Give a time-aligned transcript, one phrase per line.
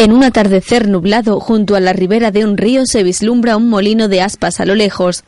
[0.00, 4.08] En un atardecer nublado, junto a la ribera de un río, se vislumbra un molino
[4.08, 5.24] de aspas a lo lejos.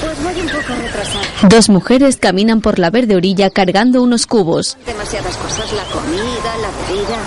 [0.00, 1.48] Pues voy un poco retrasada.
[1.48, 4.78] Dos mujeres caminan por la verde orilla cargando unos cubos.
[4.86, 7.18] Demasiadas cosas, la comida, la bebida.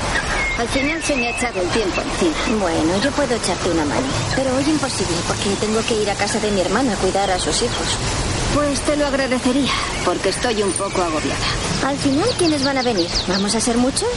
[0.57, 2.61] Al final se me ha echado el tiempo encima.
[2.61, 4.07] Bueno, yo puedo echarte una mano,
[4.37, 7.37] pero hoy imposible porque tengo que ir a casa de mi hermana a cuidar a
[7.37, 8.28] sus hijos.
[8.53, 9.71] Pues te lo agradecería,
[10.05, 11.45] porque estoy un poco agobiada.
[11.85, 13.07] Al final, ¿quiénes van a venir?
[13.27, 14.09] ¿Vamos a ser muchos?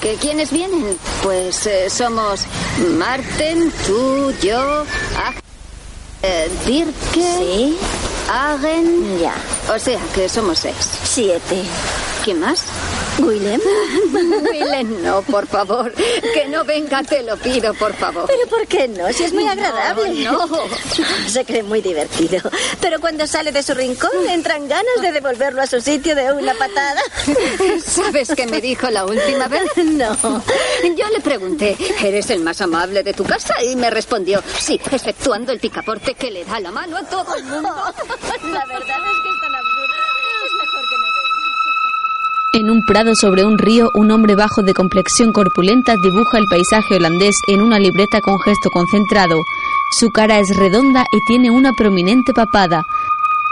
[0.00, 0.96] ¿Que quiénes vienen?
[1.22, 2.46] Pues eh, somos
[2.96, 5.34] Marten, tú, yo, Ag
[6.22, 7.78] eh, Dirke, Sí,
[8.28, 9.18] Agen.
[9.20, 9.34] ya.
[9.72, 10.76] O sea, que somos seis.
[11.04, 11.62] Siete.
[12.24, 12.64] ¿Quién más?
[13.18, 13.60] Willem.
[14.50, 15.92] Willem, no, por favor.
[15.92, 18.24] Que no venga, te lo pido, por favor.
[18.26, 19.10] Pero ¿por qué no?
[19.12, 20.24] Si es muy agradable.
[20.24, 20.46] No,
[21.28, 22.50] Se cree muy divertido.
[22.80, 26.52] Pero cuando sale de su rincón, entran ganas de devolverlo a su sitio de una
[26.54, 27.00] patada.
[27.84, 29.62] ¿Sabes qué me dijo la última vez?
[29.76, 30.42] No.
[30.96, 33.62] Yo le pregunté, ¿eres el más amable de tu casa?
[33.62, 37.44] Y me respondió, sí, exceptuando el picaporte que le da la mano a todo el
[37.44, 37.70] mundo.
[38.52, 39.94] La verdad es que es tan absurdo.
[40.46, 40.96] Es mejor que.
[42.58, 46.96] En un prado sobre un río, un hombre bajo de complexión corpulenta dibuja el paisaje
[46.96, 49.42] holandés en una libreta con gesto concentrado.
[50.00, 52.82] Su cara es redonda y tiene una prominente papada.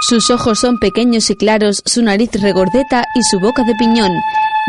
[0.00, 4.12] Sus ojos son pequeños y claros, su nariz regordeta y su boca de piñón.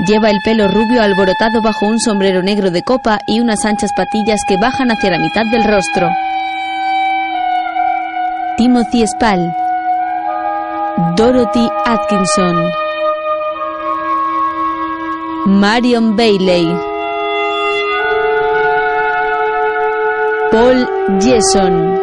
[0.05, 4.41] Lleva el pelo rubio alborotado bajo un sombrero negro de copa y unas anchas patillas
[4.49, 6.09] que bajan hacia la mitad del rostro.
[8.57, 9.64] Timothy Spall.
[10.95, 12.55] Dorothy Atkinson.
[15.45, 16.71] Marion Bailey.
[20.51, 20.87] Paul
[21.19, 21.99] Jason.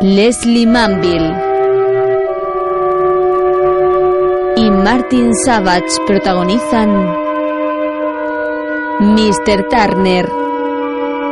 [0.00, 1.30] Leslie Manville.
[4.56, 6.90] Y Martin Savage protagonizan
[9.14, 9.62] Mr.
[9.70, 10.26] Turner,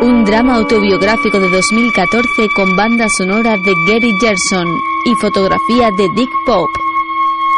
[0.01, 4.67] un drama autobiográfico de 2014 con banda sonora de Gary Gerson
[5.05, 6.81] y fotografía de Dick Pope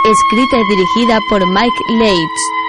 [0.05, 2.62] escrita y dirigida por Mike Leitch.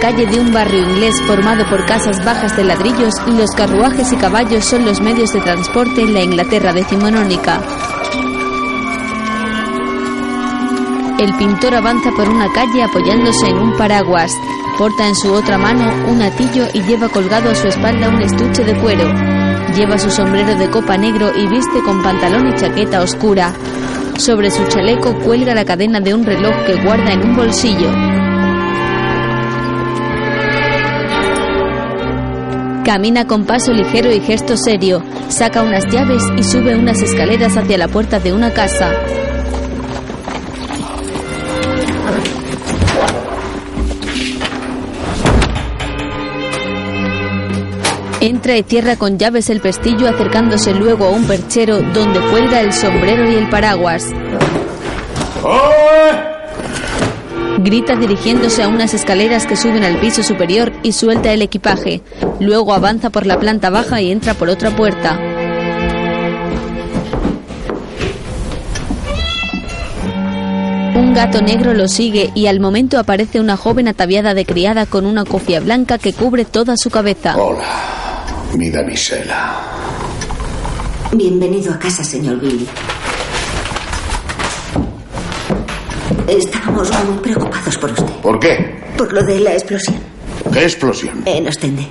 [0.00, 4.64] Calle de un barrio inglés formado por casas bajas de ladrillos, los carruajes y caballos
[4.64, 7.60] son los medios de transporte en la Inglaterra decimonónica.
[11.18, 14.30] El pintor avanza por una calle apoyándose en un paraguas.
[14.78, 18.62] Porta en su otra mano un atillo y lleva colgado a su espalda un estuche
[18.62, 19.12] de cuero.
[19.74, 23.52] Lleva su sombrero de copa negro y viste con pantalón y chaqueta oscura.
[24.16, 28.27] Sobre su chaleco cuelga la cadena de un reloj que guarda en un bolsillo.
[32.88, 37.76] Camina con paso ligero y gesto serio, saca unas llaves y sube unas escaleras hacia
[37.76, 38.94] la puerta de una casa.
[48.22, 52.72] Entra y cierra con llaves el pestillo acercándose luego a un perchero donde cuelga el
[52.72, 54.06] sombrero y el paraguas.
[57.58, 62.00] Grita dirigiéndose a unas escaleras que suben al piso superior y suelta el equipaje.
[62.40, 65.18] Luego avanza por la planta baja y entra por otra puerta.
[70.94, 75.04] Un gato negro lo sigue y al momento aparece una joven ataviada de criada con
[75.04, 77.36] una cofia blanca que cubre toda su cabeza.
[77.36, 78.24] Hola,
[78.56, 79.56] mi damisela.
[81.12, 82.66] Bienvenido a casa, señor Billy.
[86.28, 88.12] Estábamos muy preocupados por usted.
[88.22, 88.80] ¿Por qué?
[88.96, 90.17] Por lo de la explosión
[90.52, 91.22] ¿Qué explosión?
[91.26, 91.86] en Ostende.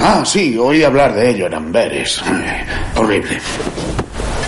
[0.00, 2.20] Ah, sí, oí hablar de ello en Amberes.
[2.26, 2.64] Eh,
[2.96, 3.38] Horrible.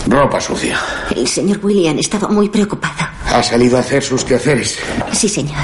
[0.08, 0.78] Ropa sucia.
[1.14, 2.94] El señor William estaba muy preocupado.
[3.26, 4.78] Ha salido a hacer sus quehaceres.
[5.12, 5.56] Sí, señor.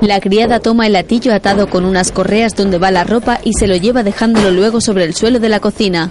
[0.00, 3.68] La criada toma el latillo atado con unas correas donde va la ropa y se
[3.68, 6.10] lo lleva dejándolo luego sobre el suelo de la cocina.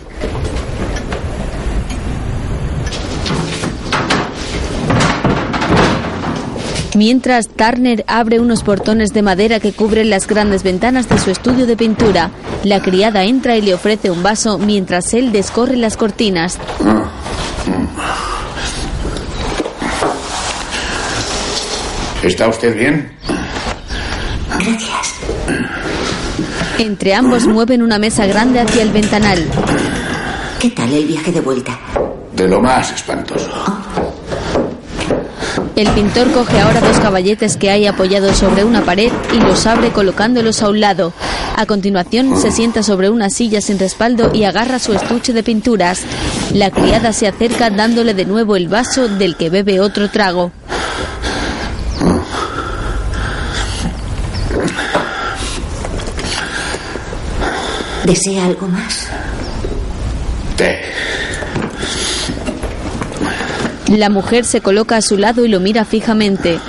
[7.02, 11.66] Mientras, Turner abre unos portones de madera que cubren las grandes ventanas de su estudio
[11.66, 12.30] de pintura.
[12.64, 16.60] La criada entra y le ofrece un vaso mientras él descorre las cortinas.
[22.22, 23.12] ¿Está usted bien?
[24.60, 25.16] Gracias.
[26.78, 29.44] Entre ambos mueven una mesa grande hacia el ventanal.
[30.60, 31.80] ¿Qué tal el viaje de vuelta?
[32.36, 33.81] De lo más espantoso.
[35.76, 39.92] El pintor coge ahora dos caballetes que hay apoyados sobre una pared y los abre
[39.92, 41.14] colocándolos a un lado.
[41.56, 46.02] A continuación se sienta sobre una silla sin respaldo y agarra su estuche de pinturas.
[46.54, 50.52] La criada se acerca dándole de nuevo el vaso del que bebe otro trago.
[58.06, 59.08] ¿Desea algo más?
[60.58, 60.82] Té.
[63.98, 66.60] La mujer se coloca a su lado y lo mira fijamente.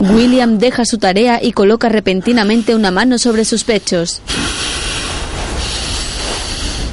[0.00, 4.20] William deja su tarea y coloca repentinamente una mano sobre sus pechos.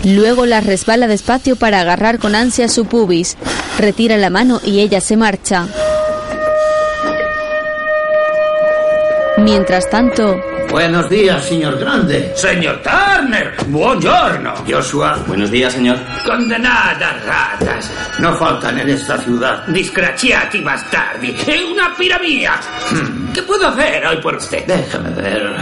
[0.03, 3.35] Luego la resbala despacio para agarrar con ansia su pubis.
[3.79, 5.67] Retira la mano y ella se marcha.
[9.37, 10.39] Mientras tanto,
[10.73, 12.33] Buenos días, señor Grande.
[12.35, 14.55] Signor Turner, buongiorno.
[14.67, 15.97] Joshua, Buenos días, señor.
[16.25, 19.67] Condenadas ratas, no faltan en esta ciudad.
[19.67, 22.53] disgraziati bastardi, è una pira mía.
[23.35, 24.65] ¿Qué puedo hacer hoy por usted?
[24.65, 25.55] Déjame ver.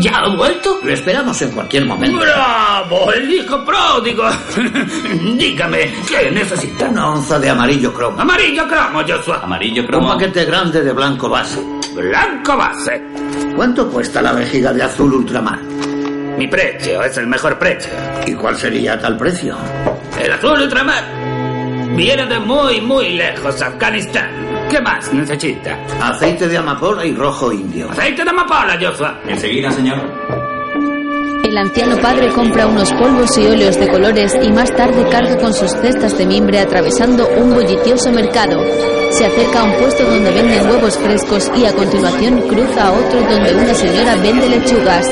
[0.00, 0.80] ¿Ya ha vuelto?
[0.82, 2.18] Lo esperamos en cualquier momento.
[2.18, 4.24] ¡Bravo, el hijo pródigo!
[5.36, 6.86] Dígame, ¿qué necesita?
[6.88, 8.18] Una onza de amarillo cromo.
[8.18, 9.40] Amarillo cromo, Joshua.
[9.42, 10.08] Amarillo Un cromo.
[10.14, 11.60] paquete grande de blanco base.
[11.96, 13.02] Blanco base.
[13.56, 15.58] ¿Cuánto cuesta la vejiga de azul ultramar?
[15.62, 17.90] Mi precio es el mejor precio.
[18.26, 19.56] ¿Y cuál sería tal precio?
[20.22, 21.02] El azul ultramar
[21.96, 24.28] viene de muy, muy lejos, Afganistán.
[24.68, 25.78] ¿Qué más necesita?
[26.02, 27.90] Aceite de amapola y rojo indio.
[27.90, 29.18] Aceite de amapola, Joshua.
[29.26, 30.45] Enseguida, señor.
[31.46, 35.54] El anciano padre compra unos polvos y óleos de colores y más tarde carga con
[35.54, 38.60] sus cestas de mimbre atravesando un bullicioso mercado.
[39.12, 43.20] Se acerca a un puesto donde venden huevos frescos y a continuación cruza a otro
[43.20, 45.08] donde una señora vende lechugas.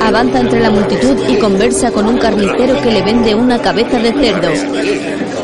[0.00, 4.12] Avanza entre la multitud y conversa con un carnicero que le vende una cabeza de
[4.12, 5.35] cerdo.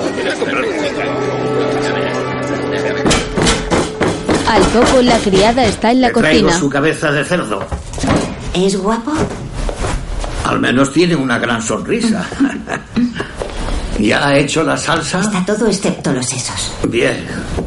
[4.53, 6.61] Al poco la criada está en la Le traigo cocina.
[6.61, 7.65] su cabeza de cerdo.
[8.53, 9.13] ¿Es guapo?
[10.45, 12.23] Al menos tiene una gran sonrisa.
[13.99, 15.21] ¿Ya ha hecho la salsa?
[15.21, 16.71] Está todo excepto los sesos.
[16.89, 17.25] Bien.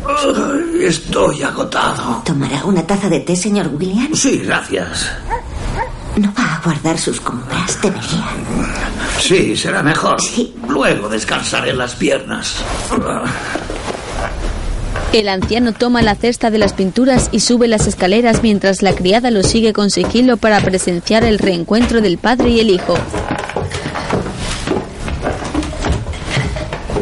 [0.07, 2.21] Ay, Estoy agotado.
[2.23, 4.13] ¿Tomará una taza de té, señor William?
[4.13, 5.09] Sí, gracias.
[6.17, 8.29] No va a guardar sus compras, debería.
[9.19, 10.21] Sí, será mejor.
[10.21, 10.55] Sí.
[10.67, 12.57] Luego descansaré las piernas.
[15.15, 19.31] El anciano toma la cesta de las pinturas y sube las escaleras mientras la criada
[19.31, 22.95] lo sigue con sigilo para presenciar el reencuentro del padre y el hijo.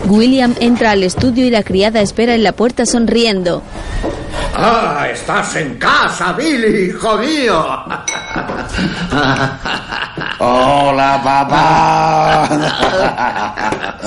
[0.05, 3.63] William entra al estudio y la criada espera en la puerta sonriendo.
[4.55, 7.65] Ah, estás en casa, Billy, hijo mío.
[10.39, 12.49] Hola, papá.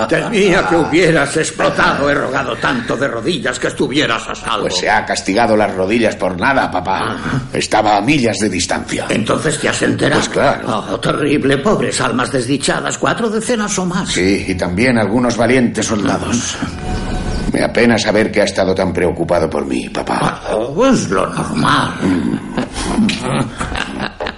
[0.08, 2.08] Temía que hubieras explotado.
[2.10, 4.62] He rogado tanto de rodillas que estuvieras a salvo.
[4.62, 7.16] Pues se ha castigado las rodillas por nada, papá.
[7.52, 9.06] Estaba a millas de distancia.
[9.08, 10.20] Entonces te has enterado.
[10.20, 10.84] Pues claro.
[10.90, 14.10] Oh, terrible, pobres almas desdichadas, cuatro decenas o más.
[14.10, 16.56] Sí, y también algunos valientes soldados.
[17.52, 20.40] Me apena saber que ha estado tan preocupado por mí, papá.
[20.52, 21.92] Oh, es lo normal.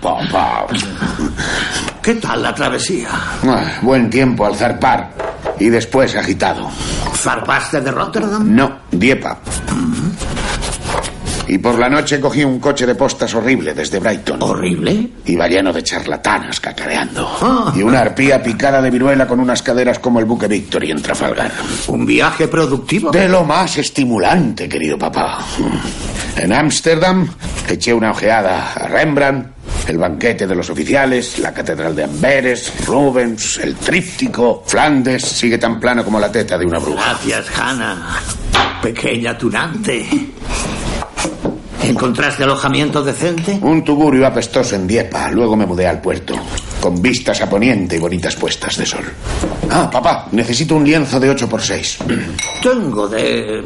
[0.01, 0.67] Papá.
[2.03, 3.09] ¿Qué tal la travesía?
[3.45, 5.11] Ah, buen tiempo al zarpar.
[5.59, 6.71] Y después agitado.
[7.15, 8.55] ¿Zarpaste de Rotterdam?
[8.55, 9.39] No, Diepa.
[11.49, 14.43] Y por la noche cogí un coche de postas horrible desde Brighton.
[14.43, 15.09] ¿Horrible?
[15.25, 17.27] Iba lleno de charlatanas cacareando.
[17.41, 17.73] Ah.
[17.75, 21.51] Y una arpía picada de viruela con unas caderas como el buque Victory en Trafalgar.
[21.87, 23.11] ¿Un viaje productivo?
[23.11, 25.39] De lo más estimulante, querido papá.
[26.37, 27.27] En Ámsterdam
[27.67, 29.49] eché una ojeada a Rembrandt,
[29.89, 35.81] el banquete de los oficiales, la catedral de Amberes, Rubens, el tríptico, Flandes, sigue tan
[35.81, 37.19] plano como la teta de una bruja.
[37.25, 38.21] Gracias, Hannah.
[38.83, 40.07] Pequeña tunante.
[41.83, 43.59] ¿Encontraste alojamiento decente?
[43.63, 46.35] Un tugurio apestoso en Diepa, luego me mudé al puerto.
[46.81, 49.05] con vistas a poniente y bonitas puestas de sol.
[49.71, 51.99] Ah, papá, necesito un lienzo de 8 por 6
[52.63, 53.65] Tengo de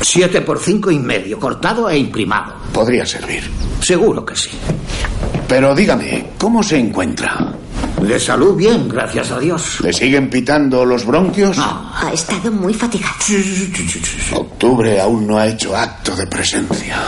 [0.00, 2.54] 7 por 5 y medio, cortado e imprimado.
[2.72, 3.42] Podría servir.
[3.80, 4.50] Seguro que sí.
[5.48, 7.52] Pero dígame, ¿cómo se encuentra?
[8.02, 9.80] De salud bien, gracias a Dios.
[9.80, 11.56] ¿Le siguen pitando los bronquios?
[11.58, 13.14] Ha estado muy fatigado.
[14.32, 17.00] Octubre aún no ha hecho acto de presencia.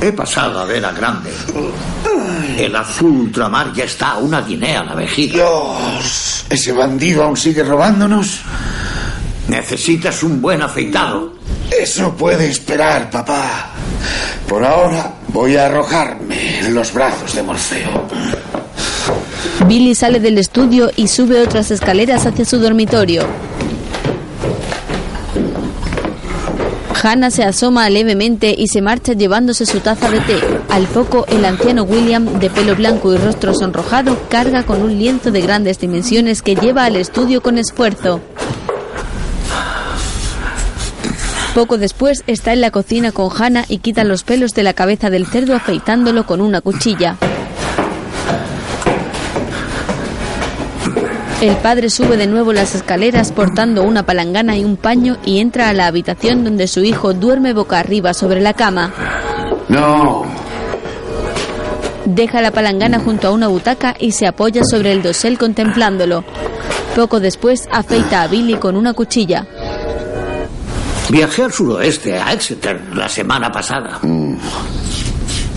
[0.00, 1.30] He pasado a ver a Grande.
[2.56, 5.34] El azul ultramar ya está a una guinea a la vejiga.
[5.34, 8.40] Dios, ¿ese bandido aún sigue robándonos?
[9.46, 11.32] Necesitas un buen afeitado.
[11.70, 13.70] Eso puede esperar, papá.
[14.48, 18.08] Por ahora voy a arrojarme en los brazos de Morfeo.
[19.66, 23.22] Billy sale del estudio y sube otras escaleras hacia su dormitorio.
[27.02, 30.40] Hannah se asoma levemente y se marcha llevándose su taza de té.
[30.68, 35.30] Al poco, el anciano William, de pelo blanco y rostro sonrojado, carga con un lienzo
[35.30, 38.20] de grandes dimensiones que lleva al estudio con esfuerzo.
[41.54, 45.10] Poco después está en la cocina con Hannah y quita los pelos de la cabeza
[45.10, 47.16] del cerdo afeitándolo con una cuchilla.
[51.40, 55.68] El padre sube de nuevo las escaleras portando una palangana y un paño y entra
[55.68, 58.92] a la habitación donde su hijo duerme boca arriba sobre la cama.
[59.68, 60.24] No.
[62.06, 66.24] Deja la palangana junto a una butaca y se apoya sobre el dosel contemplándolo.
[66.96, 69.46] Poco después afeita a Billy con una cuchilla.
[71.08, 74.00] Viajé al suroeste, a Exeter, la semana pasada.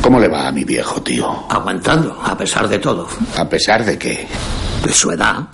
[0.02, 1.46] ¿Cómo le va a mi viejo tío?
[1.50, 3.08] Aguantando, a pesar de todo.
[3.36, 4.28] ¿A pesar de qué?
[4.86, 5.48] De su edad.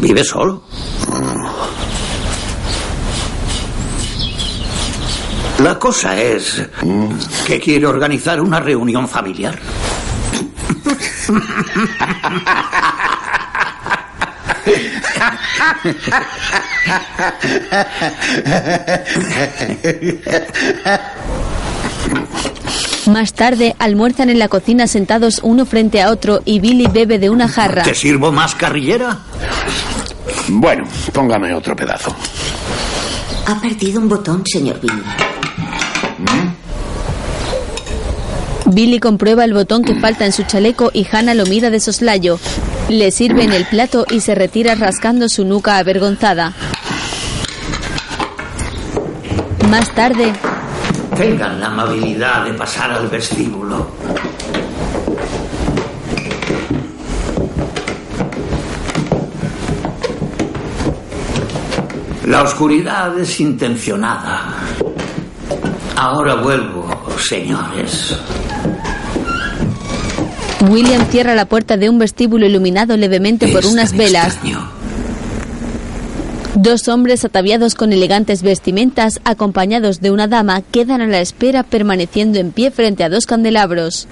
[0.00, 0.62] Vive solo.
[5.62, 6.62] La cosa es
[7.46, 9.58] que quiere organizar una reunión familiar.
[23.06, 27.28] Más tarde almuerzan en la cocina sentados uno frente a otro y Billy bebe de
[27.28, 27.82] una jarra.
[27.82, 29.18] ¿Te sirvo más carrillera?
[30.48, 32.14] Bueno, póngame otro pedazo.
[33.46, 35.02] Ha perdido un botón, señor Billy.
[38.66, 42.38] Billy comprueba el botón que falta en su chaleco y Hannah lo mira de soslayo.
[42.88, 46.54] Le sirve en el plato y se retira rascando su nuca avergonzada.
[49.68, 50.32] Más tarde,
[51.16, 53.90] Tengan la amabilidad de pasar al vestíbulo.
[62.30, 64.54] La oscuridad es intencionada.
[65.96, 68.16] Ahora vuelvo, señores.
[70.68, 74.34] William cierra la puerta de un vestíbulo iluminado levemente por unas velas.
[74.34, 74.70] extraño.
[76.54, 82.38] Dos hombres ataviados con elegantes vestimentas, acompañados de una dama, quedan a la espera permaneciendo
[82.38, 84.06] en pie frente a dos candelabros.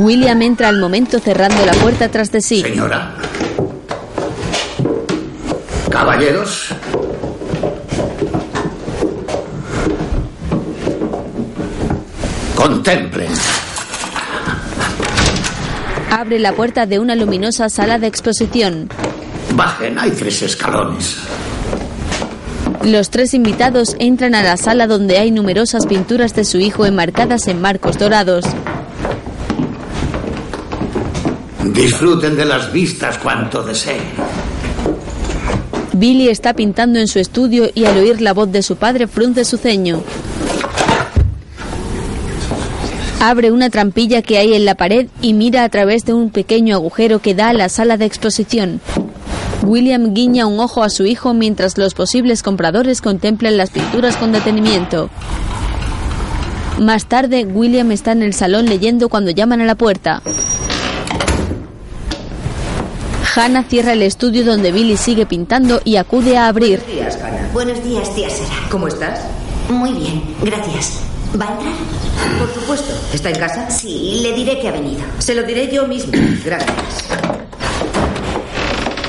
[0.00, 2.62] William entra al momento cerrando la puerta tras de sí.
[2.62, 3.16] Señora.
[5.90, 6.68] Caballeros.
[12.54, 13.28] Contemplen.
[16.10, 18.88] Abre la puerta de una luminosa sala de exposición.
[19.54, 21.18] Bajen, hay tres escalones.
[22.84, 27.46] Los tres invitados entran a la sala donde hay numerosas pinturas de su hijo enmarcadas
[27.46, 28.46] en marcos dorados.
[31.64, 34.00] Disfruten de las vistas cuanto deseen.
[35.92, 39.44] Billy está pintando en su estudio y al oír la voz de su padre frunce
[39.44, 40.02] su ceño.
[43.20, 46.74] Abre una trampilla que hay en la pared y mira a través de un pequeño
[46.74, 48.80] agujero que da a la sala de exposición.
[49.62, 54.32] William guiña un ojo a su hijo mientras los posibles compradores contemplan las pinturas con
[54.32, 55.10] detenimiento.
[56.78, 60.22] Más tarde, William está en el salón leyendo cuando llaman a la puerta.
[63.34, 66.84] Hannah cierra el estudio donde Billy sigue pintando y acude a abrir.
[66.86, 67.48] días, Hannah.
[67.52, 68.68] Buenos días, tía Sara.
[68.70, 69.20] ¿Cómo estás?
[69.68, 71.00] Muy bien, gracias.
[71.40, 71.74] ¿Va a entrar?
[72.38, 72.92] Por supuesto.
[73.14, 73.70] ¿Está en casa?
[73.70, 75.02] Sí, le diré que ha venido.
[75.18, 76.12] Se lo diré yo mismo.
[76.44, 76.74] Gracias.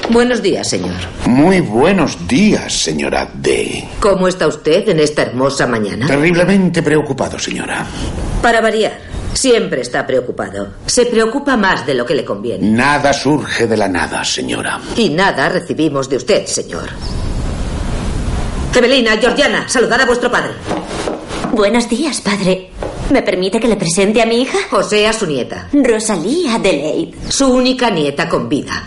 [0.10, 0.98] Buenos días, señor.
[1.26, 3.88] Muy buenos días, señora D.
[4.02, 6.06] ¿Cómo está usted en esta hermosa mañana?
[6.06, 7.88] Terriblemente preocupado, señora.
[8.42, 8.92] Para variar,
[9.34, 10.70] siempre está preocupado.
[10.86, 12.70] Se preocupa más de lo que le conviene.
[12.70, 14.80] Nada surge de la nada, señora.
[14.96, 16.90] Y nada recibimos de usted, señor.
[18.76, 20.52] Evelina, Georgiana, saludad a vuestro padre.
[21.52, 22.70] Buenos días, padre.
[23.12, 24.58] ¿Me permite que le presente a mi hija?
[24.72, 25.68] O sea, su nieta.
[25.74, 27.14] Rosalía Adelaide.
[27.30, 28.84] Su única nieta con vida.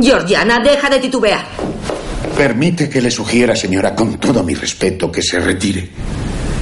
[0.00, 1.44] Georgiana, deja de titubear.
[2.36, 5.90] Permite que le sugiera, señora, con todo mi respeto, que se retire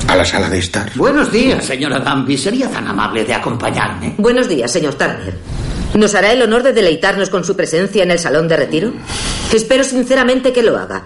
[0.09, 0.90] a la sala de estar.
[0.97, 2.37] Buenos días, señora Danby.
[2.37, 4.14] ¿Sería tan amable de acompañarme?
[4.18, 5.37] Buenos días, señor Turner.
[5.94, 8.92] ¿Nos hará el honor de deleitarnos con su presencia en el salón de retiro?
[9.52, 11.04] Espero sinceramente que lo haga.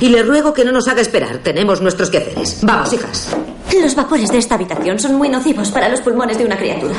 [0.00, 1.38] Y le ruego que no nos haga esperar.
[1.38, 2.58] Tenemos nuestros quehaceres.
[2.62, 3.34] Vamos, hijas.
[3.80, 6.94] Los vapores de esta habitación son muy nocivos para los pulmones de una criatura.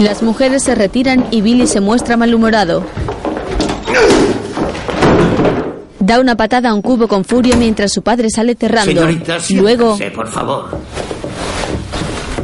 [0.00, 2.84] Las mujeres se retiran y Billy se muestra malhumorado.
[5.98, 8.92] Da una patada a un cubo con furia mientras su padre sale cerrando.
[8.92, 10.78] Señorita, Luego, por favor.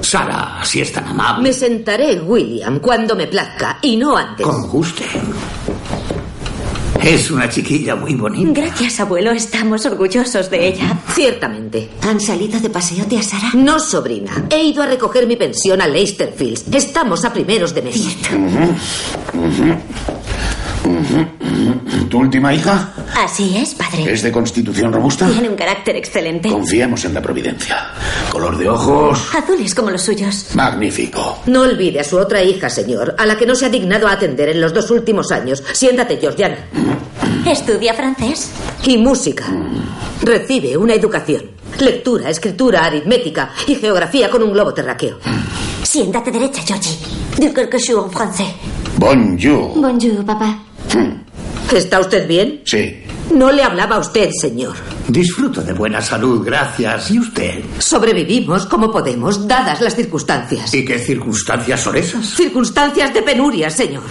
[0.01, 1.49] Sara, si es tan amable.
[1.49, 4.45] Me sentaré, William, cuando me plazca y no antes.
[4.47, 5.03] Con gusto.
[7.03, 8.61] Es una chiquilla muy bonita.
[8.61, 9.33] Gracias, abuelo.
[9.33, 10.99] Estamos orgullosos de ella.
[11.13, 11.91] Ciertamente.
[12.03, 13.51] ¿Han salido de paseo, tía Sara?
[13.55, 14.45] No, sobrina.
[14.51, 16.65] He ido a recoger mi pensión a Leicester Fields.
[16.73, 18.17] Estamos a primeros de mes.
[22.09, 22.93] ¿Tu última hija?
[23.17, 24.13] Así es, padre.
[24.13, 25.27] ¿Es de constitución robusta?
[25.29, 26.49] Tiene un carácter excelente.
[26.51, 27.87] Confiemos en la providencia.
[28.31, 29.35] Color de ojos.
[29.35, 30.49] Azules como los suyos.
[30.55, 31.39] Magnífico.
[31.47, 34.13] No olvide a su otra hija, señor, a la que no se ha dignado a
[34.13, 35.63] atender en los dos últimos años.
[35.73, 36.57] Siéntate, Georgiana.
[37.47, 38.51] ¿Estudia francés?
[38.85, 39.45] Y música.
[40.23, 41.43] Recibe una educación.
[41.81, 45.19] Lectura, escritura, aritmética y geografía con un globo terráqueo.
[45.83, 46.99] Siéntate derecha, Georgie.
[47.39, 48.49] De quelque chose en francés.
[48.99, 49.73] Bonjour.
[49.81, 50.59] Bonjour, papá.
[51.75, 52.63] ¿Está usted bien?
[52.65, 53.03] Sí.
[53.33, 54.75] No le hablaba a usted, señor.
[55.09, 57.11] Disfruto de buena salud, gracias.
[57.11, 57.61] ¿Y usted?
[57.79, 60.73] Sobrevivimos como podemos, dadas las circunstancias.
[60.75, 62.27] ¿Y qué circunstancias son esas?
[62.27, 64.03] Circunstancias de penuria, señor.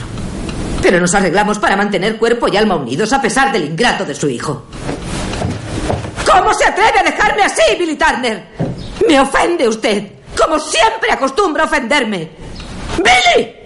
[0.82, 4.28] Pero nos arreglamos para mantener cuerpo y alma unidos a pesar del ingrato de su
[4.28, 4.66] hijo.
[6.26, 8.48] ¿Cómo se atreve a dejarme así, Billy Turner?
[9.08, 12.32] Me ofende usted, como siempre acostumbra ofenderme.
[12.98, 13.61] ¡Billy!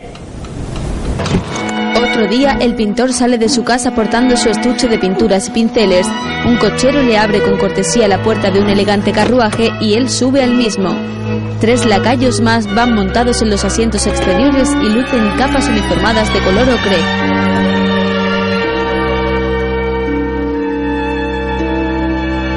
[2.04, 6.08] Otro día, el pintor sale de su casa portando su estuche de pinturas y pinceles.
[6.46, 10.44] Un cochero le abre con cortesía la puerta de un elegante carruaje y él sube
[10.44, 10.96] al mismo.
[11.60, 16.70] Tres lacayos más van montados en los asientos exteriores y lucen capas uniformadas de color
[16.70, 16.98] ocre.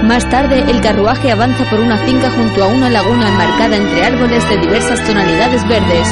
[0.08, 4.48] Más tarde, el carruaje avanza por una finca junto a una laguna enmarcada entre árboles
[4.48, 6.08] de diversas tonalidades verdes.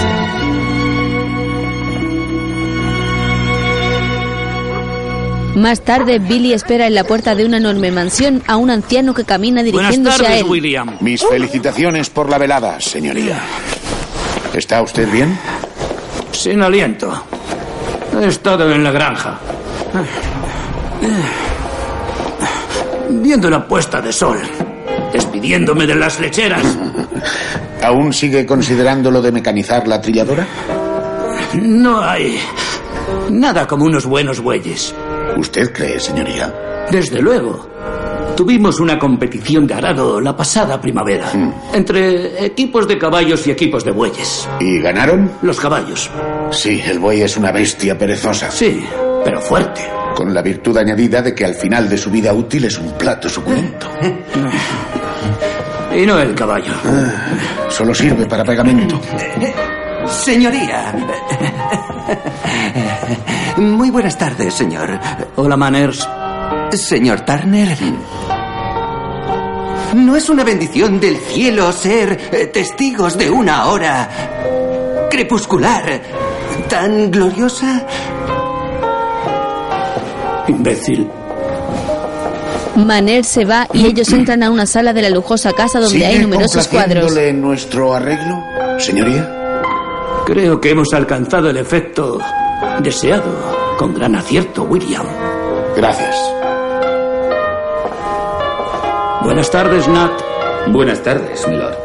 [5.57, 9.25] Más tarde, Billy espera en la puerta de una enorme mansión a un anciano que
[9.25, 10.47] camina dirigiéndose Buenas a tardes, él.
[10.51, 10.99] William.
[11.01, 13.40] Mis felicitaciones por la velada, señoría.
[14.53, 15.38] ¿Está usted bien?
[16.31, 17.11] Sin aliento.
[18.21, 19.38] He estado en la granja.
[23.09, 24.38] Viendo la puesta de sol.
[25.11, 26.66] Despidiéndome de las lecheras.
[27.83, 30.47] ¿Aún sigue considerando lo de mecanizar la trilladora?
[31.55, 32.38] No hay
[33.31, 34.95] nada como unos buenos bueyes.
[35.37, 36.53] ¿Usted cree, señoría?
[36.90, 37.68] Desde luego.
[38.37, 41.31] Tuvimos una competición de arado la pasada primavera.
[41.72, 44.49] Entre equipos de caballos y equipos de bueyes.
[44.61, 45.31] ¿Y ganaron?
[45.42, 46.11] Los caballos.
[46.51, 48.51] Sí, el buey es una bestia perezosa.
[48.51, 48.85] Sí,
[49.25, 49.83] pero fuerte.
[50.14, 53.29] Con la virtud añadida de que al final de su vida útil es un plato
[53.29, 53.87] suculento.
[55.96, 56.75] Y no el caballo.
[57.70, 59.01] Solo sirve para pegamento.
[60.11, 60.92] Señoría.
[63.57, 64.99] Muy buenas tardes, señor.
[65.37, 66.09] Hola, Manners.
[66.73, 67.77] Señor Turner.
[69.95, 76.01] ¿No es una bendición del cielo ser testigos de una hora crepuscular
[76.69, 77.83] tan gloriosa?
[80.49, 81.09] Imbécil.
[82.77, 86.07] Maner se va y ellos entran a una sala de la lujosa casa donde ¿Sigue
[86.07, 87.16] hay numerosos cuadros.
[87.16, 88.45] en nuestro arreglo,
[88.79, 89.33] señoría?
[90.27, 92.19] Creo que hemos alcanzado el efecto
[92.81, 93.33] deseado.
[93.79, 95.07] Con gran acierto, William.
[95.77, 96.17] Gracias.
[99.23, 100.11] Buenas tardes, Nat.
[100.73, 101.77] Buenas tardes, milord.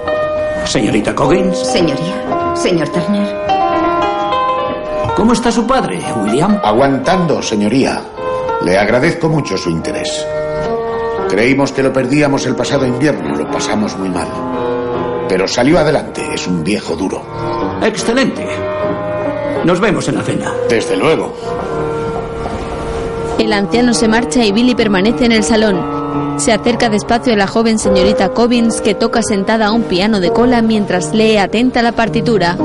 [0.66, 1.56] Señorita Coggins.
[1.56, 3.28] Señoría, señor Turner.
[5.16, 6.60] ¿Cómo está su padre, William?
[6.64, 8.02] Aguantando, señoría.
[8.66, 10.26] Le agradezco mucho su interés.
[11.30, 14.28] Creímos que lo perdíamos el pasado invierno, lo pasamos muy mal.
[15.32, 17.24] Pero salió adelante, es un viejo duro.
[17.82, 18.46] Excelente.
[19.64, 20.54] Nos vemos en la cena.
[20.68, 21.34] Desde luego.
[23.40, 26.36] El anciano se marcha y Billy permanece en el salón.
[26.38, 30.34] Se acerca despacio a la joven señorita Cobbins que toca sentada a un piano de
[30.34, 32.58] cola mientras lee atenta la partitura.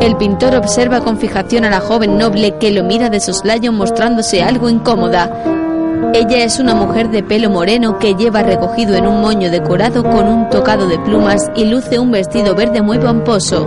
[0.00, 4.42] El pintor observa con fijación a la joven noble que lo mira de soslayo mostrándose
[4.42, 5.63] algo incómoda.
[6.16, 10.28] Ella es una mujer de pelo moreno que lleva recogido en un moño decorado con
[10.28, 13.66] un tocado de plumas y luce un vestido verde muy pomposo.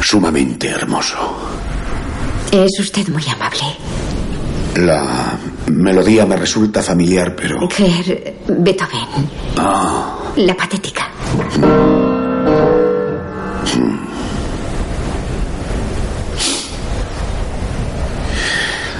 [0.00, 1.16] Sumamente hermoso.
[2.50, 3.62] Es usted muy amable.
[4.74, 7.68] La melodía me resulta familiar, pero...
[7.68, 9.28] Claire Beethoven.
[9.56, 11.08] Ah, La patética.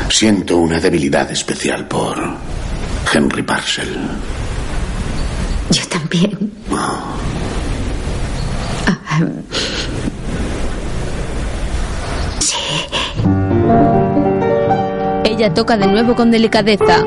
[0.09, 2.19] siento una debilidad especial por
[3.13, 3.89] Henry Parcel.
[5.71, 6.53] Yo también.
[6.73, 7.17] Ah,
[9.19, 9.70] sí.
[15.41, 17.03] Ella toca de nuevo con delicadeza.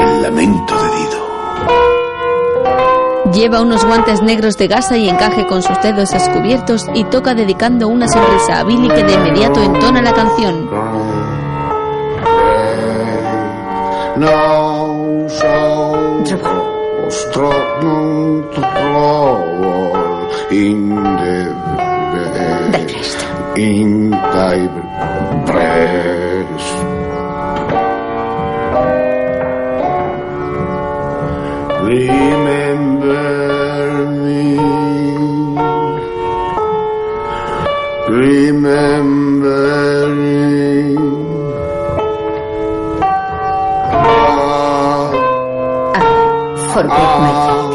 [0.00, 1.20] El lamento de Dido.
[3.32, 7.86] Lleva unos guantes negros de gasa y encaje con sus dedos descubiertos y toca dedicando
[7.86, 10.68] una sonrisa a Billy que de inmediato entona la canción.
[14.16, 16.10] No so
[20.50, 21.60] in the
[23.56, 24.66] in thy
[25.46, 26.90] breast.
[31.90, 33.18] Remember
[34.22, 34.54] me.
[38.08, 40.96] Remember me.
[43.92, 45.10] Ah,
[46.72, 47.74] forget my ah, fate.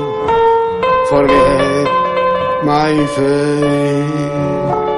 [1.10, 1.88] Forget
[2.64, 4.95] my fate.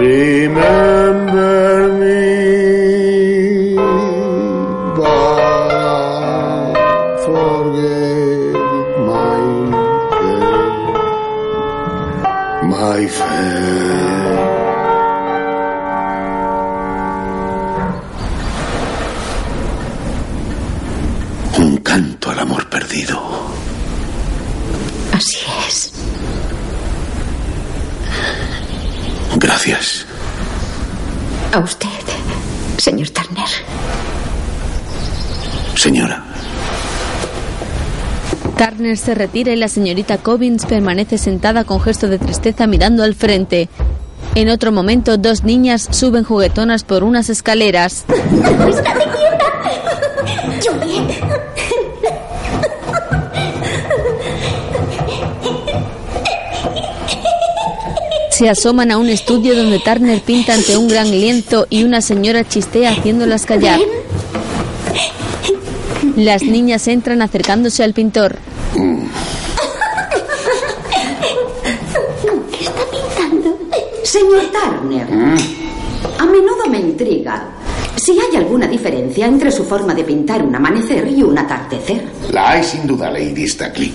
[0.00, 2.29] Remember me,
[29.66, 30.06] Gracias.
[31.52, 31.88] A usted,
[32.78, 33.44] señor Turner.
[35.76, 36.24] Señora.
[38.56, 43.14] Turner se retira y la señorita Cobbins permanece sentada con gesto de tristeza mirando al
[43.14, 43.68] frente.
[44.34, 48.06] En otro momento, dos niñas suben juguetonas por unas escaleras.
[58.40, 62.42] Se asoman a un estudio donde Turner pinta ante un gran lienzo y una señora
[62.48, 63.78] chistea haciéndolas callar.
[66.16, 68.38] Las niñas entran acercándose al pintor.
[72.50, 73.58] ¿Qué está pintando?
[74.04, 75.06] Señor Turner,
[76.18, 77.46] a menudo me intriga
[77.96, 82.02] si hay alguna diferencia entre su forma de pintar un amanecer y un atardecer.
[82.32, 83.94] La hay sin duda, Lady Stackley.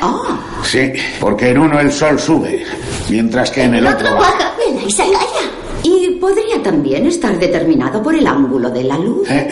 [0.00, 2.64] Ah, Sí, porque en uno el sol sube,
[3.08, 4.54] mientras que en el otro baja.
[4.86, 5.50] y se calla.
[5.82, 9.30] Y podría también estar determinado por el ángulo de la luz.
[9.30, 9.50] ¿eh?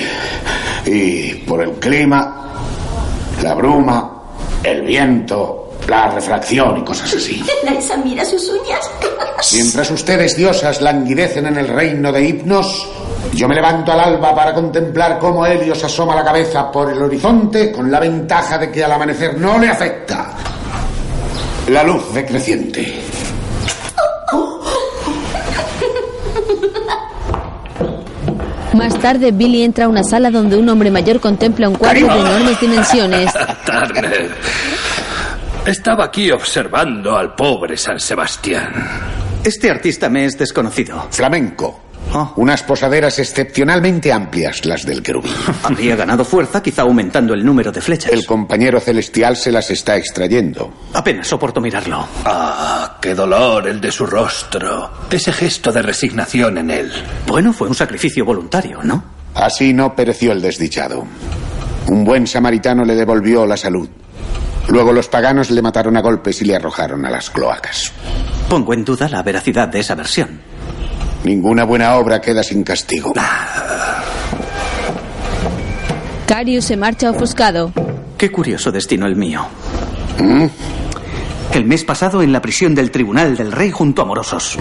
[0.87, 2.55] Y por el clima,
[3.43, 4.23] la bruma,
[4.63, 7.45] el viento, la refracción y cosas así.
[7.65, 8.91] Laisa mira sus uñas.
[9.53, 12.89] Mientras ustedes, diosas, languidecen en el reino de Hipnos,
[13.35, 17.73] yo me levanto al alba para contemplar cómo Helios asoma la cabeza por el horizonte
[17.73, 20.35] con la ventaja de que al amanecer no le afecta
[21.69, 23.01] la luz decreciente.
[28.75, 32.21] Más tarde, Billy entra a una sala donde un hombre mayor contempla un cuadro de
[32.21, 33.33] enormes dimensiones.
[33.67, 34.31] Turner.
[35.67, 38.73] Estaba aquí observando al pobre San Sebastián.
[39.45, 41.07] Este artista me es desconocido.
[41.11, 41.82] Flamenco.
[42.37, 45.33] Unas posaderas excepcionalmente amplias, las del querubín.
[45.63, 48.13] Habría ganado fuerza, quizá aumentando el número de flechas.
[48.13, 50.73] El compañero celestial se las está extrayendo.
[50.93, 52.07] Apenas soporto mirarlo.
[52.25, 54.91] Ah, qué dolor el de su rostro.
[55.11, 56.93] Ese gesto de resignación en él.
[57.27, 59.03] Bueno, fue un sacrificio voluntario, ¿no?
[59.35, 61.07] Así no pereció el desdichado.
[61.89, 63.89] Un buen samaritano le devolvió la salud.
[64.69, 67.93] Luego los paganos le mataron a golpes y le arrojaron a las cloacas.
[68.49, 70.52] Pongo en duda la veracidad de esa versión.
[71.25, 73.13] Ninguna buena obra queda sin castigo.
[76.27, 77.73] Carius se marcha ofuscado.
[78.19, 79.45] Qué curioso destino el mío.
[80.19, 80.47] ¿Mm?
[81.53, 84.59] El mes pasado en la prisión del Tribunal del Rey junto a morosos.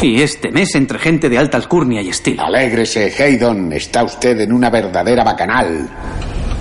[0.00, 2.44] Y este mes entre gente de alta alcurnia y estilo.
[2.44, 3.72] Alégrese, Haydon.
[3.72, 5.88] Está usted en una verdadera bacanal.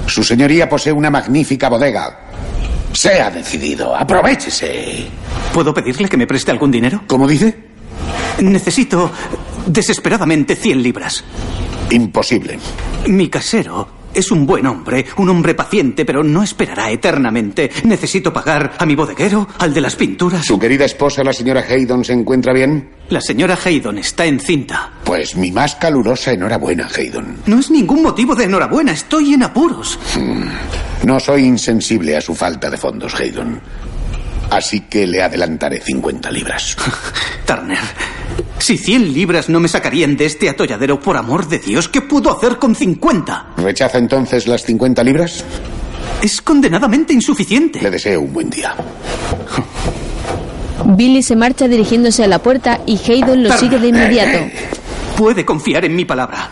[0.07, 2.19] Su señoría posee una magnífica bodega.
[2.93, 3.95] Sea decidido.
[3.95, 5.07] Aprovechese.
[5.53, 7.03] ¿Puedo pedirle que me preste algún dinero?
[7.07, 7.72] ¿Cómo dice?
[8.41, 9.11] Necesito
[9.65, 11.23] desesperadamente 100 libras.
[11.89, 12.59] Imposible.
[13.07, 17.71] Mi casero es un buen hombre, un hombre paciente, pero no esperará eternamente.
[17.83, 20.45] Necesito pagar a mi bodeguero, al de las pinturas.
[20.45, 22.89] ¿Su querida esposa, la señora Haydon, se encuentra bien?
[23.09, 24.91] La señora Haydon está encinta.
[25.03, 27.37] Pues mi más calurosa enhorabuena, Haydon.
[27.45, 29.99] No es ningún motivo de enhorabuena, estoy en apuros.
[30.15, 30.47] Hmm.
[31.05, 33.59] No soy insensible a su falta de fondos, Haydon.
[34.53, 36.77] Así que le adelantaré 50 libras.
[37.47, 37.79] Turner,
[38.59, 42.31] si 100 libras no me sacarían de este atolladero, por amor de Dios, ¿qué puedo
[42.31, 43.53] hacer con 50?
[43.57, 45.43] ¿Rechaza entonces las 50 libras?
[46.21, 47.81] Es condenadamente insuficiente.
[47.81, 48.75] Le deseo un buen día.
[50.85, 54.37] Billy se marcha dirigiéndose a la puerta y Haydon lo Turner, sigue de inmediato.
[55.17, 56.47] Puede confiar en mi palabra.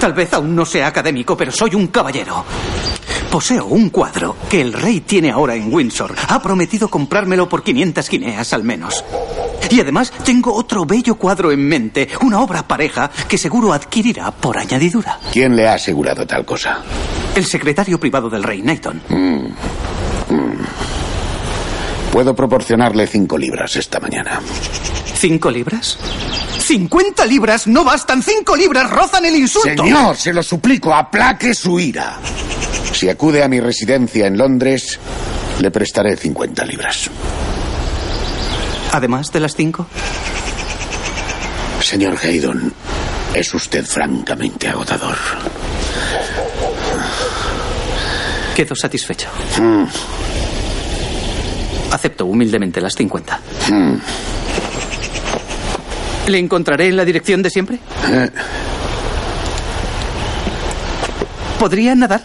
[0.00, 2.42] Tal vez aún no sea académico, pero soy un caballero.
[3.32, 6.14] Poseo un cuadro que el rey tiene ahora en Windsor.
[6.28, 9.02] Ha prometido comprármelo por 500 guineas al menos.
[9.70, 14.58] Y además tengo otro bello cuadro en mente, una obra pareja que seguro adquirirá por
[14.58, 15.18] añadidura.
[15.32, 16.82] ¿Quién le ha asegurado tal cosa?
[17.34, 19.00] El secretario privado del rey, Nathan.
[19.08, 19.46] Mm.
[20.28, 20.58] Mm.
[22.12, 24.42] Puedo proporcionarle cinco libras esta mañana.
[25.14, 25.96] ¿Cinco libras?
[26.58, 27.66] ¡50 libras!
[27.66, 28.22] ¡No bastan!
[28.22, 29.84] ¡Cinco libras rozan el insulto!
[29.84, 32.18] Señor, se lo suplico, aplaque su ira.
[32.92, 34.98] Si acude a mi residencia en Londres,
[35.60, 37.10] le prestaré 50 libras.
[38.92, 39.86] ¿Además de las cinco?
[41.80, 42.72] Señor Haydon,
[43.34, 45.16] es usted francamente agotador.
[48.54, 49.28] Quedo satisfecho.
[49.58, 49.84] Mm.
[51.90, 53.40] Acepto humildemente las 50.
[53.70, 53.94] Mm.
[56.28, 57.78] ¿Le encontraré en la dirección de siempre?
[58.08, 58.30] Eh,
[61.58, 62.22] ¿Podría nadar?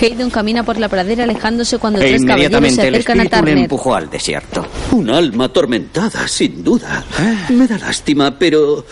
[0.00, 3.24] Haydon camina por la pradera alejándose cuando E tres caballeros se inmediatamente el acercan a
[3.24, 3.58] le Turner.
[3.58, 4.66] empujó al desierto.
[4.92, 7.04] Un alma atormentada, sin duda.
[7.50, 8.84] Me da lástima, pero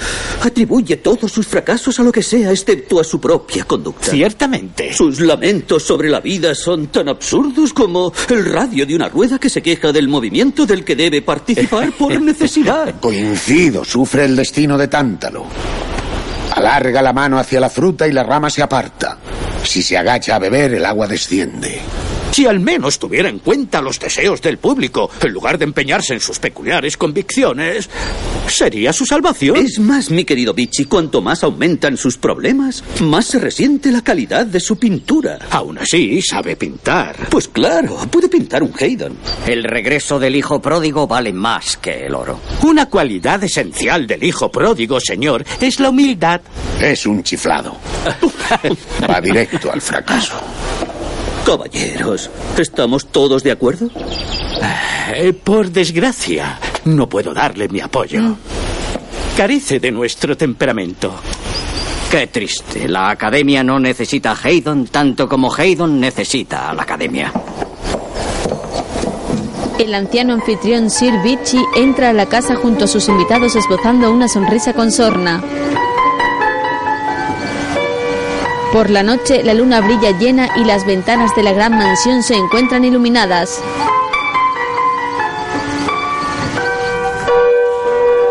[0.42, 4.11] atribuye todos sus fracasos a lo que sea, excepto a su propia conducta.
[4.11, 4.92] Ciertamente.
[4.92, 9.49] Sus lamentos sobre la vida son tan absurdos como el radio de una rueda que
[9.49, 13.01] se queja del movimiento del que debe participar por necesidad.
[13.01, 15.47] Coincido, sufre el destino de Tántalo.
[16.59, 19.16] Alarga la mano hacia la fruta y la rama se aparta.
[19.62, 21.81] Si se agacha a beber, el agua desciende.
[22.31, 26.21] Si al menos tuviera en cuenta los deseos del público, en lugar de empeñarse en
[26.21, 27.88] sus peculiares convicciones,
[28.47, 29.57] sería su salvación.
[29.57, 34.47] Es más, mi querido Vichy, cuanto más aumentan sus problemas, más se resiente la calidad
[34.47, 35.38] de su pintura.
[35.51, 37.29] Aún así, sabe pintar.
[37.31, 39.17] Pues claro, puede pintar un Haydn.
[39.47, 42.41] El regreso del hijo pródigo vale más que el oro.
[42.62, 46.41] Una cualidad esencial del hijo pródigo, señor, es la humildad.
[46.81, 47.77] Es un chiflado.
[49.11, 50.41] Va directo al fracaso.
[51.48, 53.88] Caballeros, ¿estamos todos de acuerdo?
[55.14, 58.37] Eh, por desgracia, no puedo darle mi apoyo.
[59.34, 61.11] Carece de nuestro temperamento.
[62.11, 62.87] Qué triste.
[62.87, 67.32] La academia no necesita a Haydon tanto como Haydon necesita a la academia.
[69.78, 74.28] El anciano anfitrión Sir Vichy entra a la casa junto a sus invitados esbozando una
[74.28, 75.42] sonrisa con sorna.
[78.72, 82.35] Por la noche la luna brilla llena y las ventanas de la gran mansión se
[82.35, 83.62] encuentran iluminadas.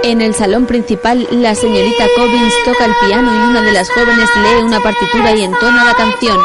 [0.04, 4.30] En el salón principal, la señorita Cobbins toca el piano y una de las jóvenes
[4.38, 6.38] lee una partitura y entona la canción.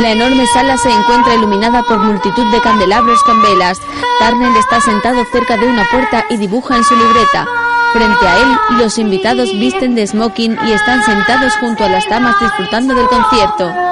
[0.00, 3.82] La enorme sala se encuentra iluminada por multitud de candelabros con velas.
[4.18, 7.46] Turner está sentado cerca de una puerta y dibuja en su libreta.
[7.92, 12.34] Frente a él, los invitados visten de smoking y están sentados junto a las damas
[12.40, 13.89] disfrutando del concierto.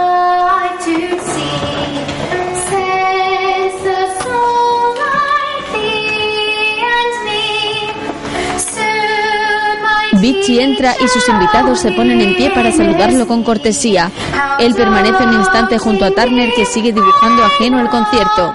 [10.29, 14.11] Vichy entra y sus invitados se ponen en pie para saludarlo con cortesía.
[14.59, 18.55] Él permanece un instante junto a Turner que sigue dibujando ajeno al concierto.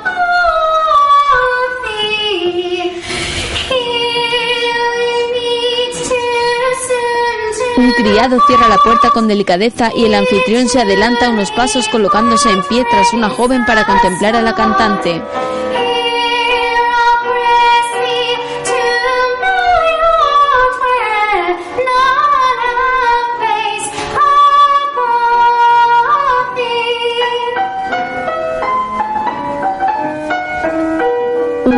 [7.77, 12.51] Un criado cierra la puerta con delicadeza y el anfitrión se adelanta unos pasos colocándose
[12.51, 15.23] en pie tras una joven para contemplar a la cantante.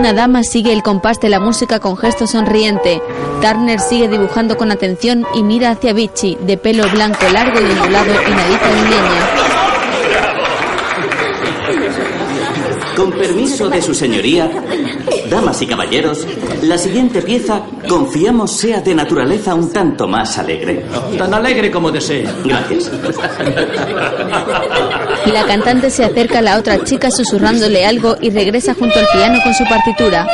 [0.05, 3.01] Una dama sigue el compás de la música con gesto sonriente.
[3.41, 8.13] Turner sigue dibujando con atención y mira hacia Vichy, de pelo blanco largo y ondulado
[8.13, 9.45] y nariz aguileña.
[12.95, 14.47] Con permiso de su señoría,
[15.29, 16.25] damas y caballeros,
[16.63, 20.85] la siguiente pieza confiamos sea de naturaleza un tanto más alegre.
[21.17, 22.27] Tan alegre como desee.
[22.43, 22.91] Gracias.
[25.25, 29.39] La cantante se acerca a la otra chica susurrándole algo y regresa junto al piano
[29.43, 30.27] con su partitura.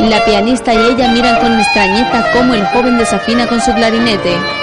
[0.00, 4.59] La pianista y ella miran con extrañeza cómo el joven desafina con su clarinete.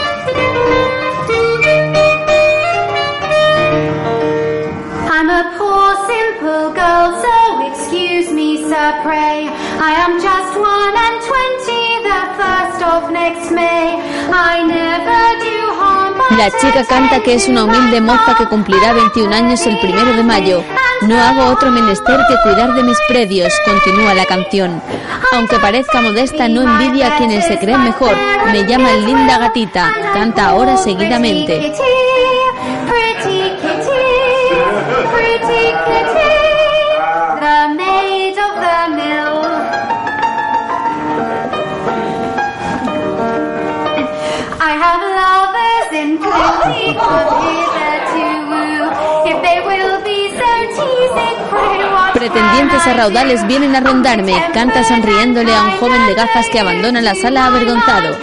[9.87, 13.95] I am just one and twenty, the first of next May.
[14.27, 18.91] I never do harm, but La chica canta que es una humilde moza que cumplirá
[18.91, 20.61] 21 años el primero de mayo.
[21.03, 24.81] No hago otro menester que cuidar de mis predios, continúa la canción.
[25.31, 28.15] Aunque parezca modesta, no envidia a quienes se creen mejor.
[28.51, 29.93] Me llaman linda gatita.
[30.13, 31.73] Canta ahora seguidamente.
[52.37, 54.31] Pretendientes a raudales vienen a rondarme.
[54.53, 58.15] Canta sonriéndole a un joven de gafas que abandona la sala avergonzado.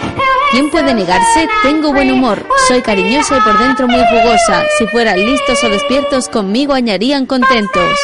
[0.51, 1.49] ¿Quién puede negarse?
[1.63, 2.47] Tengo buen humor.
[2.69, 4.63] Soy cariñosa y por dentro muy jugosa.
[4.77, 7.99] Si fueran listos o despiertos, conmigo añarían contentos.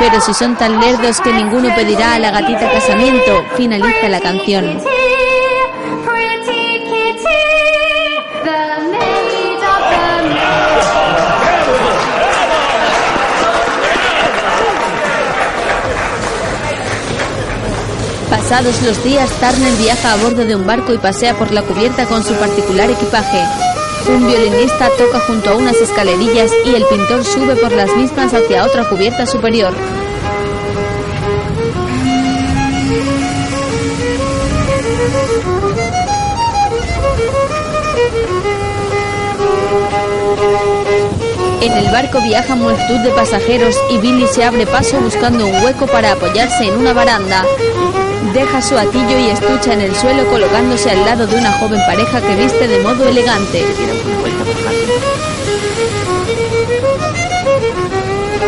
[0.00, 4.80] Pero si son tan lerdos que ninguno pedirá a la gatita casamiento, finaliza la canción.
[18.52, 22.04] Pasados los días, Turner viaja a bordo de un barco y pasea por la cubierta
[22.04, 23.42] con su particular equipaje.
[24.06, 28.66] Un violinista toca junto a unas escalerillas y el pintor sube por las mismas hacia
[28.66, 29.72] otra cubierta superior.
[41.62, 45.86] En el barco viajan multitud de pasajeros y Billy se abre paso buscando un hueco
[45.86, 47.46] para apoyarse en una baranda.
[48.32, 52.20] Deja su atillo y estucha en el suelo colocándose al lado de una joven pareja
[52.22, 53.62] que viste de modo elegante.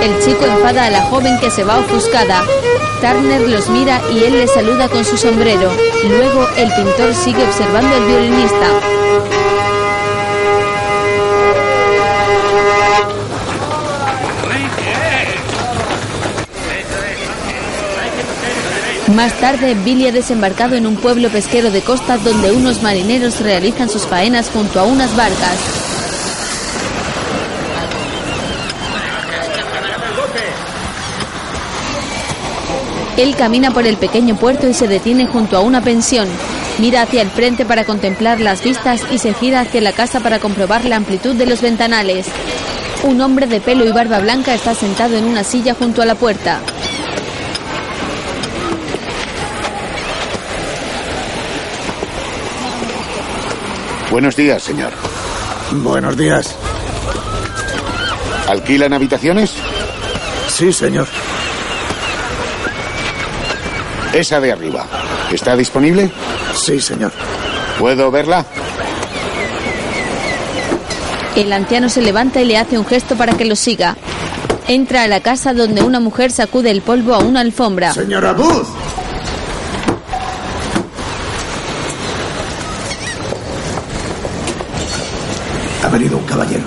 [0.02, 2.44] El chico enfada a la joven que se va ofuscada.
[3.02, 5.70] Turner los mira y él le saluda con su sombrero.
[6.08, 9.03] Luego el pintor sigue observando al violinista.
[19.14, 23.88] Más tarde, Billy ha desembarcado en un pueblo pesquero de costa donde unos marineros realizan
[23.88, 25.56] sus faenas junto a unas barcas.
[33.16, 36.26] Él camina por el pequeño puerto y se detiene junto a una pensión.
[36.80, 40.40] Mira hacia el frente para contemplar las vistas y se gira hacia la casa para
[40.40, 42.26] comprobar la amplitud de los ventanales.
[43.04, 46.16] Un hombre de pelo y barba blanca está sentado en una silla junto a la
[46.16, 46.60] puerta.
[54.14, 54.92] Buenos días, señor.
[55.72, 56.54] Buenos días.
[58.46, 59.54] ¿Alquilan habitaciones?
[60.46, 61.08] Sí, señor.
[64.12, 64.86] Esa de arriba.
[65.32, 66.12] ¿Está disponible?
[66.54, 67.10] Sí, señor.
[67.76, 68.46] ¿Puedo verla?
[71.34, 73.96] El anciano se levanta y le hace un gesto para que lo siga.
[74.68, 77.92] Entra a la casa donde una mujer sacude el polvo a una alfombra.
[77.92, 78.68] Señora Booth.
[85.84, 86.64] Ha venido un caballero.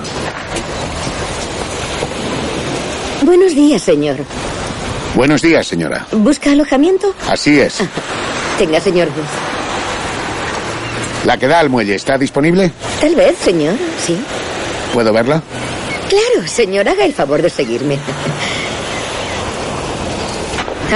[3.22, 4.16] Buenos días, señor.
[5.16, 6.06] Buenos días, señora.
[6.12, 7.12] ¿Busca alojamiento?
[7.28, 7.78] Así es.
[8.56, 9.26] Tenga, señor Booth.
[11.26, 12.70] ¿La que da al muelle está disponible?
[13.00, 13.74] Tal vez, señor.
[14.06, 14.16] Sí.
[14.94, 15.42] ¿Puedo verla?
[16.08, 17.98] Claro, señor, haga el favor de seguirme.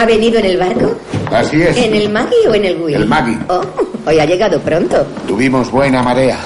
[0.00, 0.94] ¿Ha venido en el barco?
[1.32, 1.76] Así es.
[1.76, 2.94] ¿En el Maggie o en el Will?
[2.94, 3.38] El Maggie.
[3.48, 3.62] Oh,
[4.06, 5.04] hoy ha llegado pronto.
[5.26, 6.38] Tuvimos buena marea.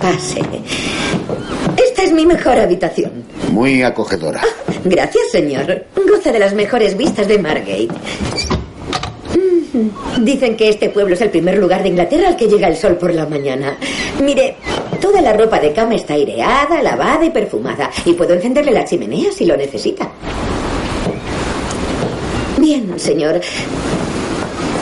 [0.00, 0.40] Pase.
[2.10, 3.22] Es mi mejor habitación.
[3.52, 4.40] Muy acogedora.
[4.84, 5.84] Gracias, señor.
[5.94, 7.86] Goza de las mejores vistas de Margate.
[9.36, 10.24] Mm.
[10.24, 12.96] Dicen que este pueblo es el primer lugar de Inglaterra al que llega el sol
[12.96, 13.76] por la mañana.
[14.20, 14.56] Mire,
[15.00, 17.88] toda la ropa de cama está aireada, lavada y perfumada.
[18.04, 20.10] Y puedo encenderle la chimenea si lo necesita.
[22.58, 23.40] Bien, señor.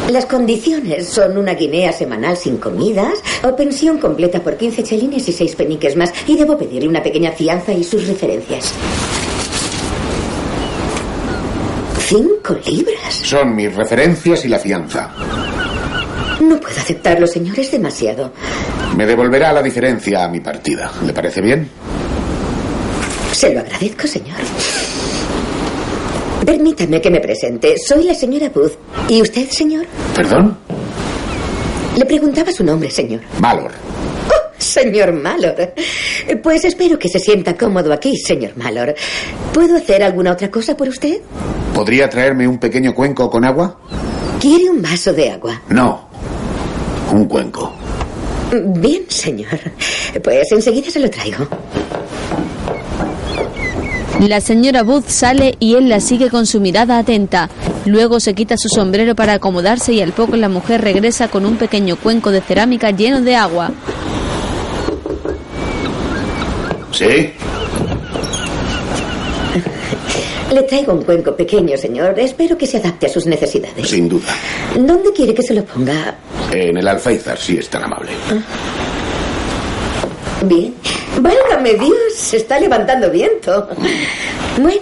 [0.09, 5.33] Las condiciones son una guinea semanal sin comidas o pensión completa por 15 chelines y
[5.33, 6.15] 6 peniques más.
[6.27, 8.73] Y debo pedirle una pequeña fianza y sus referencias.
[11.99, 13.15] ¿Cinco libras?
[13.23, 15.11] Son mis referencias y la fianza.
[16.41, 17.59] No puedo aceptarlo, señor.
[17.61, 18.33] Es demasiado.
[18.97, 20.91] Me devolverá la diferencia a mi partida.
[21.05, 21.69] ¿Le parece bien?
[23.33, 24.39] Se lo agradezco, señor.
[26.45, 27.76] Permítame que me presente.
[27.78, 28.72] Soy la señora Booth.
[29.09, 29.86] ¿Y usted, señor?
[30.14, 30.57] ¿Perdón?
[31.97, 33.20] Le preguntaba su nombre, señor.
[33.39, 33.72] Valor.
[34.28, 35.74] Oh, señor Malor.
[36.43, 38.95] Pues espero que se sienta cómodo aquí, señor Malor.
[39.53, 41.20] ¿Puedo hacer alguna otra cosa por usted?
[41.74, 43.80] ¿Podría traerme un pequeño cuenco con agua?
[44.41, 45.61] ¿Quiere un vaso de agua?
[45.68, 46.09] No.
[47.12, 47.72] Un cuenco.
[48.53, 49.59] Bien, señor.
[50.22, 51.47] Pues enseguida se lo traigo.
[54.21, 57.49] La señora Booth sale y él la sigue con su mirada atenta.
[57.87, 61.57] Luego se quita su sombrero para acomodarse y al poco la mujer regresa con un
[61.57, 63.71] pequeño cuenco de cerámica lleno de agua.
[66.91, 67.33] ¿Sí?
[70.53, 72.19] Le traigo un cuenco pequeño, señor.
[72.19, 73.89] Espero que se adapte a sus necesidades.
[73.89, 74.35] Sin duda.
[74.75, 76.16] ¿Dónde quiere que se lo ponga?
[76.51, 78.11] En el alféizar, si es tan amable.
[80.45, 80.75] Bien.
[81.21, 83.69] Válgame Dios, se está levantando viento.
[84.61, 84.81] Bueno,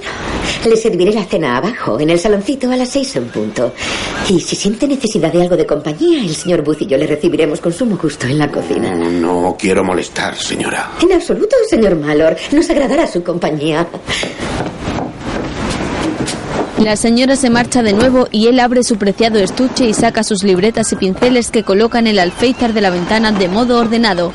[0.66, 3.72] le serviré la cena abajo, en el saloncito, a las seis en punto.
[4.29, 7.61] Y si siente necesidad de algo de compañía, el señor Booth y yo le recibiremos
[7.61, 8.95] con sumo gusto en la cocina.
[8.95, 10.93] No quiero molestar, señora.
[11.01, 12.37] En absoluto, señor Malor.
[12.53, 13.87] Nos agradará su compañía.
[16.79, 20.43] La señora se marcha de nuevo y él abre su preciado estuche y saca sus
[20.43, 24.31] libretas y pinceles que coloca en el alféizar de la ventana de modo ordenado.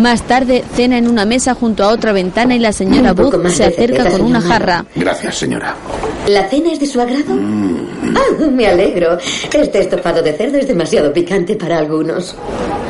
[0.00, 3.64] Más tarde cena en una mesa junto a otra ventana y la señora Booth se
[3.64, 4.86] acerca con una jarra.
[4.96, 5.76] Gracias, señora.
[6.26, 7.38] ¿La cena es de su agrado?
[8.16, 9.18] Ah, me alegro.
[9.52, 12.34] Este estofado de cerdo es demasiado picante para algunos.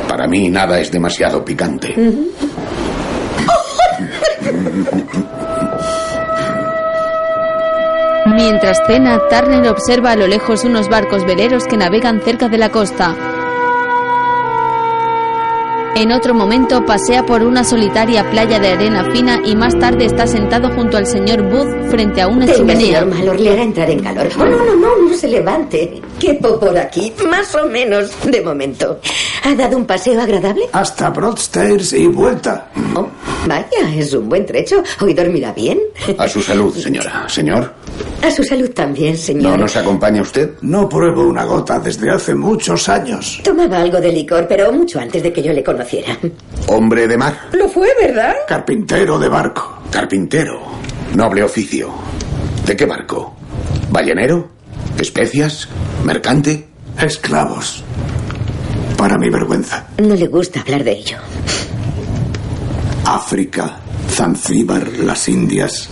[0.07, 1.93] Para mí nada es demasiado picante.
[8.25, 12.69] Mientras cena, Turner observa a lo lejos unos barcos veleros que navegan cerca de la
[12.69, 13.17] costa.
[15.95, 20.25] En otro momento pasea por una solitaria playa de arena fina y más tarde está
[20.25, 22.99] sentado junto al señor Booth frente a una Tenga, chimenea.
[23.01, 24.27] señor Malor, le hará entrar en calor.
[24.39, 26.01] Oh, no, no, no, no se levante.
[26.21, 28.99] Quepo por aquí, más o menos, de momento.
[29.43, 30.65] ¿Ha dado un paseo agradable?
[30.71, 32.69] Hasta Broadstairs y vuelta.
[32.95, 33.07] Oh,
[33.47, 34.83] vaya, es un buen trecho.
[34.99, 35.79] Hoy dormirá bien.
[36.19, 37.25] A su salud, señora.
[37.27, 37.73] Señor,
[38.21, 39.53] A su salud también, señor.
[39.53, 40.51] ¿no nos acompaña usted?
[40.61, 43.41] No pruebo una gota desde hace muchos años.
[43.43, 46.15] Tomaba algo de licor, pero mucho antes de que yo le conociera.
[46.67, 47.35] Hombre de mar.
[47.53, 48.35] Lo fue, ¿verdad?
[48.47, 49.79] Carpintero de barco.
[49.89, 50.61] Carpintero.
[51.15, 51.89] Noble oficio.
[52.67, 53.33] ¿De qué barco?
[53.89, 54.60] ¿Ballenero?
[54.97, 55.67] ¿Especias?
[56.03, 56.67] ¿Mercante?
[57.01, 57.83] Esclavos.
[58.97, 59.87] Para mi vergüenza.
[59.97, 61.17] No le gusta hablar de ello.
[63.05, 63.79] África,
[64.09, 65.89] Zanzíbar, las Indias.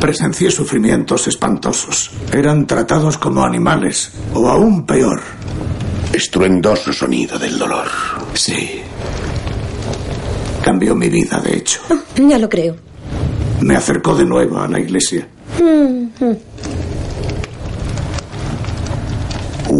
[0.00, 2.10] Presencié sufrimientos espantosos.
[2.32, 5.22] Eran tratados como animales, o aún peor.
[6.12, 7.86] Estruendoso sonido del dolor.
[8.34, 8.82] Sí.
[10.62, 11.80] Cambió mi vida, de hecho.
[12.16, 12.76] Ya lo creo.
[13.60, 15.26] Me acercó de nuevo a la iglesia.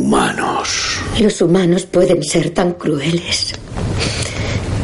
[0.04, 1.00] Humanos.
[1.18, 3.54] Los humanos pueden ser tan crueles.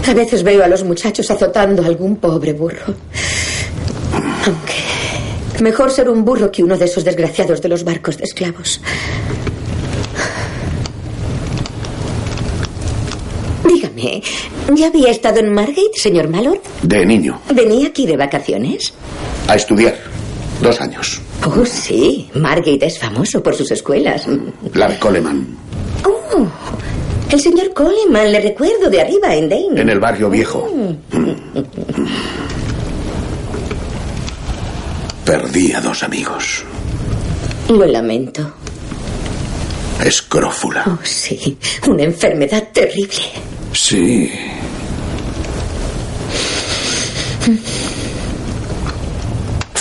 [0.09, 2.95] A veces veo a los muchachos azotando a algún pobre burro.
[4.47, 8.81] Aunque mejor ser un burro que uno de esos desgraciados de los barcos de esclavos.
[13.69, 14.23] Dígame,
[14.75, 16.61] ¿ya había estado en Margate, señor Malord?
[16.83, 17.43] De niño.
[17.55, 18.95] ¿Venía aquí de vacaciones?
[19.49, 19.99] A estudiar.
[20.61, 21.21] Dos años.
[21.45, 22.29] Oh, sí.
[22.35, 24.27] Margate es famoso por sus escuelas.
[24.75, 25.47] La de Coleman.
[26.05, 26.47] Oh,
[27.31, 29.81] el señor Coleman, le recuerdo de arriba en Dane.
[29.81, 30.69] En el barrio viejo.
[35.25, 36.65] Perdí a dos amigos.
[37.69, 38.53] Lo lamento.
[40.05, 40.85] Escrófula.
[40.87, 41.57] Oh, sí.
[41.89, 43.23] Una enfermedad terrible.
[43.73, 44.31] Sí.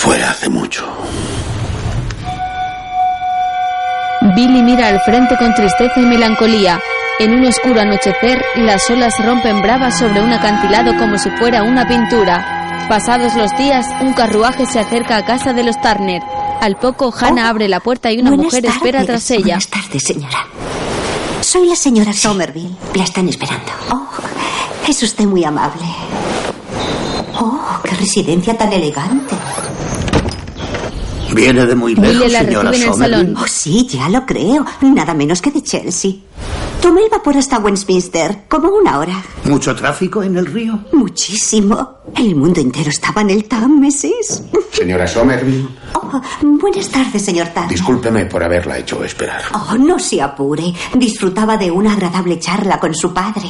[0.09, 0.91] Fue hace mucho.
[4.35, 6.81] Billy mira al frente con tristeza y melancolía.
[7.19, 11.87] En un oscuro anochecer, las olas rompen bravas sobre un acantilado como si fuera una
[11.87, 12.87] pintura.
[12.89, 16.23] Pasados los días, un carruaje se acerca a casa de los Turner.
[16.59, 19.59] Al poco, Hannah abre la puerta y una mujer espera tras ella.
[19.59, 20.39] Buenas tardes, señora.
[21.41, 22.75] Soy la señora Somerville.
[22.95, 23.71] La están esperando.
[23.91, 24.07] Oh,
[24.87, 25.85] es usted muy amable.
[27.39, 29.35] Oh, qué residencia tan elegante.
[31.33, 33.17] Viene de muy lejos, la señora en el Somerville.
[33.17, 33.35] salón.
[33.37, 34.65] Oh, sí, ya lo creo.
[34.81, 36.11] Nada menos que de Chelsea.
[36.81, 39.21] Tomé el vapor hasta Westminster, como una hora.
[39.43, 40.79] ¿Mucho tráfico en el río?
[40.93, 41.97] Muchísimo.
[42.15, 44.43] El mundo entero estaba en el Támesis.
[44.71, 47.69] Señora Somerville, Oh, buenas tardes, señor Turner.
[47.69, 49.41] discúlpeme por haberla hecho esperar.
[49.53, 50.73] Oh, no se apure.
[50.95, 53.47] Disfrutaba de una agradable charla con su padre.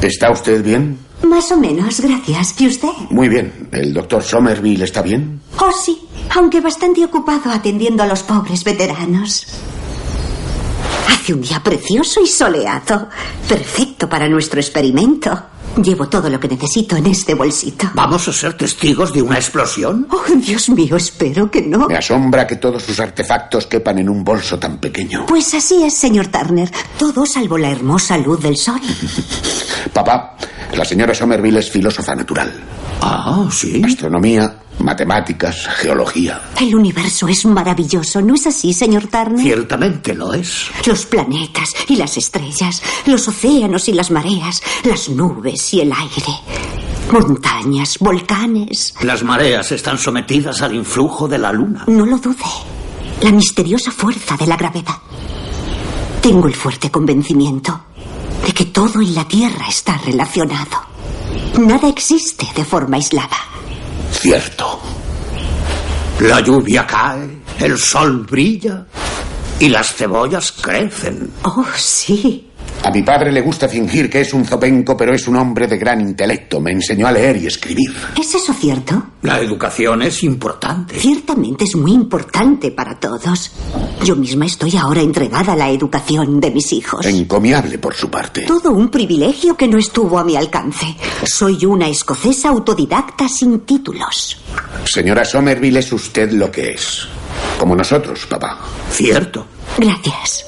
[0.00, 0.98] ¿Está usted bien?
[1.22, 2.60] Más o menos, gracias.
[2.60, 2.88] ¿Y usted?
[3.10, 3.68] Muy bien.
[3.72, 5.40] ¿El doctor Somerville está bien?
[5.58, 6.00] Oh, sí,
[6.36, 9.46] aunque bastante ocupado atendiendo a los pobres veteranos.
[11.08, 13.08] Hace un día precioso y soleado.
[13.48, 15.42] Perfecto para nuestro experimento.
[15.82, 17.88] Llevo todo lo que necesito en este bolsito.
[17.94, 20.08] ¿Vamos a ser testigos de una explosión?
[20.10, 21.86] Oh, Dios mío, espero que no.
[21.86, 25.26] Me asombra que todos sus artefactos quepan en un bolso tan pequeño.
[25.26, 26.68] Pues así es, señor Turner.
[26.98, 28.80] Todo salvo la hermosa luz del sol.
[29.92, 30.36] Papá,
[30.74, 32.52] la señora Somerville es filósofa natural.
[33.00, 33.80] Ah, sí.
[33.84, 36.40] Astronomía, matemáticas, geología.
[36.60, 39.40] El universo es maravilloso, ¿no es así, señor Turner?
[39.40, 40.66] Ciertamente lo es.
[40.86, 46.40] Los planetas y las estrellas, los océanos y las mareas, las nubes y el aire,
[47.12, 48.94] montañas, volcanes.
[49.02, 51.84] Las mareas están sometidas al influjo de la luna.
[51.86, 52.36] No lo dude.
[53.22, 54.96] La misteriosa fuerza de la gravedad.
[56.22, 57.80] Tengo el fuerte convencimiento
[58.46, 60.88] de que todo en la Tierra está relacionado.
[61.58, 63.36] Nada existe de forma aislada.
[64.12, 64.80] Cierto.
[66.20, 68.86] La lluvia cae, el sol brilla
[69.60, 71.30] y las cebollas crecen.
[71.42, 72.47] Oh, sí.
[72.82, 75.76] A mi padre le gusta fingir que es un zopenco, pero es un hombre de
[75.76, 76.60] gran intelecto.
[76.60, 77.92] Me enseñó a leer y escribir.
[78.18, 79.02] ¿Es eso cierto?
[79.22, 80.98] La educación es importante.
[80.98, 83.52] Ciertamente es muy importante para todos.
[84.04, 87.04] Yo misma estoy ahora entregada a la educación de mis hijos.
[87.04, 88.42] Encomiable por su parte.
[88.42, 90.86] Todo un privilegio que no estuvo a mi alcance.
[91.24, 94.40] Soy una escocesa autodidacta sin títulos.
[94.84, 97.06] Señora Somerville, es usted lo que es.
[97.58, 98.58] Como nosotros, papá.
[98.90, 99.46] Cierto.
[99.76, 100.44] Gracias.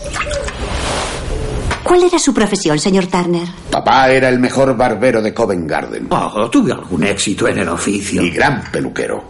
[1.83, 3.49] ¿Cuál era su profesión, señor Turner?
[3.71, 6.07] Papá era el mejor barbero de Covent Garden.
[6.11, 8.23] Oh, tuve algún éxito en el oficio.
[8.23, 9.25] Y gran peluquero.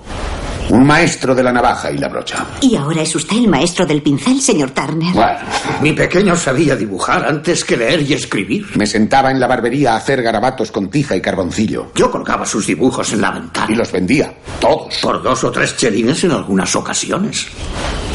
[0.71, 2.47] Un maestro de la navaja y la brocha.
[2.61, 5.13] Y ahora es usted el maestro del pincel, señor Turner.
[5.13, 5.39] Bueno,
[5.81, 8.67] Mi pequeño sabía dibujar antes que leer y escribir.
[8.77, 11.91] me sentaba en la barbería a hacer garabatos con tiza y carboncillo.
[11.97, 13.77] Yo colgaba sus dibujos en la Y ventana.
[13.77, 14.33] los vendía.
[14.61, 14.99] Todos.
[15.03, 17.47] Por dos o tres chelines en algunas ocasiones.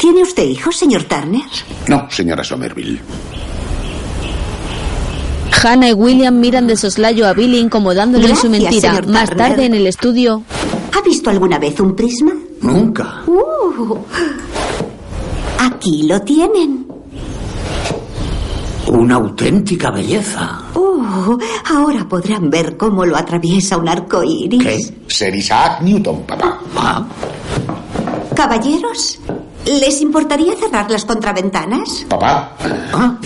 [0.00, 1.42] ¿Tiene usted hijos, señor Turner?
[1.88, 3.00] No, señora Somerville.
[5.62, 8.94] Hannah y William miran de soslayo a Billy incomodándole en su mentira.
[8.94, 10.42] señor Más tarde en el estudio,
[10.96, 12.32] ¿Ha visto alguna vez un prisma?
[12.62, 13.22] Nunca.
[13.26, 13.96] Uh,
[15.58, 16.86] aquí lo tienen.
[18.88, 20.62] Una auténtica belleza.
[20.74, 21.36] Uh,
[21.74, 24.62] ahora podrán ver cómo lo atraviesa un arco iris.
[24.62, 24.94] ¿Qué?
[25.08, 26.60] Ser Isaac Newton, papá.
[26.76, 27.04] Ah,
[28.34, 29.18] Caballeros,
[29.64, 32.06] ¿les importaría cerrar las contraventanas?
[32.08, 32.52] Papá.
[32.92, 33.16] ah.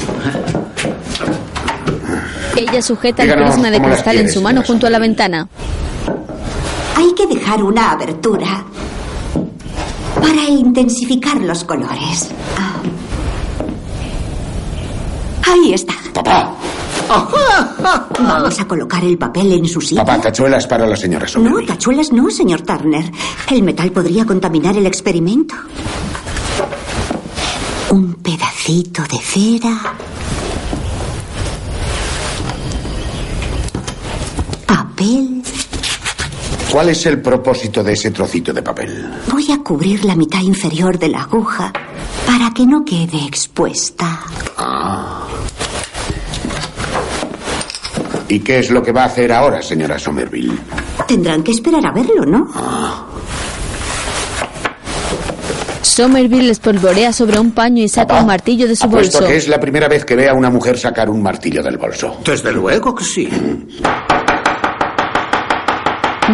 [2.56, 5.48] Ella sujeta el prisma de cristal en su mano junto a la ventana.
[6.96, 8.64] Hay que dejar una abertura
[10.14, 12.28] para intensificar los colores.
[12.58, 12.80] Ah.
[15.52, 15.94] Ahí está.
[16.12, 16.54] Papá.
[18.20, 20.04] Vamos a colocar el papel en su sitio.
[20.04, 21.66] Papá, tachuelas para la señora No, Somerville.
[21.66, 23.10] tachuelas no, señor Turner.
[23.50, 25.54] El metal podría contaminar el experimento.
[27.90, 29.94] Un pedacito de cera.
[35.00, 35.42] Papel.
[36.70, 39.10] ¿Cuál es el propósito de ese trocito de papel?
[39.32, 41.72] Voy a cubrir la mitad inferior de la aguja
[42.26, 44.20] para que no quede expuesta.
[48.28, 50.58] ¿Y qué es lo que va a hacer ahora, señora Somerville?
[51.08, 52.46] Tendrán que esperar a verlo, ¿no?
[55.80, 59.32] Somerville espolvorea sobre un paño y saca un martillo de su Apuesto bolso.
[59.32, 62.18] que es la primera vez que ve a una mujer sacar un martillo del bolso.
[62.22, 63.28] Desde luego que sí.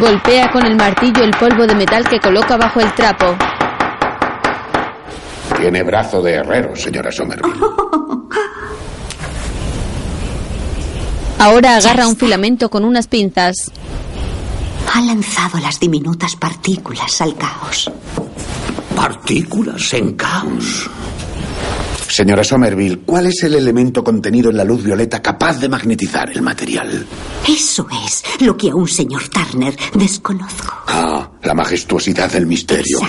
[0.00, 3.34] Golpea con el martillo el polvo de metal que coloca bajo el trapo.
[5.58, 7.58] Tiene brazo de herrero, señora Somerville.
[11.38, 13.70] Ahora agarra un filamento con unas pinzas.
[14.94, 17.90] Ha lanzado las diminutas partículas al caos.
[18.94, 20.88] Partículas en caos.
[22.08, 26.40] Señora Somerville, ¿cuál es el elemento contenido en la luz violeta capaz de magnetizar el
[26.42, 27.06] material?
[27.46, 30.74] Eso es lo que aún señor Turner desconozco.
[30.86, 33.00] Ah, la majestuosidad del misterio.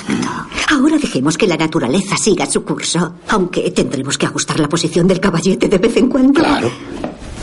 [0.69, 5.19] Ahora dejemos que la naturaleza siga su curso, aunque tendremos que ajustar la posición del
[5.19, 6.41] caballete de vez en cuando.
[6.41, 6.71] Claro.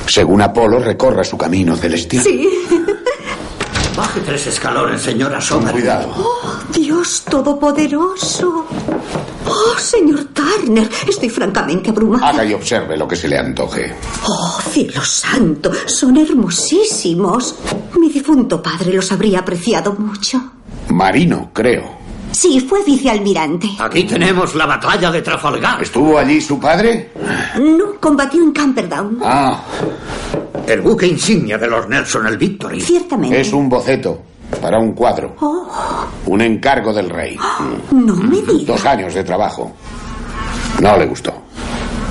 [0.06, 2.24] Según Apolo recorra su camino celestial.
[2.24, 2.48] Sí.
[3.96, 5.72] Baje tres escalones, señora Sommer.
[5.72, 6.12] Cuidado.
[6.18, 8.66] Oh, Dios todopoderoso.
[9.56, 12.28] Oh, señor Turner, estoy francamente abrumada.
[12.28, 13.94] Haga y observe lo que se le antoje.
[14.26, 17.54] Oh, cielo santo, son hermosísimos.
[17.96, 20.40] Mi difunto padre los habría apreciado mucho.
[20.88, 22.02] Marino, creo.
[22.32, 23.68] Sí, fue vicealmirante.
[23.78, 25.80] Aquí tenemos la batalla de Trafalgar.
[25.80, 27.12] ¿Estuvo allí su padre?
[27.60, 29.20] No, combatió en Camperdown.
[29.22, 29.62] Ah.
[30.66, 32.80] El buque insignia de los Nelson, el Victory.
[32.80, 33.40] Ciertamente.
[33.40, 35.36] Es un boceto para un cuadro.
[35.40, 35.66] Oh,
[36.26, 37.36] Un encargo del rey.
[37.90, 38.72] no me diga.
[38.74, 39.72] Dos años de trabajo.
[40.80, 41.32] No le gustó.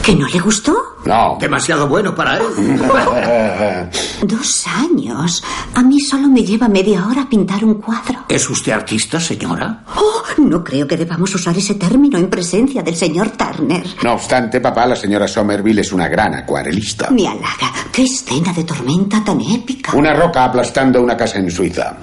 [0.03, 0.97] ¿Que no le gustó?
[1.05, 1.37] No.
[1.39, 2.43] Demasiado bueno para él.
[4.23, 5.41] Dos años.
[5.73, 8.25] A mí solo me lleva media hora pintar un cuadro.
[8.27, 9.83] ¿Es usted artista, señora?
[9.95, 13.85] Oh, no creo que debamos usar ese término en presencia del señor Turner.
[14.03, 17.09] No obstante, papá, la señora Somerville es una gran acuarelista.
[17.09, 17.71] Me halaga.
[17.93, 19.95] ¡Qué escena de tormenta tan épica!
[19.95, 21.95] Una roca aplastando una casa en Suiza.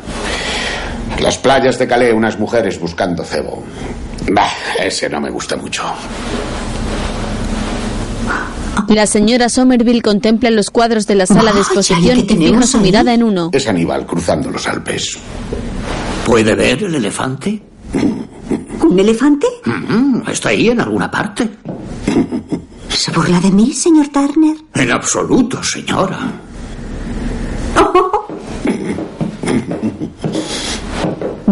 [1.21, 3.63] Las playas de Calais, unas mujeres buscando cebo.
[4.33, 4.49] Bah,
[4.83, 5.83] ese no me gusta mucho.
[8.89, 13.14] La señora Somerville contempla los cuadros de la sala de exposición y fija su mirada
[13.14, 13.51] en uno.
[13.53, 15.18] Es Aníbal cruzando los Alpes.
[16.24, 17.62] ¿Puede ver el elefante?
[18.83, 19.47] ¿Un elefante?
[19.64, 21.49] Mm, ¿Está ahí en alguna parte?
[22.89, 24.57] ¿Se burla de mí, señor Turner?
[24.74, 26.18] En absoluto, señora.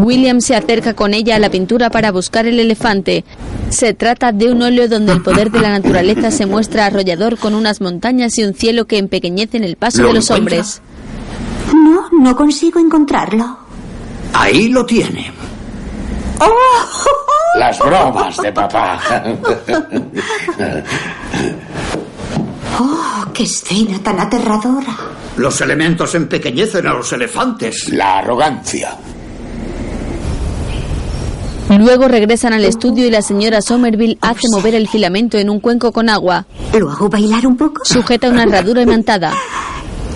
[0.05, 3.25] William se acerca con ella a la pintura para buscar el elefante.
[3.71, 7.55] Se trata de un óleo donde el poder de la naturaleza se muestra arrollador con
[7.55, 10.59] unas montañas y un cielo que empequeñecen el paso ¿Lo de los encuentra?
[10.59, 10.83] hombres.
[11.75, 13.59] No, no consigo encontrarlo.
[14.33, 15.31] Ahí lo tiene.
[17.57, 19.01] Las bromas de papá.
[22.79, 24.97] ¡Oh, qué escena tan aterradora!
[25.37, 27.89] Los elementos empequeñecen a los elefantes.
[27.91, 28.97] La arrogancia.
[31.77, 35.93] Luego regresan al estudio y la señora Somerville hace mover el filamento en un cuenco
[35.93, 36.47] con agua.
[36.79, 37.85] ¿Lo hago bailar un poco?
[37.85, 39.35] Sujeta una herradura imantada.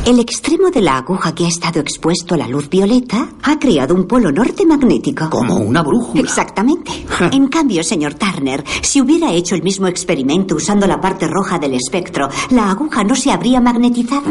[0.04, 3.94] El extremo de la aguja que ha estado expuesto a la luz violeta ha creado
[3.94, 5.30] un polo norte magnético.
[5.30, 6.20] Como una brújula.
[6.22, 6.90] Exactamente.
[7.32, 11.74] En cambio, señor Turner, si hubiera hecho el mismo experimento usando la parte roja del
[11.74, 14.28] espectro, la aguja no se habría magnetizado.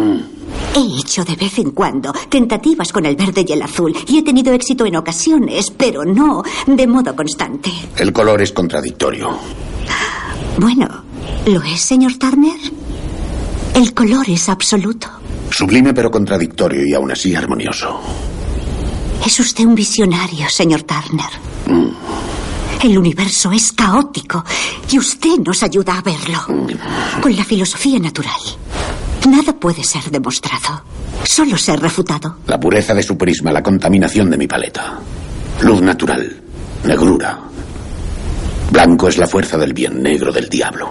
[0.76, 4.24] He hecho de vez en cuando tentativas con el verde y el azul y he
[4.24, 7.72] tenido éxito en ocasiones, pero no de modo constante.
[7.97, 9.30] El color es contradictorio.
[10.57, 10.88] Bueno,
[11.45, 12.59] ¿lo es, señor Turner?
[13.74, 15.20] El color es absoluto.
[15.52, 17.99] Sublime pero contradictorio y aún así armonioso.
[19.26, 21.30] Es usted un visionario, señor Turner.
[22.84, 24.43] El universo es caótico
[24.89, 26.39] y usted nos ayuda a verlo.
[27.22, 28.39] Con la filosofía natural.
[29.30, 30.82] Nada puede ser demostrado,
[31.24, 32.38] solo ser refutado.
[32.47, 34.99] La pureza de su prisma, la contaminación de mi paleta.
[35.62, 36.41] Luz natural,
[36.86, 37.39] negrura.
[38.72, 40.89] Blanco es la fuerza del bien, negro del diablo.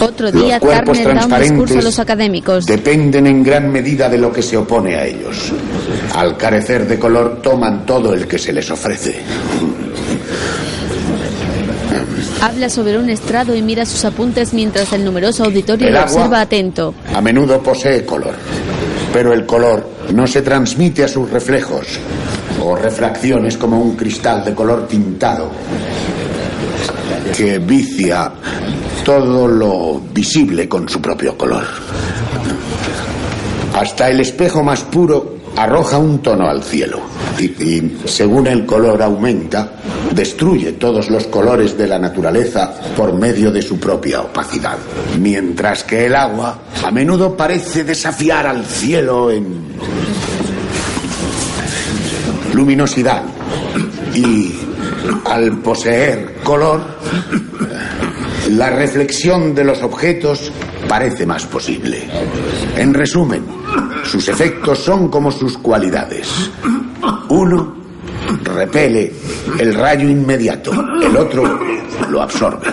[0.00, 2.66] Otro Los día, cuerpos Turner da un discurso a transparentes los académicos.
[2.66, 5.52] dependen en gran medida de lo que se opone a ellos.
[6.14, 9.22] Al carecer de color toman todo el que se les ofrece.
[12.42, 16.42] Habla sobre un estrado y mira sus apuntes mientras el numeroso auditorio El lo observa
[16.42, 16.94] atento.
[17.14, 18.34] A menudo posee color,
[19.12, 21.98] pero el color no se transmite a sus reflejos
[22.62, 25.50] o refracciones como un cristal de color tintado
[27.36, 28.32] que vicia
[29.04, 31.64] todo lo visible con su propio color.
[33.74, 37.00] Hasta el espejo más puro arroja un tono al cielo
[37.38, 39.72] y, según el color aumenta,
[40.12, 44.78] destruye todos los colores de la naturaleza por medio de su propia opacidad.
[45.20, 49.66] Mientras que el agua a menudo parece desafiar al cielo en
[52.54, 53.22] luminosidad
[54.14, 54.65] y
[55.24, 56.80] al poseer color,
[58.50, 60.52] la reflexión de los objetos
[60.88, 62.08] parece más posible.
[62.76, 63.44] En resumen,
[64.04, 66.50] sus efectos son como sus cualidades.
[67.28, 67.76] Uno
[68.44, 69.12] repele
[69.58, 71.60] el rayo inmediato, el otro
[72.10, 72.66] lo absorbe.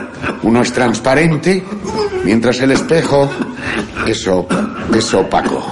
[0.44, 1.64] Uno es transparente,
[2.24, 3.30] mientras el espejo
[4.08, 4.30] es,
[4.96, 5.64] es opaco.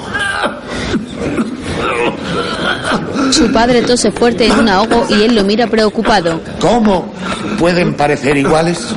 [3.32, 6.42] Su padre tose fuerte en un ahogo y él lo mira preocupado.
[6.60, 7.12] ¿Cómo
[7.58, 8.96] pueden parecer iguales?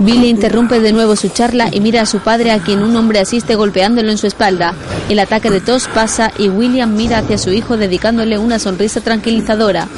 [0.00, 3.20] Billy interrumpe de nuevo su charla y mira a su padre a quien un hombre
[3.20, 4.74] asiste golpeándolo en su espalda.
[5.08, 9.88] El ataque de tos pasa y William mira hacia su hijo dedicándole una sonrisa tranquilizadora.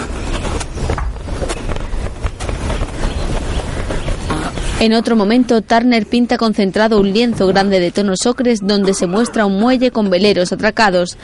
[4.79, 9.47] En otro momento, Turner pinta concentrado un lienzo grande de tonos ocres donde se muestra
[9.47, 11.16] un muelle con veleros atracados.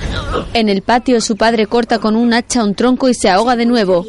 [0.54, 3.66] En el patio, su padre corta con un hacha un tronco y se ahoga de
[3.66, 4.06] nuevo.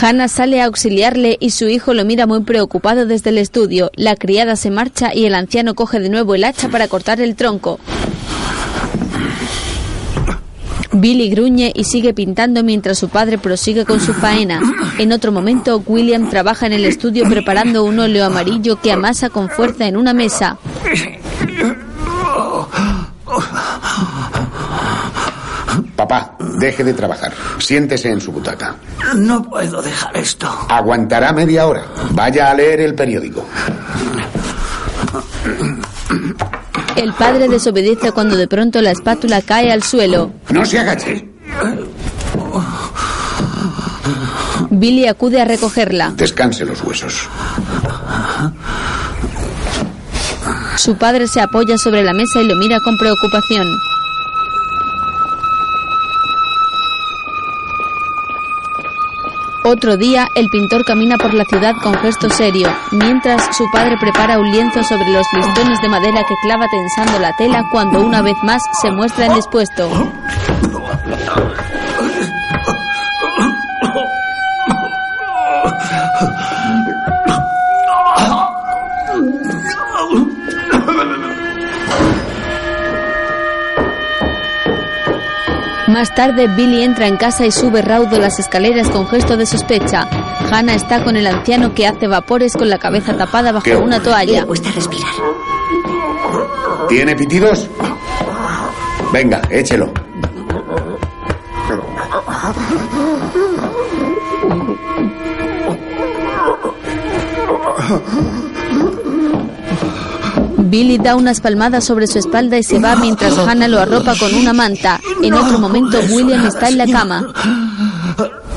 [0.00, 3.90] Hannah sale a auxiliarle y su hijo lo mira muy preocupado desde el estudio.
[3.94, 7.36] La criada se marcha y el anciano coge de nuevo el hacha para cortar el
[7.36, 7.78] tronco.
[10.92, 14.60] Billy gruñe y sigue pintando mientras su padre prosigue con su faena.
[14.98, 19.48] En otro momento, William trabaja en el estudio preparando un óleo amarillo que amasa con
[19.48, 20.58] fuerza en una mesa.
[25.96, 27.32] Papá, deje de trabajar.
[27.58, 28.76] Siéntese en su butaca.
[29.14, 30.48] No puedo dejar esto.
[30.68, 31.84] Aguantará media hora.
[32.10, 33.46] Vaya a leer el periódico.
[36.96, 40.32] El padre desobedece cuando de pronto la espátula cae al suelo.
[40.50, 41.28] No se agache.
[44.70, 46.12] Billy acude a recogerla.
[46.16, 47.28] Descanse los huesos.
[50.76, 53.66] Su padre se apoya sobre la mesa y lo mira con preocupación.
[59.72, 64.38] Otro día, el pintor camina por la ciudad con gesto serio, mientras su padre prepara
[64.38, 68.36] un lienzo sobre los listones de madera que clava tensando la tela cuando una vez
[68.42, 69.88] más se muestra indispuesto.
[85.92, 90.08] Más tarde, Billy entra en casa y sube raudo las escaleras con gesto de sospecha.
[90.50, 94.02] Hannah está con el anciano que hace vapores con la cabeza tapada bajo ¿Qué una
[94.02, 94.40] toalla.
[94.40, 95.12] Le cuesta respirar.
[96.88, 97.68] ¿Tiene pitidos?
[99.12, 99.92] Venga, échelo.
[110.72, 114.34] Billy da unas palmadas sobre su espalda y se va mientras Hannah lo arropa con
[114.34, 114.98] una manta.
[115.22, 117.26] En otro momento, William está en la cama.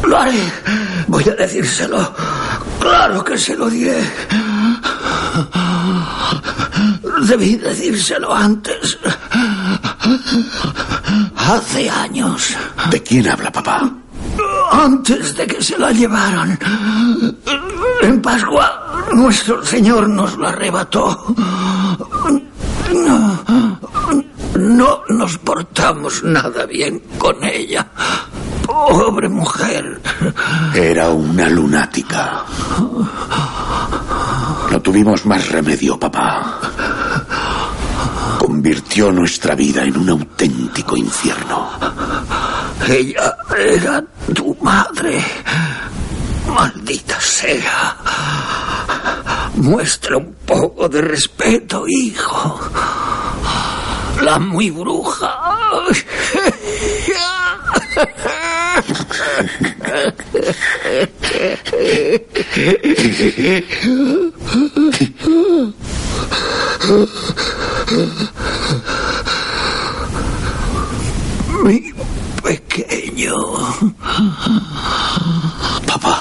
[0.02, 0.40] Lo haré.
[1.08, 2.16] Voy a decírselo.
[2.80, 4.02] Claro que se lo diré.
[7.28, 8.98] Debí decírselo antes.
[11.36, 12.56] Hace años.
[12.92, 13.92] ¿De quién habla, papá?
[14.72, 16.58] Antes de que se la llevaran.
[18.04, 18.85] En Pascua,
[19.16, 21.36] nuestro Señor nos lo arrebató.
[22.94, 23.44] No,
[24.56, 27.88] no nos portamos nada bien con ella.
[28.66, 30.02] Pobre mujer.
[30.74, 32.44] Era una lunática.
[34.72, 36.60] No tuvimos más remedio, papá.
[38.40, 41.70] Convirtió nuestra vida en un auténtico infierno.
[42.88, 44.04] Ella era
[44.34, 45.24] tu madre.
[46.48, 47.98] Maldita sea.
[49.56, 52.60] Muestra un poco de respeto, hijo.
[54.22, 55.32] La muy bruja.
[71.64, 71.94] Mi
[72.44, 73.36] pequeño.
[75.88, 76.15] Papá.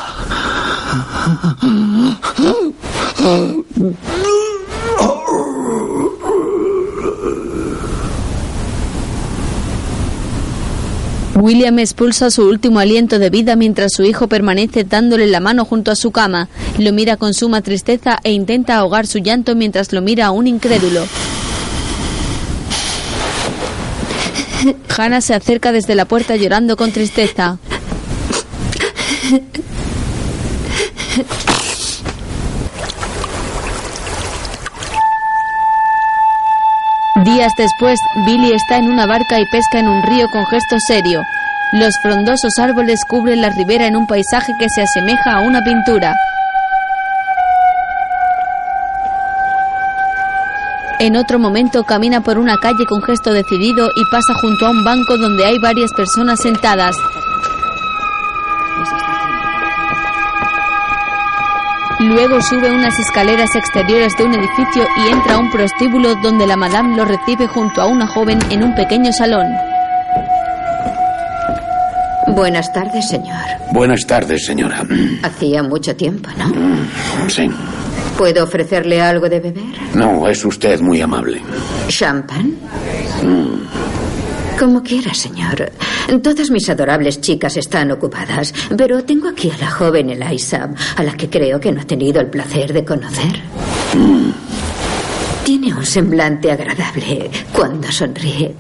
[11.37, 15.91] William expulsa su último aliento de vida mientras su hijo permanece dándole la mano junto
[15.91, 16.49] a su cama.
[16.79, 21.05] Lo mira con suma tristeza e intenta ahogar su llanto mientras lo mira aún incrédulo.
[24.97, 27.59] Hannah se acerca desde la puerta llorando con tristeza.
[37.25, 41.23] Días después, Billy está en una barca y pesca en un río con gesto serio.
[41.73, 46.17] Los frondosos árboles cubren la ribera en un paisaje que se asemeja a una pintura.
[50.99, 54.85] En otro momento camina por una calle con gesto decidido y pasa junto a un
[54.85, 56.97] banco donde hay varias personas sentadas.
[62.09, 66.55] Luego sube unas escaleras exteriores de un edificio y entra a un prostíbulo donde la
[66.57, 69.47] madame lo recibe junto a una joven en un pequeño salón.
[72.29, 73.41] Buenas tardes, señor.
[73.73, 74.83] Buenas tardes, señora.
[75.23, 76.53] Hacía mucho tiempo, ¿no?
[77.31, 77.49] Sí.
[78.19, 79.65] ¿Puedo ofrecerle algo de beber?
[79.95, 81.41] No, es usted muy amable.
[81.89, 82.55] ¿Champán?
[84.59, 85.73] Como quiera, señor.
[86.23, 91.17] Todas mis adorables chicas están ocupadas, pero tengo aquí a la joven Eliza, a la
[91.17, 93.43] que creo que no ha tenido el placer de conocer.
[95.45, 98.55] Tiene un semblante agradable cuando sonríe.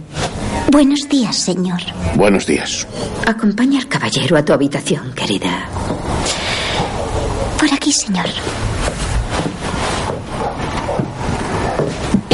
[0.70, 1.80] Buenos días, señor.
[2.16, 2.86] Buenos días.
[3.26, 5.68] Acompaña al caballero a tu habitación, querida.
[7.58, 8.26] Por aquí, señor.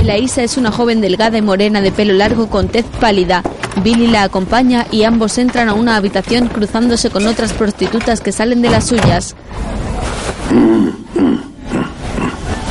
[0.00, 3.42] Elaísa es una joven delgada y morena de pelo largo con tez pálida.
[3.82, 8.62] Billy la acompaña y ambos entran a una habitación cruzándose con otras prostitutas que salen
[8.62, 9.36] de las suyas.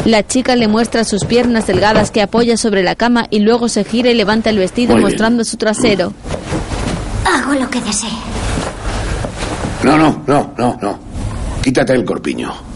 [0.05, 3.83] La chica le muestra sus piernas delgadas que apoya sobre la cama y luego se
[3.83, 5.11] gira y levanta el vestido Muy bien.
[5.11, 6.13] mostrando su trasero.
[7.25, 8.09] Hago lo que desee.
[9.83, 10.99] No, no, no, no, no.
[11.61, 12.68] Quítate el corpiño.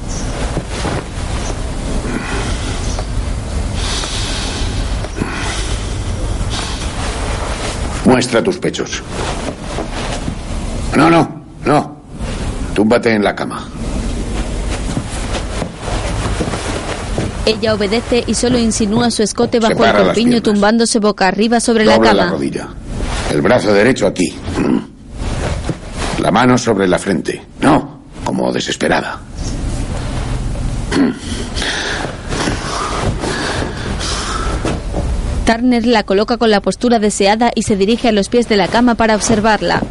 [8.06, 9.02] Muestra tus pechos.
[10.96, 11.96] No, no, no.
[12.74, 13.68] Túmbate en la cama.
[17.46, 21.86] Ella obedece y solo insinúa su escote bajo Separa el corpiño tumbándose boca arriba sobre
[21.86, 22.32] la Dobla la cama.
[22.34, 22.68] rodilla.
[23.34, 24.34] El brazo derecho aquí.
[26.20, 27.42] La mano sobre la frente.
[27.62, 29.20] No, como desesperada.
[35.46, 38.68] Turner la coloca con la postura deseada y se dirige a los pies de la
[38.68, 39.82] cama para observarla.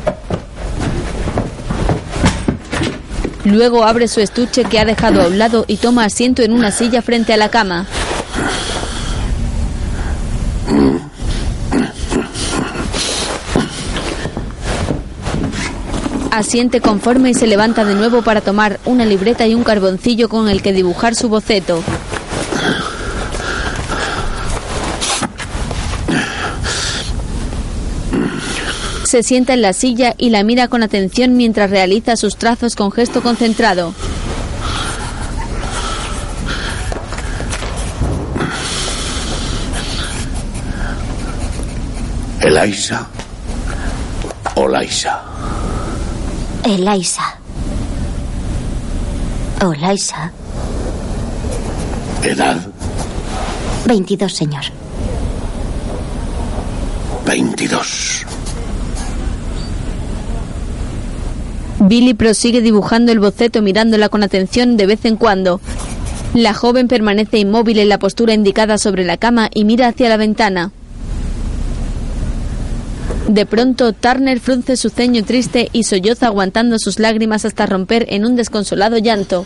[3.44, 6.70] Luego abre su estuche que ha dejado a un lado y toma asiento en una
[6.70, 7.86] silla frente a la cama.
[16.30, 20.48] Asiente conforme y se levanta de nuevo para tomar una libreta y un carboncillo con
[20.48, 21.82] el que dibujar su boceto.
[29.12, 32.90] Se sienta en la silla y la mira con atención mientras realiza sus trazos con
[32.90, 33.92] gesto concentrado.
[42.40, 43.06] Eliza
[44.54, 45.20] o Laisa.
[46.64, 47.38] Eliza.
[49.62, 50.32] O Liza.
[52.22, 52.56] Edad
[53.84, 54.64] 22, señor.
[57.26, 58.31] 22.
[61.88, 65.60] Billy prosigue dibujando el boceto mirándola con atención de vez en cuando.
[66.32, 70.16] La joven permanece inmóvil en la postura indicada sobre la cama y mira hacia la
[70.16, 70.70] ventana.
[73.28, 78.26] De pronto, Turner frunce su ceño triste y solloza aguantando sus lágrimas hasta romper en
[78.26, 79.44] un desconsolado llanto.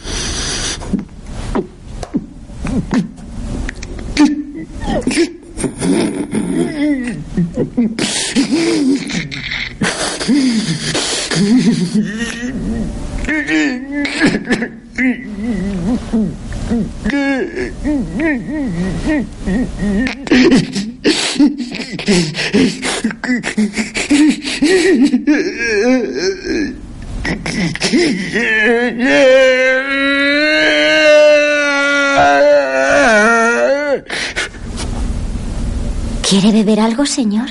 [36.28, 37.49] ¿Quiere beber algo, señor?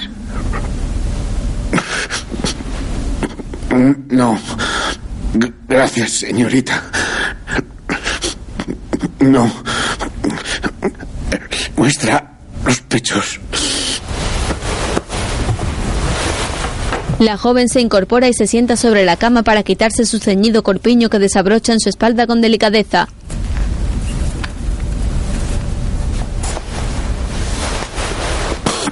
[3.75, 4.37] No.
[5.33, 6.83] G- Gracias, señorita.
[9.19, 9.51] No.
[11.75, 12.31] Muestra
[12.65, 13.39] los pechos.
[17.19, 21.09] La joven se incorpora y se sienta sobre la cama para quitarse su ceñido corpiño
[21.09, 23.07] que desabrocha en su espalda con delicadeza.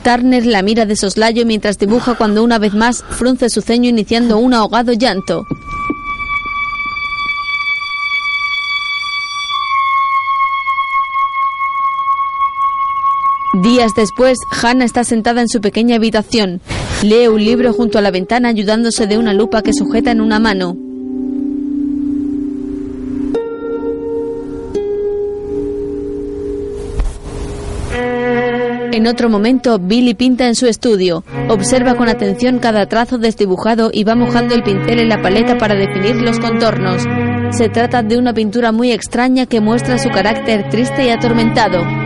[0.03, 4.37] Turner la mira de soslayo mientras dibuja cuando una vez más frunce su ceño iniciando
[4.37, 5.47] un ahogado llanto.
[13.61, 16.59] Días después, Hannah está sentada en su pequeña habitación.
[17.01, 20.39] Lee un libro junto a la ventana ayudándose de una lupa que sujeta en una
[20.39, 20.75] mano.
[28.93, 31.23] En otro momento, Billy pinta en su estudio.
[31.49, 35.73] Observa con atención cada trazo desdibujado y va mojando el pincel en la paleta para
[35.73, 37.01] definir los contornos.
[37.57, 42.02] Se trata de una pintura muy extraña que muestra su carácter triste y atormentado.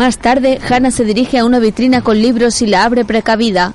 [0.00, 3.74] Más tarde, Hannah se dirige a una vitrina con libros y la abre precavida.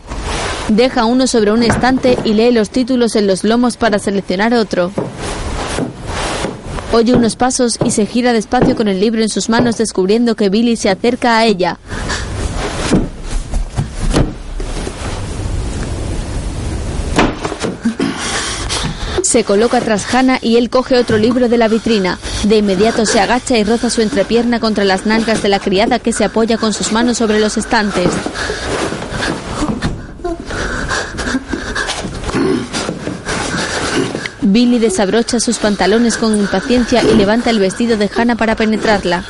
[0.69, 4.91] Deja uno sobre un estante y lee los títulos en los lomos para seleccionar otro.
[6.91, 10.49] Oye unos pasos y se gira despacio con el libro en sus manos descubriendo que
[10.49, 11.78] Billy se acerca a ella.
[19.36, 22.17] Se coloca tras Hannah y él coge otro libro de la vitrina.
[22.43, 26.13] De inmediato se agacha y roza su entrepierna contra las nalgas de la criada que
[26.13, 28.07] se apoya con sus manos sobre los estantes.
[34.41, 39.25] Billy desabrocha sus pantalones con impaciencia y levanta el vestido de Hannah para penetrarla.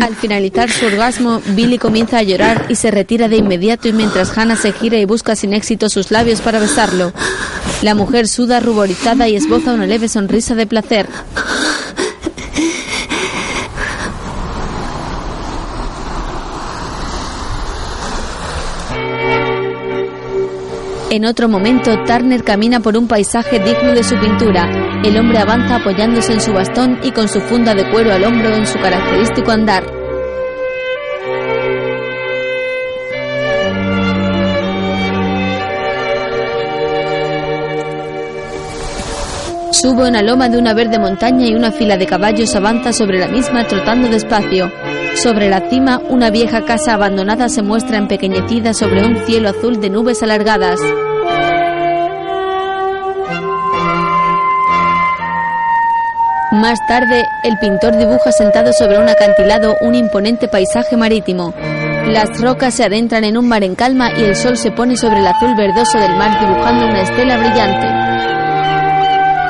[0.00, 4.36] Al finalizar su orgasmo, Billy comienza a llorar y se retira de inmediato y mientras
[4.36, 7.12] Hannah se gira y busca sin éxito sus labios para besarlo.
[7.82, 11.06] La mujer suda ruborizada y esboza una leve sonrisa de placer.
[21.08, 25.00] En otro momento, Turner camina por un paisaje digno de su pintura.
[25.04, 28.48] El hombre avanza apoyándose en su bastón y con su funda de cuero al hombro
[28.48, 29.95] en su característico andar.
[39.80, 43.18] Subo en la loma de una verde montaña y una fila de caballos avanza sobre
[43.18, 44.72] la misma trotando despacio.
[45.16, 49.90] Sobre la cima, una vieja casa abandonada se muestra empequeñecida sobre un cielo azul de
[49.90, 50.80] nubes alargadas.
[56.52, 61.52] Más tarde, el pintor dibuja sentado sobre un acantilado un imponente paisaje marítimo.
[62.06, 65.18] Las rocas se adentran en un mar en calma y el sol se pone sobre
[65.18, 68.05] el azul verdoso del mar dibujando una estela brillante.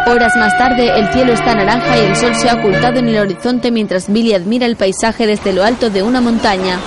[0.09, 3.19] Horas más tarde, el cielo está naranja y el sol se ha ocultado en el
[3.19, 6.79] horizonte mientras Billy admira el paisaje desde lo alto de una montaña.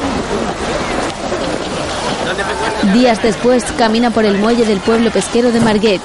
[2.93, 5.99] Días después, camina por el muelle del pueblo pesquero de Marguet.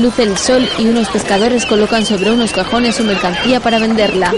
[0.00, 4.32] Luce el sol y unos pescadores colocan sobre unos cajones su mercancía para venderla.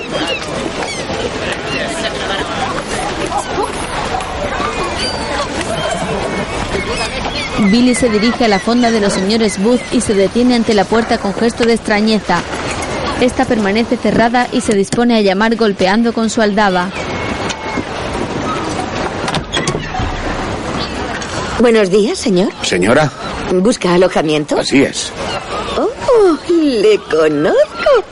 [7.70, 10.84] Billy se dirige a la fonda de los señores Booth y se detiene ante la
[10.84, 12.42] puerta con gesto de extrañeza.
[13.20, 16.90] Esta permanece cerrada y se dispone a llamar golpeando con su aldaba.
[21.60, 22.48] Buenos días, señor.
[22.62, 23.10] Señora,
[23.52, 24.58] ¿Busca alojamiento?
[24.58, 25.12] así es.
[25.78, 28.04] Oh, le conozco.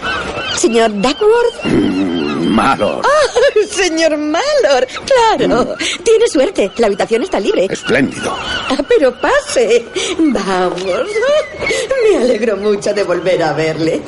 [0.56, 2.21] Señor Duckworth.
[2.62, 3.02] Malo.
[3.04, 4.86] Ah, señor Malor.
[5.04, 5.76] Claro.
[6.04, 6.70] Tiene suerte.
[6.76, 7.66] La habitación está libre.
[7.68, 8.32] Espléndido.
[8.36, 9.84] Ah, pero pase.
[10.18, 10.82] Vamos.
[12.10, 14.00] Me alegro mucho de volver a verle.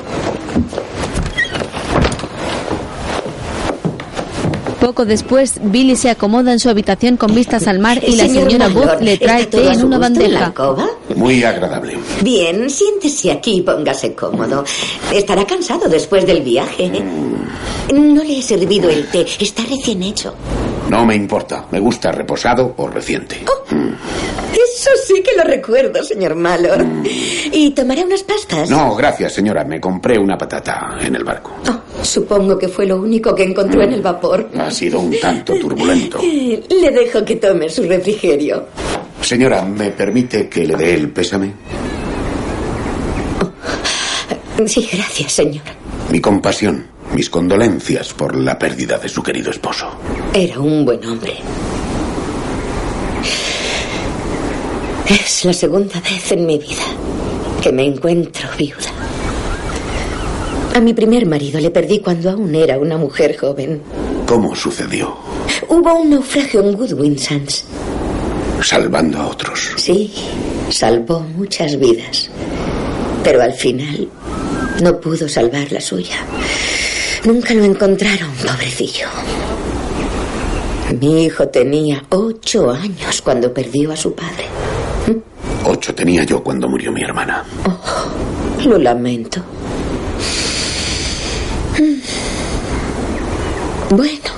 [4.84, 8.50] Poco después, Billy se acomoda en su habitación con vistas al mar y la Señor
[8.50, 10.44] señora Booth le trae ¿está todo té en una en bandeja.
[10.44, 10.86] alcoba?
[11.16, 11.96] Muy agradable.
[12.20, 14.62] Bien, siéntese aquí y póngase cómodo.
[15.10, 17.02] Estará cansado después del viaje.
[17.94, 19.24] No le he servido el té.
[19.40, 20.34] Está recién hecho.
[20.94, 21.66] No me importa.
[21.72, 23.40] Me gusta reposado o reciente.
[23.42, 26.86] Eso sí que lo recuerdo, señor Malor.
[27.04, 28.70] ¿Y tomará unas pastas?
[28.70, 29.64] No, gracias, señora.
[29.64, 31.50] Me compré una patata en el barco.
[32.00, 34.48] Supongo que fue lo único que encontró en el vapor.
[34.56, 36.20] Ha sido un tanto turbulento.
[36.22, 38.66] Eh, Le dejo que tome su refrigerio.
[39.20, 41.52] Señora, ¿me permite que le dé el pésame?
[44.66, 45.64] Sí, gracias, señor.
[46.12, 49.88] Mi compasión, mis condolencias por la pérdida de su querido esposo.
[50.32, 51.34] Era un buen hombre.
[55.08, 56.82] Es la segunda vez en mi vida
[57.62, 58.90] que me encuentro viuda.
[60.74, 63.80] A mi primer marido le perdí cuando aún era una mujer joven.
[64.26, 65.16] ¿Cómo sucedió?
[65.68, 67.64] Hubo un naufragio en Goodwin Sands.
[68.60, 69.72] Salvando a otros.
[69.76, 70.12] Sí,
[70.70, 72.28] salvó muchas vidas.
[73.22, 74.08] Pero al final
[74.82, 76.16] no pudo salvar la suya.
[77.24, 79.08] Nunca lo encontraron, pobrecillo.
[81.00, 84.44] Mi hijo tenía ocho años cuando perdió a su padre.
[85.06, 85.68] ¿Mm?
[85.68, 87.42] Ocho tenía yo cuando murió mi hermana.
[88.66, 89.42] Lo lamento.
[93.90, 94.30] Bueno,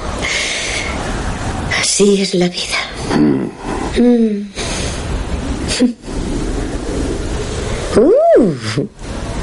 [1.81, 3.19] así es la vida.
[3.19, 4.43] Mm.
[7.99, 8.53] Uh,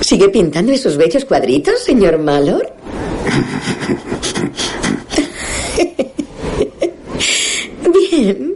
[0.01, 2.71] ¿Sigue pintando esos bellos cuadritos, señor Malor?
[8.11, 8.53] Bien.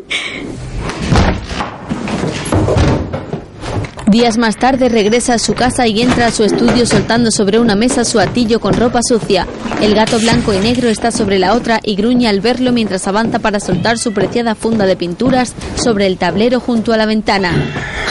[4.08, 7.76] Días más tarde regresa a su casa y entra a su estudio soltando sobre una
[7.76, 9.46] mesa su atillo con ropa sucia.
[9.82, 13.40] El gato blanco y negro está sobre la otra y gruñe al verlo mientras avanza
[13.40, 17.52] para soltar su preciada funda de pinturas sobre el tablero junto a la ventana.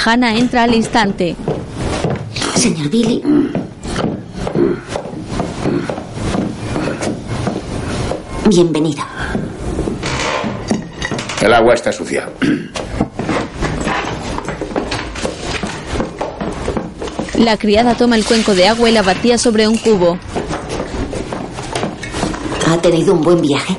[0.04, 1.34] Hannah entra al instante.
[2.56, 3.22] Señor Billy.
[8.48, 9.02] Bienvenido.
[11.42, 12.28] El agua está sucia.
[17.38, 20.16] La criada toma el cuenco de agua y la vacía sobre un cubo.
[22.68, 23.76] ¿Ha tenido un buen viaje?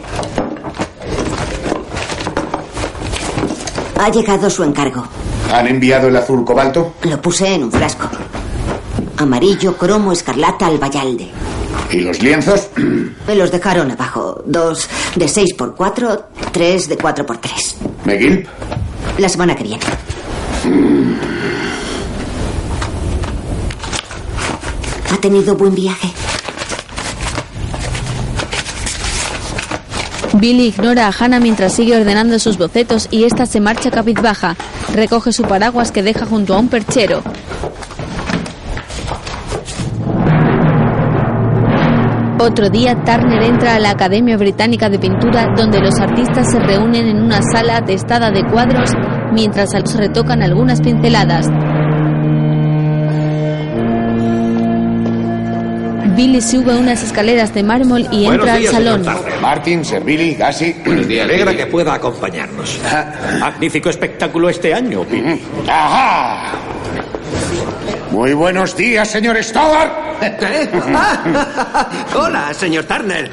[3.99, 5.07] Ha llegado su encargo.
[5.53, 6.95] ¿Han enviado el azul cobalto?
[7.03, 8.09] Lo puse en un frasco.
[9.15, 11.46] Amarillo, cromo, escarlata, albayalde.
[11.91, 12.69] ¿Y los lienzos?
[13.27, 14.43] Me los dejaron abajo.
[14.45, 18.47] Dos de 6 por 4 tres de 4 por 3 ¿McGill?
[19.17, 19.83] La semana que viene.
[25.11, 26.11] ¿Ha tenido buen viaje?
[30.33, 34.55] Billy ignora a Hannah mientras sigue ordenando sus bocetos y ésta se marcha cabizbaja.
[34.93, 37.23] Recoge su paraguas que deja junto a un perchero.
[42.47, 47.05] Otro día, Turner entra a la Academia Británica de Pintura, donde los artistas se reúnen
[47.05, 48.89] en una sala atestada de cuadros
[49.33, 51.45] mientras los retocan algunas pinceladas.
[56.15, 59.05] Billy sube unas escaleras de mármol y entra al salón.
[59.41, 60.73] Martin, Sir Billy, Gassi.
[60.85, 62.79] Me alegra que pueda acompañarnos.
[63.41, 65.41] Magnífico espectáculo este año, Billy.
[65.67, 66.53] ¡Ajá!
[68.09, 70.06] Muy buenos días, señor Stoddard.
[70.19, 70.69] ¿Qué?
[72.15, 73.31] Hola, señor Turner.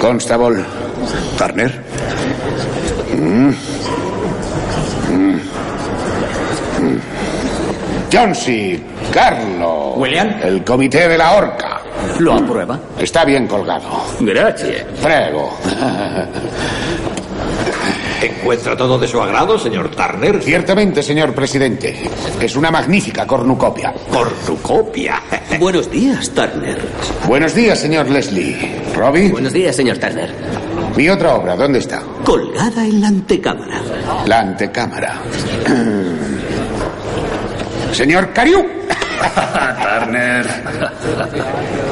[0.00, 0.64] Constable.
[1.38, 1.72] Turner.
[3.16, 3.48] Mm.
[5.10, 5.34] Mm.
[6.80, 7.00] Mm.
[8.12, 8.82] Johnsy,
[9.12, 9.94] Carlo.
[9.96, 10.34] William.
[10.42, 11.80] El comité de la horca.
[12.18, 12.78] ¿Lo aprueba?
[12.98, 14.04] Está bien colgado.
[14.20, 14.84] Gracias.
[15.02, 15.56] Prego.
[18.24, 20.42] ¿Encuentra todo de su agrado, señor Turner?
[20.42, 22.08] Ciertamente, señor presidente.
[22.40, 23.92] Es una magnífica cornucopia.
[24.10, 25.22] ¿Cornucopia?
[25.58, 26.78] Buenos días, Turner.
[27.26, 28.80] Buenos días, señor Leslie.
[28.94, 29.30] ¿Robbie?
[29.30, 30.32] Buenos días, señor Turner.
[30.96, 32.02] Mi otra obra, ¿dónde está?
[32.24, 33.82] Colgada en la antecámara.
[34.24, 35.20] La antecámara.
[37.92, 38.64] Señor Cariu.
[40.00, 40.46] Turner.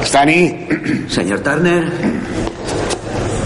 [0.03, 0.67] Stani.
[1.09, 1.85] Señor Turner.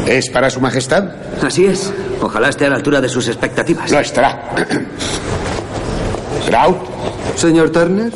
[0.06, 1.04] ¿Es para su majestad?
[1.42, 1.92] Así es.
[2.20, 3.90] Ojalá esté a la altura de sus expectativas.
[3.90, 4.50] Lo estará.
[6.46, 6.78] Trout.
[7.36, 8.12] Señor Turner.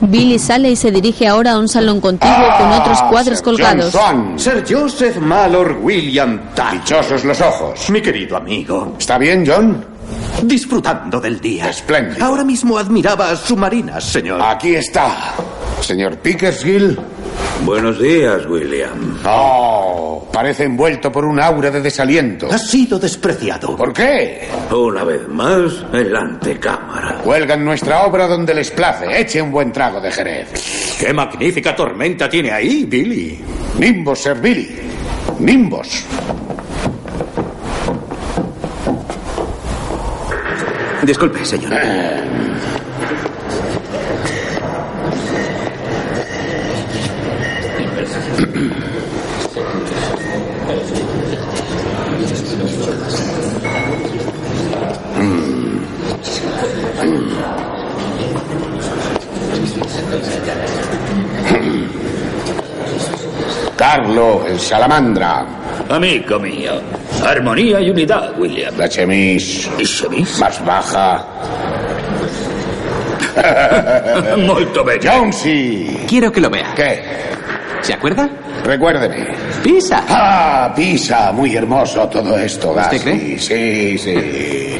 [0.00, 3.92] Billy sale y se dirige ahora a un salón contiguo con otros cuadros colgados.
[3.92, 4.38] Johnson.
[4.38, 6.80] Sir Joseph Malor William Turner.
[6.80, 7.90] Dichosos los ojos.
[7.90, 8.94] Mi querido amigo.
[8.98, 9.93] ¿Está bien, John?
[10.42, 11.70] Disfrutando del día.
[11.70, 12.24] Espléndido.
[12.24, 14.40] Ahora mismo admiraba submarinas, señor.
[14.42, 15.34] Aquí está.
[15.80, 16.98] Señor Pickersgill.
[17.64, 19.18] Buenos días, William.
[19.24, 22.48] Oh, parece envuelto por un aura de desaliento.
[22.50, 23.76] Ha sido despreciado.
[23.76, 24.48] ¿Por qué?
[24.70, 27.20] Una vez más en la antecámara.
[27.22, 29.06] Cuelgan nuestra obra donde les place.
[29.18, 30.96] Eche un buen trago de Jerez.
[30.98, 33.40] ¡Qué magnífica tormenta tiene ahí, Billy!
[33.78, 34.76] Nimbos, Sir Billy.
[35.38, 36.04] Nimbos.
[41.04, 41.70] Disculpe, señor.
[63.76, 65.44] Carlo, el salamandra.
[65.90, 67.03] Amigo mío.
[67.24, 68.74] Armonía y unidad, William.
[68.76, 69.68] La chemise.
[69.78, 70.38] ¿Y chemise?
[70.40, 71.24] Más baja.
[74.46, 75.10] Molto bello.
[75.10, 76.04] Jonesy.
[76.08, 76.72] Quiero que lo vea.
[76.74, 77.02] ¿Qué?
[77.82, 78.28] ¿Se acuerda?
[78.64, 79.26] Recuérdeme.
[79.62, 80.02] Pisa.
[80.08, 81.32] Ah, Pisa.
[81.32, 83.38] Muy hermoso todo esto, ¿Usted cree?
[83.38, 84.78] Sí, sí.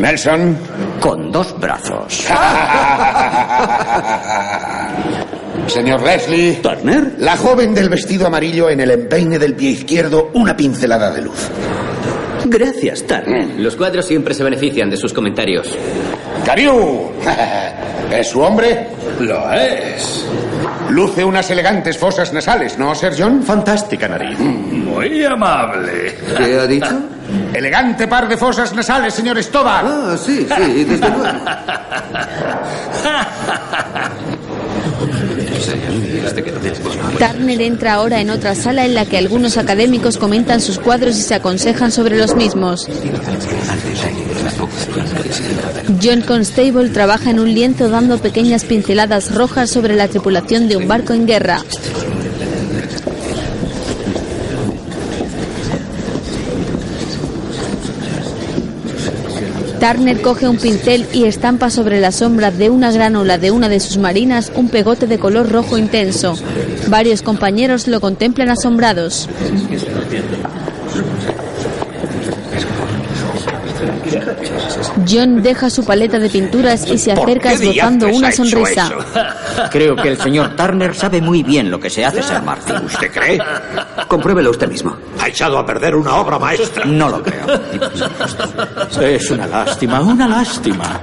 [0.00, 0.56] Nelson.
[1.00, 2.26] Con dos brazos.
[5.70, 6.54] Señor Leslie.
[6.56, 7.14] ¿Turner?
[7.18, 11.48] La joven del vestido amarillo en el empeine del pie izquierdo, una pincelada de luz.
[12.44, 13.46] Gracias, Turner.
[13.56, 15.68] Los cuadros siempre se benefician de sus comentarios.
[16.44, 17.12] ¡Cariú!
[18.10, 18.88] ¿Es su hombre?
[19.20, 20.26] Lo es.
[20.88, 23.44] Luce unas elegantes fosas nasales, ¿no, Sir John?
[23.44, 24.40] Fantástica nariz.
[24.40, 26.16] Muy amable.
[26.36, 26.98] ¿Qué ha dicho?
[27.54, 29.86] Elegante par de fosas nasales, señor Stoddard.
[29.86, 31.24] Ah, sí, sí, desde luego.
[37.18, 41.22] Turner entra ahora en otra sala en la que algunos académicos comentan sus cuadros y
[41.22, 42.88] se aconsejan sobre los mismos.
[46.02, 50.88] John Constable trabaja en un lienzo dando pequeñas pinceladas rojas sobre la tripulación de un
[50.88, 51.62] barco en guerra.
[59.80, 63.70] Turner coge un pincel y estampa sobre la sombra de una gran ola de una
[63.70, 66.34] de sus marinas un pegote de color rojo intenso.
[66.88, 69.26] Varios compañeros lo contemplan asombrados.
[75.10, 78.90] John deja su paleta de pinturas y se acerca esbozando una sonrisa.
[79.70, 82.76] Creo que el señor Turner sabe muy bien lo que se hace, Sir Martin.
[82.84, 83.38] ¿Usted cree?
[84.08, 84.96] Compruébelo usted mismo.
[85.18, 86.84] Ha echado a perder una obra maestra.
[86.84, 87.46] No lo creo.
[89.00, 91.00] Es una lástima, una lástima.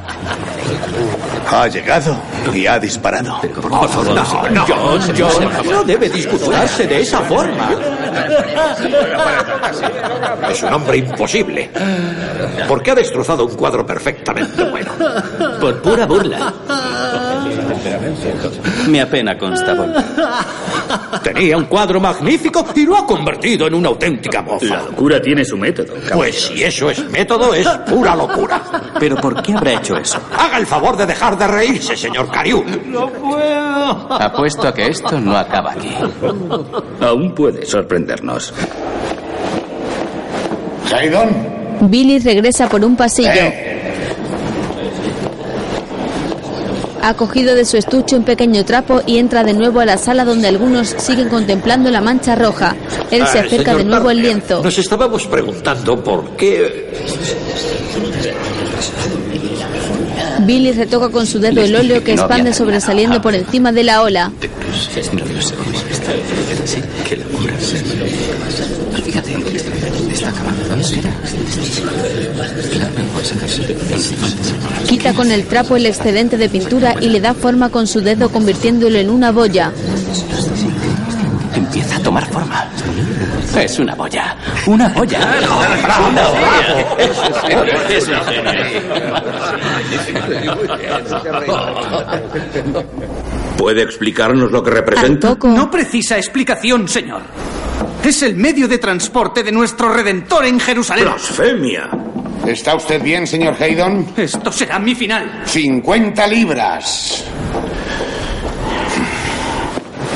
[1.49, 2.17] Ha llegado
[2.53, 3.39] y ha disparado.
[3.41, 7.69] Por favor, no, no, John, John, no debe disculparse de esa forma.
[10.49, 11.69] Es un hombre imposible.
[12.67, 14.91] Porque ha destrozado un cuadro perfectamente bueno.
[15.59, 16.53] Por pura burla.
[18.87, 19.93] Me apena, Constable.
[21.23, 24.65] Tenía un cuadro magnífico y lo ha convertido en una auténtica mofa.
[24.65, 25.93] La locura tiene su método.
[26.13, 28.61] Pues si eso es método, es pura locura.
[28.99, 30.19] ¿Pero por qué habrá hecho eso?
[30.37, 32.63] Haga el favor de dejar de reírse, señor Cariú.
[32.85, 34.13] No puedo.
[34.13, 35.93] Apuesto a que esto no acaba aquí.
[37.01, 38.53] Aún puede sorprendernos.
[40.93, 41.29] Haydon.
[41.81, 43.29] Billy regresa por un pasillo.
[47.07, 50.25] Ha cogido de su estuche un pequeño trapo y entra de nuevo a la sala
[50.25, 52.75] donde algunos siguen contemplando la mancha roja.
[53.11, 54.61] Él se Ah, acerca de nuevo al lienzo.
[54.61, 56.91] Nos estábamos preguntando por qué.
[60.41, 64.29] Billy retoca con su dedo el óleo que expande sobresaliendo por encima de la ola.
[67.07, 67.53] Qué locura.
[70.27, 70.63] Está acabando.
[74.87, 78.29] Quita con el trapo el excedente de pintura y le da forma con su dedo
[78.29, 79.71] convirtiéndolo en una boya.
[81.55, 82.67] Empieza a tomar forma.
[83.57, 84.35] Es una boya.
[84.65, 85.19] Una boya.
[93.57, 95.37] ¿Puede explicarnos lo que representa?
[95.43, 97.21] No precisa explicación, señor.
[98.03, 101.05] Es el medio de transporte de nuestro Redentor en Jerusalén.
[101.05, 101.89] ¡Blasfemia!
[102.45, 104.07] ¿Está usted bien, señor Haydon?
[104.15, 105.43] Esto será mi final.
[105.45, 107.25] 50 libras.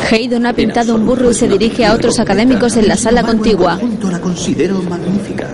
[0.09, 3.79] Haydon ha pintado un burro y se dirige a otros académicos en la sala contigua.
[4.09, 5.49] la considero magnífica.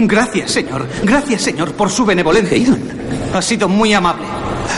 [0.00, 0.86] Gracias, señor.
[1.02, 2.76] Gracias, señor, por su benevolencia.
[3.32, 4.26] Ha sido muy amable.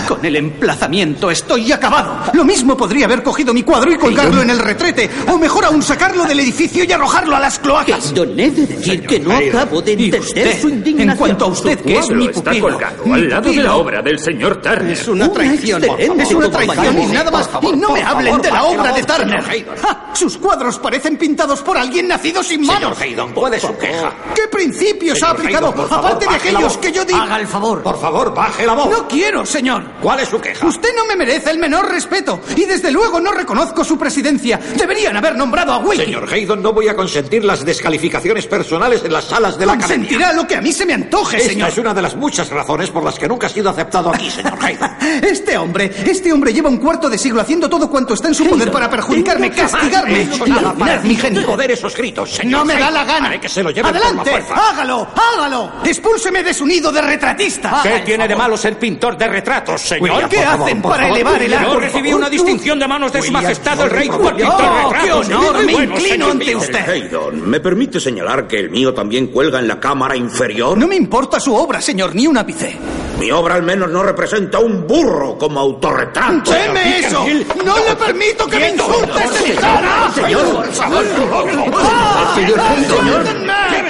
[0.09, 2.17] Con el emplazamiento estoy acabado.
[2.33, 5.11] Lo mismo podría haber cogido mi cuadro y colgarlo en el retrete.
[5.29, 8.15] O mejor aún, sacarlo del edificio y arrojarlo a las cloacas.
[8.15, 11.11] Don he de decir que no acabo de entender usted, su indignación.
[11.11, 12.69] en cuanto a usted, que es mi está pupilo.
[12.71, 14.93] colgado mi al lado de la obra del señor Turner.
[14.93, 15.85] Es una traición.
[15.99, 17.47] Es una traición y nada más.
[17.49, 19.43] Favor, y no me hablen favor, de la obra de Turner.
[19.83, 20.11] ¡Ja!
[20.15, 22.97] Sus cuadros parecen pintados por alguien nacido sin manos.
[22.97, 24.11] Señor Haydon, puede su queja.
[24.35, 25.69] ¿Qué principios ha aplicado?
[25.69, 27.19] Haydon, aparte de aquellos que yo digo.
[27.21, 27.83] Haga el favor.
[27.83, 28.89] Por favor, baje la voz.
[28.91, 29.98] No quiero, señor.
[30.03, 30.65] ¿Cuál es su queja?
[30.67, 34.59] Usted no me merece el menor respeto y desde luego no reconozco su presidencia.
[34.77, 36.05] Deberían haber nombrado a Wilkie.
[36.05, 39.97] Señor Haydon, no voy a consentir las descalificaciones personales en las salas de la academia.
[40.09, 41.69] Consentirá lo que a mí se me antoje, Esta señor.
[41.71, 44.57] es una de las muchas razones por las que nunca ha sido aceptado aquí, señor
[44.63, 44.91] Haydon.
[45.23, 48.47] Este hombre, este hombre lleva un cuarto de siglo haciendo todo cuanto está en su
[48.47, 51.43] poder para perjudicarme, castigarme he mi genio.
[51.47, 53.29] joder esos gritos, señor No me da la gana.
[53.29, 54.55] Haré que se lo lleven por la Adelante, fuerza.
[54.71, 55.73] hágalo, hágalo.
[55.85, 57.81] Expúlseme de su nido de retratista.
[57.83, 60.11] ¿Qué tiene de malo ser pintor de retratos, señor?
[60.11, 61.17] William, ¿qué favor, hacen por para favor.
[61.19, 61.81] elevar el Yo arte?
[61.81, 65.65] recibí una distinción de manos de su William, majestad el rey de ¡Oh, qué honor!
[65.65, 66.89] Me bueno, inclino señor ante usted.
[66.89, 70.77] Haydon, ¿me permite señalar que el mío también cuelga en la cámara inferior?
[70.79, 72.77] No me importa su obra, señor, ni un ápice.
[73.19, 76.53] Mi obra al menos no representa un burro como autorretrato.
[76.53, 77.27] ¡Deme eso!
[77.65, 80.11] ¡No le permito que me insultes en cara!
[80.15, 81.05] Señor, por favor.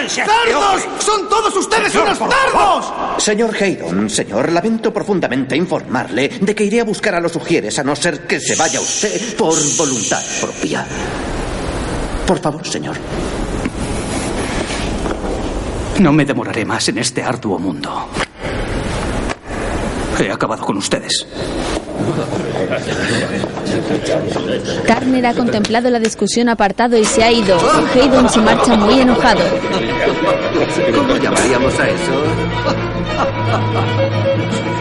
[0.09, 0.89] ¡Cerdos!
[1.01, 2.93] ¡Son todos ustedes unos cerdos!
[3.19, 7.85] Señor Haydon, señor, lamento profundamente informarle de que iré a buscar a los ujieres a
[7.85, 10.87] no ser que se vaya usted por voluntad propia.
[12.27, 12.97] Por favor, señor.
[15.99, 18.09] No me demoraré más en este arduo mundo.
[20.19, 21.27] He acabado con ustedes.
[24.87, 27.57] Turner ha contemplado la discusión apartado y se ha ido.
[27.95, 29.41] Haydon se marcha muy enojado.
[30.95, 32.13] ¿Cómo llamaríamos a eso?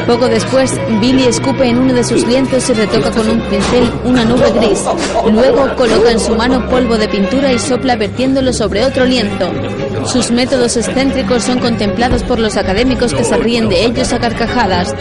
[0.08, 0.72] Poco después,
[1.02, 4.86] Billy escupe en uno de sus lienzos y retoca con un pincel una nube gris.
[5.30, 9.52] Luego coloca en su mano polvo de pintura y sopla vertiéndolo sobre otro lienzo.
[10.06, 14.96] Sus métodos excéntricos son contemplados por los académicos que se ríen de ellos a carcajadas.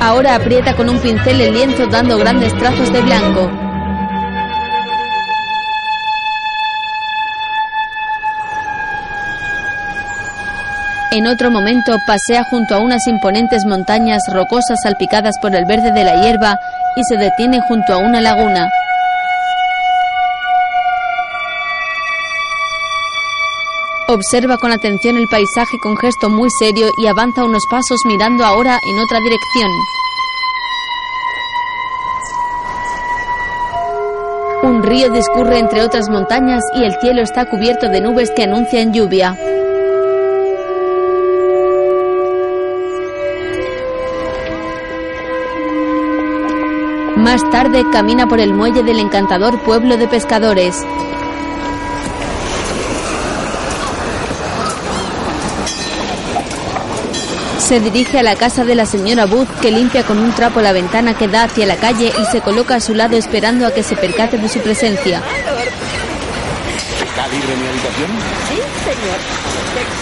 [0.00, 3.71] Ahora aprieta con un pincel el lienzo dando grandes trazos de blanco.
[11.14, 16.04] En otro momento pasea junto a unas imponentes montañas rocosas salpicadas por el verde de
[16.04, 16.58] la hierba
[16.96, 18.70] y se detiene junto a una laguna.
[24.08, 28.78] Observa con atención el paisaje con gesto muy serio y avanza unos pasos mirando ahora
[28.82, 29.70] en otra dirección.
[34.62, 38.94] Un río discurre entre otras montañas y el cielo está cubierto de nubes que anuncian
[38.94, 39.36] lluvia.
[47.22, 50.84] Más tarde camina por el muelle del encantador pueblo de pescadores.
[57.60, 60.72] Se dirige a la casa de la señora Booth que limpia con un trapo la
[60.72, 63.84] ventana que da hacia la calle y se coloca a su lado esperando a que
[63.84, 65.22] se percate de su presencia.
[67.04, 68.10] ¿Está libre mi habitación?
[68.48, 69.20] Sí, señor.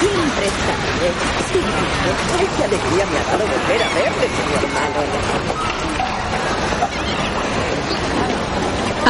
[0.01, 1.13] Siempre está libre.
[1.53, 5.80] Sí, qué alegría me ha dado volver a verle, señor Malo.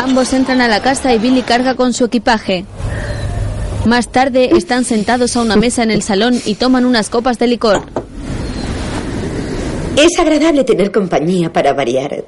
[0.02, 2.64] Ambos entran a la casa y Billy carga con su equipaje.
[3.84, 7.46] Más tarde están sentados a una mesa en el salón y toman unas copas de
[7.46, 7.82] licor.
[9.98, 12.24] Es agradable tener compañía para variar.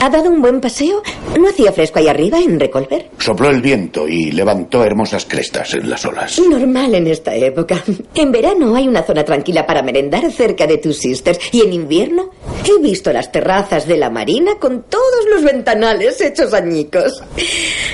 [0.00, 1.02] ¿Ha dado un buen paseo?
[1.38, 3.10] ¿No hacía fresco ahí arriba en Recolver?
[3.18, 6.38] Sopló el viento y levantó hermosas crestas en las olas.
[6.38, 7.82] Normal en esta época.
[8.14, 11.40] En verano hay una zona tranquila para merendar cerca de tus sisters.
[11.52, 12.30] Y en invierno
[12.64, 17.20] he visto las terrazas de la marina con todos los ventanales hechos añicos.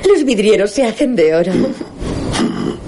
[0.07, 1.53] Los vidrieros se hacen de oro.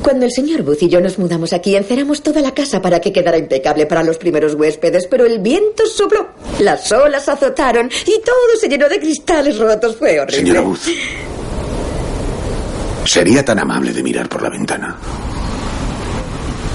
[0.02, 3.12] Cuando el señor Booth y yo nos mudamos aquí, enceramos toda la casa para que
[3.12, 6.28] quedara impecable para los primeros huéspedes, pero el viento sopló,
[6.60, 9.96] las olas azotaron y todo se llenó de cristales rotos.
[9.96, 10.36] Fue horrible.
[10.36, 10.88] Señora Booth,
[13.04, 14.96] ¿sería tan amable de mirar por la ventana?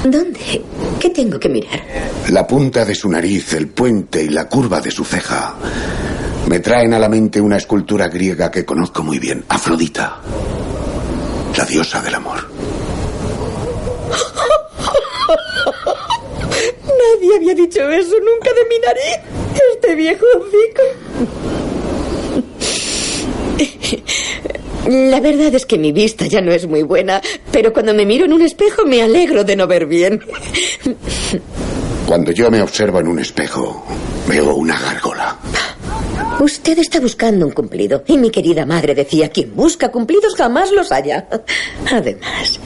[0.04, 0.62] ¿Dónde?
[1.00, 1.80] ¿Qué tengo que mirar?
[2.30, 5.56] La punta de su nariz, el puente y la curva de su ceja
[6.48, 10.20] me traen a la mente una escultura griega que conozco muy bien, Afrodita,
[11.56, 12.40] la diosa del amor.
[17.02, 19.20] Nadie había dicho eso nunca de mi nariz.
[19.74, 20.84] Este viejo hocico.
[24.88, 27.22] La verdad es que mi vista ya no es muy buena,
[27.52, 30.22] pero cuando me miro en un espejo me alegro de no ver bien.
[32.08, 33.86] Cuando yo me observo en un espejo,
[34.28, 35.38] veo una gárgola.
[36.40, 38.04] Usted está buscando un cumplido.
[38.08, 41.28] Y mi querida madre decía, quien busca cumplidos jamás los halla.
[41.92, 42.60] Además,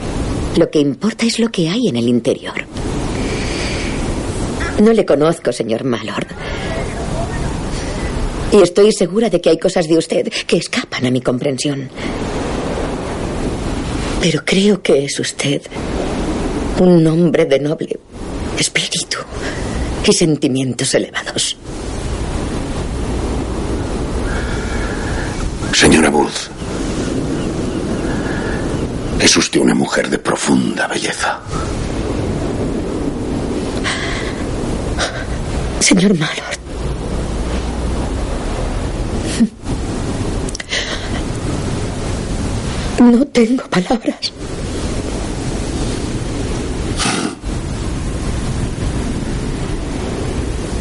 [0.56, 2.54] lo que importa es lo que hay en el interior.
[4.80, 6.26] No le conozco, señor Malord.
[8.52, 11.88] Y estoy segura de que hay cosas de usted que escapan a mi comprensión.
[14.20, 15.62] Pero creo que es usted
[16.78, 17.98] un hombre de noble
[18.58, 19.18] espíritu
[20.06, 21.56] y sentimientos elevados.
[25.72, 26.50] Señora Booth,
[29.20, 31.40] es usted una mujer de profunda belleza.
[35.86, 36.58] Señor Mallord.
[42.98, 44.32] No tengo palabras.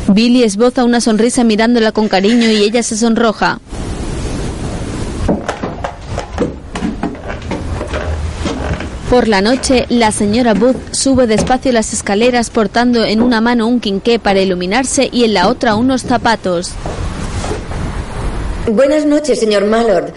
[0.08, 3.60] Billy esboza una sonrisa mirándola con cariño y ella se sonroja.
[9.10, 13.80] Por la noche, la señora Booth sube despacio las escaleras portando en una mano un
[13.80, 16.72] quinqué para iluminarse y en la otra unos zapatos.
[18.68, 20.12] Buenas noches, señor Mallord.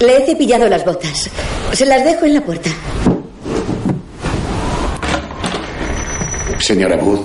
[0.00, 1.30] Le he cepillado las botas.
[1.72, 2.70] Se las dejo en la puerta.
[6.58, 7.24] Señora Booth,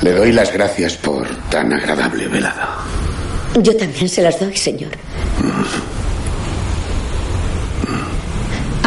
[0.00, 2.78] le doy las gracias por tan agradable velada.
[3.60, 4.92] Yo también se las doy, señor.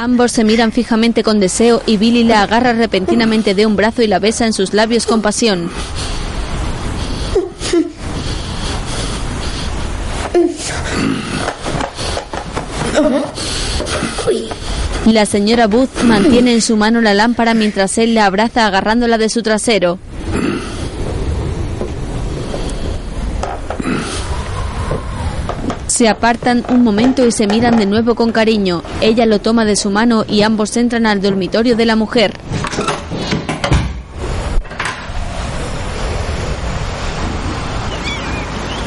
[0.01, 4.07] Ambos se miran fijamente con deseo y Billy la agarra repentinamente de un brazo y
[4.07, 5.69] la besa en sus labios con pasión.
[15.05, 19.27] La señora Booth mantiene en su mano la lámpara mientras él la abraza agarrándola de
[19.27, 19.99] su trasero.
[25.99, 28.84] Se apartan un momento y se miran de nuevo con cariño.
[29.01, 32.31] Ella lo toma de su mano y ambos entran al dormitorio de la mujer.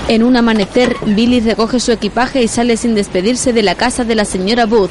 [0.08, 4.14] En un amanecer, Billy recoge su equipaje y sale sin despedirse de la casa de
[4.14, 4.90] la señora Booth.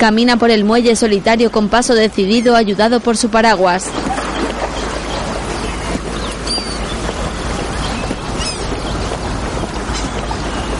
[0.00, 3.92] Camina por el muelle solitario con paso decidido ayudado por su paraguas.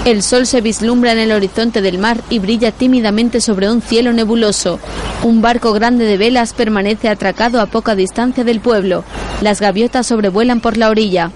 [0.04, 4.12] El sol se vislumbra en el horizonte del mar y brilla tímidamente sobre un cielo
[4.12, 4.80] nebuloso.
[5.22, 9.04] Un barco grande de velas permanece atracado a poca distancia del pueblo.
[9.42, 11.30] Las gaviotas sobrevuelan por la orilla.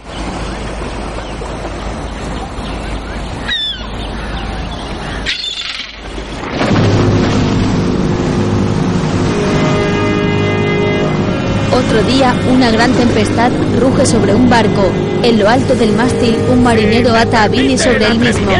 [12.66, 14.90] Una gran tempestad ruge sobre un barco.
[15.22, 18.50] En lo alto del mástil, un marinero ata a Billy sobre él mismo.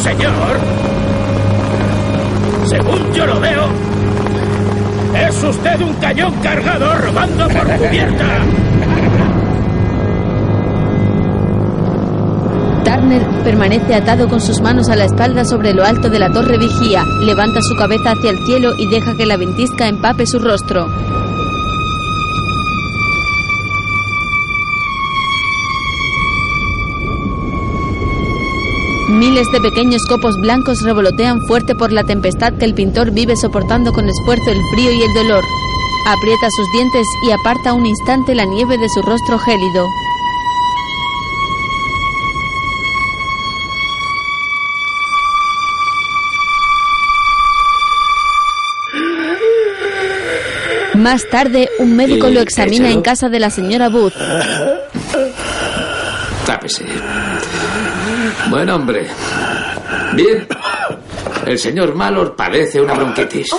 [0.00, 0.60] señor.
[2.66, 3.64] Según yo lo veo,
[5.28, 8.26] es usted un cañón cargado robando por cubierta.
[12.84, 16.58] Turner permanece atado con sus manos a la espalda sobre lo alto de la torre
[16.58, 20.86] vigía, levanta su cabeza hacia el cielo y deja que la ventisca empape su rostro.
[29.08, 33.90] Miles de pequeños copos blancos revolotean fuerte por la tempestad que el pintor vive soportando
[33.90, 35.42] con esfuerzo el frío y el dolor.
[36.06, 39.86] Aprieta sus dientes y aparta un instante la nieve de su rostro gélido.
[50.94, 54.12] Más tarde, un médico ¿Y lo examina en casa de la señora Booth.
[56.44, 56.84] Tápese.
[58.50, 59.06] Buen hombre.
[60.14, 60.46] Bien.
[61.46, 63.50] El señor Malor padece una bronquitis.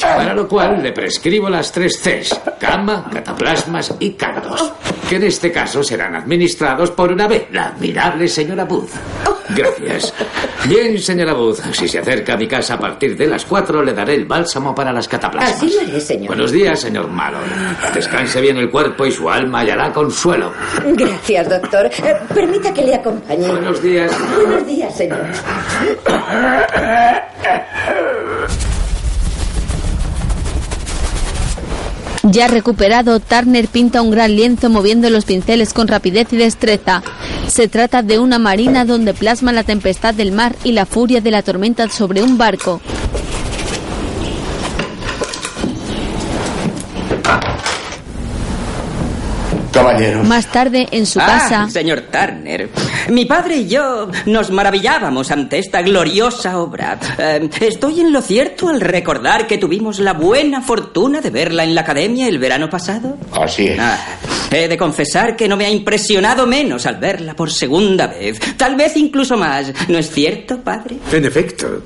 [0.00, 4.72] Para lo cual le prescribo las tres Cs: cama, cataplasmas y caldos.
[5.08, 8.90] Que en este caso serán administrados por una B, la admirable señora Booth.
[9.50, 10.14] Gracias.
[10.68, 13.92] Bien, señora Booth, si se acerca a mi casa a partir de las cuatro, le
[13.92, 15.56] daré el bálsamo para las cataplasmas.
[15.56, 16.28] Así lo haré, señor.
[16.28, 17.42] Buenos días, señor Malor.
[17.92, 20.52] Descanse bien el cuerpo y su alma hallará consuelo.
[20.84, 21.86] Gracias, doctor.
[21.86, 23.48] Eh, permita que le acompañe.
[23.48, 24.12] Buenos días.
[24.36, 25.20] Buenos días, señor.
[32.30, 37.02] Ya recuperado, Turner pinta un gran lienzo moviendo los pinceles con rapidez y destreza.
[37.48, 41.30] Se trata de una marina donde plasma la tempestad del mar y la furia de
[41.30, 42.80] la tormenta sobre un barco.
[49.84, 50.24] Caballero.
[50.24, 52.70] Más tarde, en su Ah, casa, señor Turner.
[53.10, 56.98] Mi padre y yo nos maravillábamos ante esta gloriosa obra.
[57.18, 61.74] Eh, estoy en lo cierto al recordar que tuvimos la buena fortuna de verla en
[61.74, 63.18] la academia el verano pasado.
[63.32, 63.78] Así es.
[63.78, 63.98] Ah,
[64.50, 68.40] he de confesar que no me ha impresionado menos al verla por segunda vez.
[68.56, 69.70] Tal vez incluso más.
[69.88, 70.96] ¿No es cierto, padre?
[71.12, 71.82] En efecto.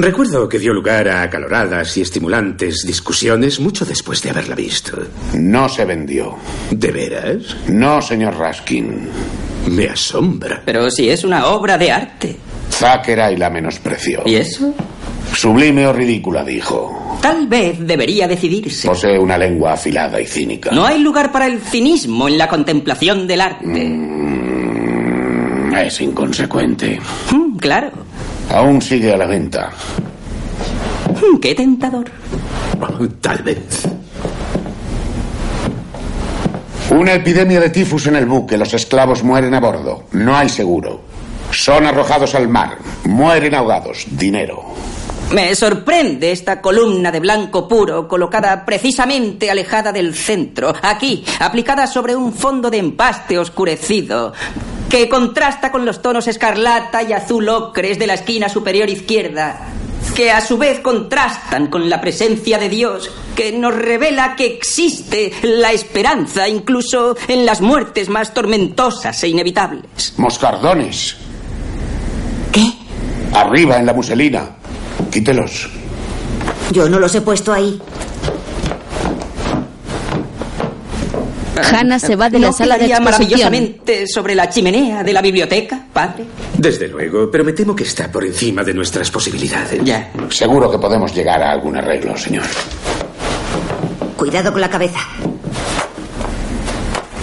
[0.00, 4.96] Recuerdo que dio lugar a acaloradas y estimulantes discusiones mucho después de haberla visto.
[5.34, 6.36] No se vendió.
[6.70, 7.56] ¿De veras?
[7.66, 9.08] No, señor Raskin.
[9.68, 10.62] Me asombra.
[10.64, 12.36] Pero si es una obra de arte.
[12.70, 14.22] Záquera y la menospreció.
[14.24, 14.72] ¿Y eso?
[15.34, 17.18] Sublime o ridícula, dijo.
[17.20, 18.86] Tal vez debería decidirse.
[18.86, 20.70] Posee una lengua afilada y cínica.
[20.70, 23.66] No hay lugar para el cinismo en la contemplación del arte.
[23.66, 27.00] Mm, Es inconsecuente.
[27.32, 27.90] Mm, claro.
[28.50, 29.70] Aún sigue a la venta.
[31.40, 32.10] Qué tentador.
[33.20, 33.88] Tal vez.
[36.90, 38.56] Una epidemia de tifus en el buque.
[38.56, 40.04] Los esclavos mueren a bordo.
[40.12, 41.02] No hay seguro.
[41.50, 42.78] Son arrojados al mar.
[43.04, 44.06] Mueren ahogados.
[44.10, 44.64] Dinero.
[45.32, 52.16] Me sorprende esta columna de blanco puro colocada precisamente alejada del centro, aquí, aplicada sobre
[52.16, 54.32] un fondo de empaste oscurecido,
[54.88, 59.66] que contrasta con los tonos escarlata y azul ocres de la esquina superior izquierda,
[60.16, 65.30] que a su vez contrastan con la presencia de Dios, que nos revela que existe
[65.42, 70.14] la esperanza incluso en las muertes más tormentosas e inevitables.
[70.16, 71.16] Moscardones.
[72.50, 72.72] ¿Qué?
[73.34, 74.54] Arriba, en la muselina.
[75.10, 75.68] Quítelos.
[76.72, 77.80] Yo no los he puesto ahí.
[81.72, 83.04] Hannah se va de la ¿No sala de exposición.
[83.04, 86.24] maravillosamente sobre la chimenea de la biblioteca, padre?
[86.56, 89.82] Desde luego, pero me temo que está por encima de nuestras posibilidades.
[89.84, 90.10] Ya.
[90.30, 92.44] Seguro que podemos llegar a algún arreglo, señor.
[94.16, 95.00] Cuidado con la cabeza.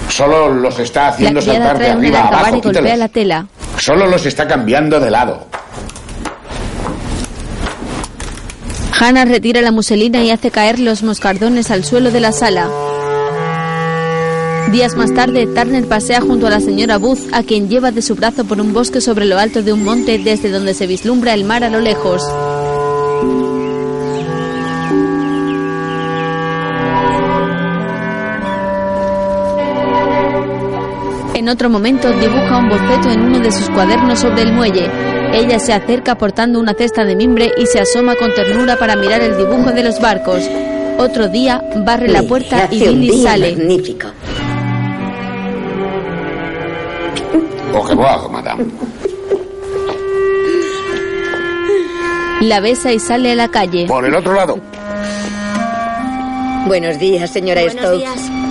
[0.10, 2.58] Solo los está haciendo saltar de arriba a abajo.
[2.58, 3.48] y golpea la tela.
[3.78, 5.48] Solo los está cambiando de lado.
[8.98, 12.70] Hannah retira la muselina y hace caer los moscardones al suelo de la sala.
[14.72, 18.16] Días más tarde, Turner pasea junto a la señora Booth, a quien lleva de su
[18.16, 21.44] brazo por un bosque sobre lo alto de un monte desde donde se vislumbra el
[21.44, 22.24] mar a lo lejos.
[31.46, 34.90] En otro momento dibuja un boceto en uno de sus cuadernos sobre el muelle.
[35.32, 39.22] Ella se acerca portando una cesta de mimbre y se asoma con ternura para mirar
[39.22, 40.42] el dibujo de los barcos.
[40.98, 43.56] Otro día barre la puerta y Billy sale.
[43.56, 44.08] magnífico.
[47.76, 48.66] Au revoir, madame.
[52.42, 53.86] La besa y sale a la calle.
[53.86, 54.58] Por el otro lado.
[56.66, 58.45] Buenos días, señora Stokes.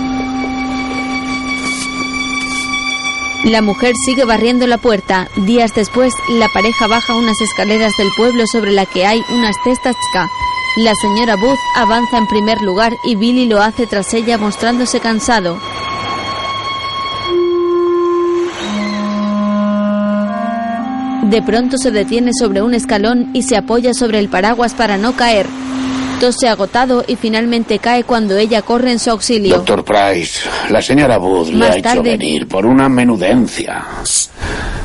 [3.45, 5.29] La mujer sigue barriendo la puerta.
[5.45, 9.95] Días después, la pareja baja unas escaleras del pueblo sobre la que hay unas cestas
[10.09, 10.27] ska.
[10.77, 15.59] La señora Booth avanza en primer lugar y Billy lo hace tras ella mostrándose cansado.
[21.29, 25.15] De pronto se detiene sobre un escalón y se apoya sobre el paraguas para no
[25.15, 25.45] caer.
[26.25, 29.57] Tose agotado y finalmente cae cuando ella corre en su auxilio.
[29.57, 33.85] Doctor Price, la señora Wood le Más ha hecho venir por una menudencia.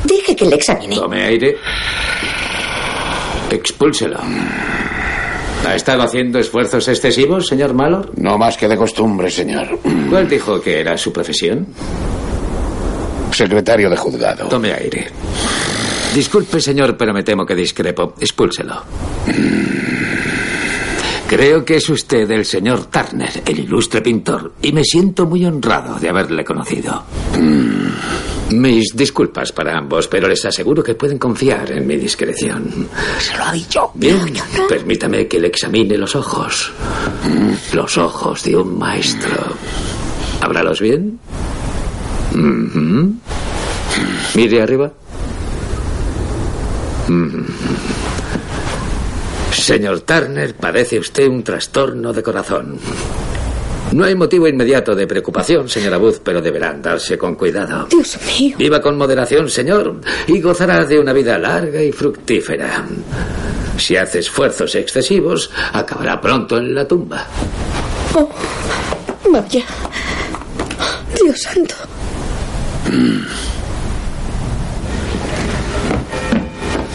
[0.03, 0.95] Deje que le examine.
[0.97, 1.57] Tome aire.
[3.49, 4.19] Expúlselo.
[5.67, 8.11] ¿Ha estado haciendo esfuerzos excesivos, señor Malor?
[8.17, 9.79] No más que de costumbre, señor.
[10.11, 11.65] ¿Cuál dijo que era su profesión?
[13.31, 14.47] Secretario de juzgado.
[14.47, 15.07] Tome aire.
[16.13, 18.13] Disculpe, señor, pero me temo que discrepo.
[18.19, 18.83] Expúlselo.
[21.31, 25.97] Creo que es usted el señor Turner, el ilustre pintor, y me siento muy honrado
[25.97, 27.05] de haberle conocido.
[27.39, 28.57] Mm.
[28.59, 32.89] Mis disculpas para ambos, pero les aseguro que pueden confiar en mi discreción.
[33.17, 33.91] Se lo ha dicho.
[33.93, 34.19] Bien,
[34.67, 36.73] permítame que le examine los ojos.
[37.71, 39.55] Los ojos de un maestro.
[40.41, 41.17] ¿Ábralos bien?
[42.33, 43.13] Ujú.
[44.35, 44.91] Mire arriba.
[47.07, 48.10] Mm.
[49.51, 52.79] Señor Turner, padece usted un trastorno de corazón.
[53.91, 57.87] No hay motivo inmediato de preocupación, señora Booth, pero deberá andarse con cuidado.
[57.89, 58.55] Dios mío.
[58.57, 62.85] Viva con moderación, señor, y gozará de una vida larga y fructífera.
[63.77, 67.27] Si hace esfuerzos excesivos, acabará pronto en la tumba.
[68.13, 68.29] Oh,
[69.29, 69.65] vaya.
[71.21, 71.75] Dios santo.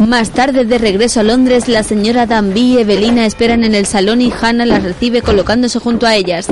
[0.04, 4.20] Más tarde, de regreso a Londres, la señora Danby y Evelina esperan en el salón
[4.20, 6.48] y Hannah las recibe colocándose junto a ellas.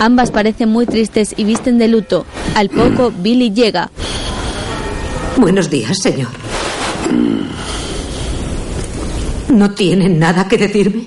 [0.00, 2.26] Ambas parecen muy tristes y visten de luto.
[2.56, 3.90] Al poco, Billy llega.
[5.36, 6.28] Buenos días, señor.
[9.48, 11.06] ¿No tienen nada que decirme?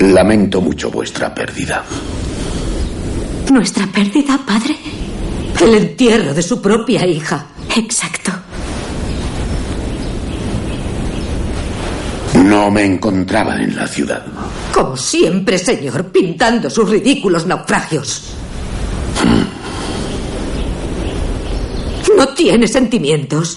[0.00, 1.82] Lamento mucho vuestra pérdida.
[3.50, 4.76] ¿Nuestra pérdida, padre?
[5.60, 7.46] El entierro de su propia hija.
[7.76, 8.41] Exacto.
[12.52, 14.26] No me encontraba en la ciudad.
[14.74, 18.24] Como siempre, señor, pintando sus ridículos naufragios.
[22.14, 23.56] ¿No tiene sentimientos?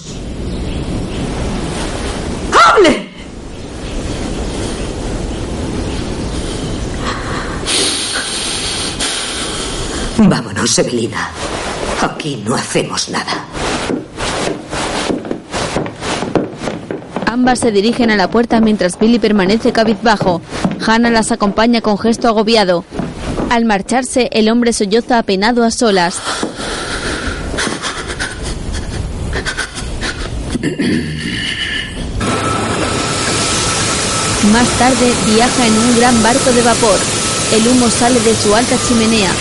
[2.54, 3.10] ¡Hable!
[10.20, 11.32] Vámonos, Evelina.
[12.00, 13.55] Aquí no hacemos nada.
[17.36, 20.42] Ambas se dirigen a la puerta mientras Billy permanece cabizbajo.
[20.88, 22.86] Hannah las acompaña con gesto agobiado.
[23.50, 26.16] Al marcharse, el hombre solloza apenado a solas.
[34.54, 36.98] Más tarde viaja en un gran barco de vapor.
[37.52, 39.32] El humo sale de su alta chimenea.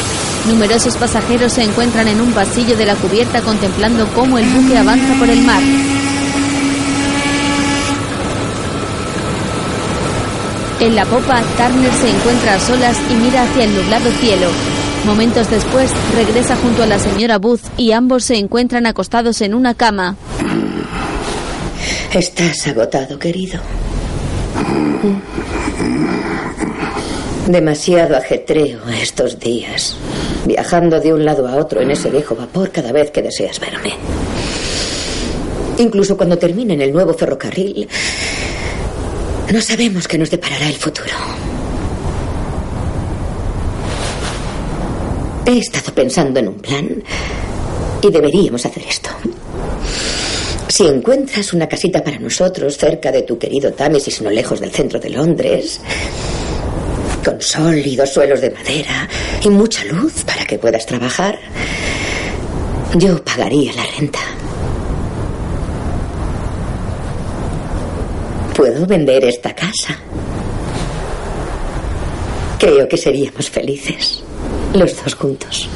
[0.48, 5.14] Numerosos pasajeros se encuentran en un pasillo de la cubierta contemplando cómo el buque avanza
[5.16, 5.62] por el mar.
[10.84, 14.48] En la popa, Turner se encuentra a solas y mira hacia el nublado cielo.
[15.06, 19.72] Momentos después, regresa junto a la señora Booth y ambos se encuentran acostados en una
[19.72, 20.16] cama.
[22.12, 23.60] Estás agotado, querido.
[27.48, 29.96] Demasiado ajetreo estos días,
[30.44, 33.94] viajando de un lado a otro en ese viejo vapor cada vez que deseas verme.
[35.78, 37.88] Incluso cuando termine en el nuevo ferrocarril,
[39.54, 41.14] no sabemos qué nos deparará el futuro.
[45.46, 47.04] He estado pensando en un plan
[48.02, 49.10] y deberíamos hacer esto.
[50.66, 54.98] Si encuentras una casita para nosotros cerca de tu querido Támesis, no lejos del centro
[54.98, 55.80] de Londres,
[57.24, 59.08] con sólidos suelos de madera
[59.40, 61.38] y mucha luz para que puedas trabajar,
[62.96, 64.18] yo pagaría la renta.
[68.74, 69.96] Puedo vender esta casa.
[72.58, 74.20] Creo que seríamos felices,
[74.72, 75.68] los dos juntos.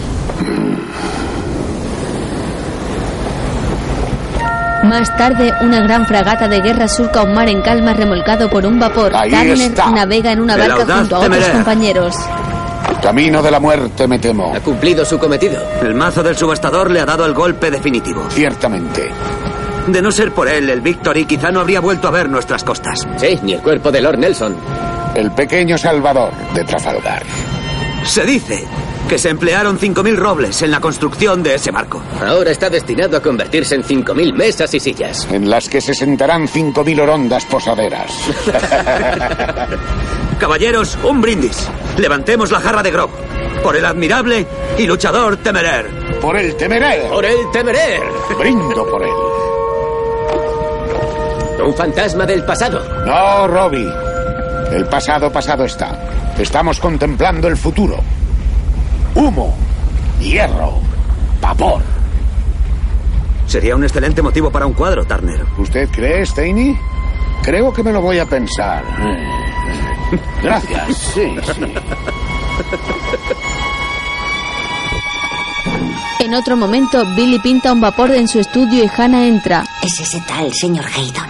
[4.82, 8.80] Más tarde, una gran fragata de guerra surca un mar en calma remolcado por un
[8.80, 9.14] vapor.
[9.14, 9.90] Ahí Turner está.
[9.92, 12.16] navega en una El barca junto a otros compañeros.
[13.00, 14.52] Camino de la muerte me temo.
[14.56, 15.62] Ha cumplido su cometido.
[15.82, 18.28] El mazo del subastador le ha dado el golpe definitivo.
[18.28, 19.08] Ciertamente.
[19.88, 23.00] De no ser por él, el Victory quizá no habría vuelto a ver nuestras costas.
[23.16, 24.54] Sí, ni el cuerpo de Lord Nelson.
[25.14, 27.22] El pequeño Salvador de Trafalgar.
[28.04, 28.64] Se dice
[29.08, 32.02] que se emplearon 5.000 robles en la construcción de ese barco.
[32.20, 35.26] Ahora está destinado a convertirse en 5.000 mesas y sillas.
[35.32, 38.12] En las que se sentarán 5.000 orondas posaderas.
[40.38, 41.66] Caballeros, un brindis.
[41.96, 43.10] Levantemos la jarra de grog.
[43.62, 44.46] Por el admirable
[44.76, 45.88] y luchador Temeraire.
[46.20, 47.08] Por el Temeraire.
[47.08, 48.06] ¡Por el Temeraire!
[48.38, 49.37] Brindo por él.
[51.64, 52.82] Un fantasma del pasado.
[53.04, 53.88] No, Robbie.
[54.72, 55.98] El pasado pasado está.
[56.38, 57.98] Estamos contemplando el futuro.
[59.14, 59.54] Humo,
[60.20, 60.74] hierro,
[61.40, 61.82] vapor.
[63.46, 65.44] Sería un excelente motivo para un cuadro, Turner.
[65.56, 66.78] ¿Usted cree, Steiney?
[67.42, 68.84] Creo que me lo voy a pensar.
[70.42, 70.96] Gracias.
[70.96, 71.74] Sí, sí.
[76.20, 79.64] En otro momento, Billy pinta un vapor en su estudio y Hannah entra.
[79.82, 81.24] Es ese tal señor Haydon.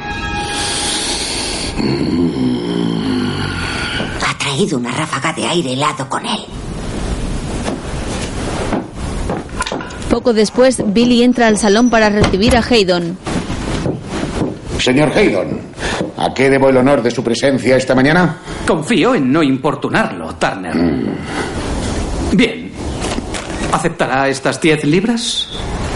[4.27, 6.41] Ha traído una ráfaga de aire helado con él.
[10.11, 13.17] Poco después, Billy entra al salón para recibir a Haydon.
[14.81, 15.61] Señor Haydon,
[16.17, 18.39] ¿a qué debo el honor de su presencia esta mañana?
[18.67, 20.75] Confío en no importunarlo, Turner.
[22.33, 22.73] Bien.
[23.71, 25.51] ¿Aceptará estas 10 libras?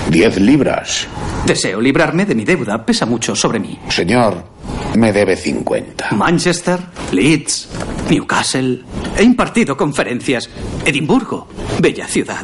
[0.08, 1.08] Diez libras.
[1.46, 2.84] Deseo librarme de mi deuda.
[2.86, 3.76] Pesa mucho sobre mí.
[3.88, 4.51] Señor,
[4.96, 6.08] me debe 50.
[6.12, 6.78] Manchester,
[7.12, 7.68] Leeds,
[8.10, 8.82] Newcastle.
[9.16, 10.48] He impartido conferencias.
[10.84, 11.48] Edimburgo,
[11.80, 12.42] bella ciudad.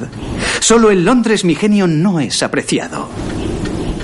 [0.60, 3.08] Solo en Londres mi genio no es apreciado.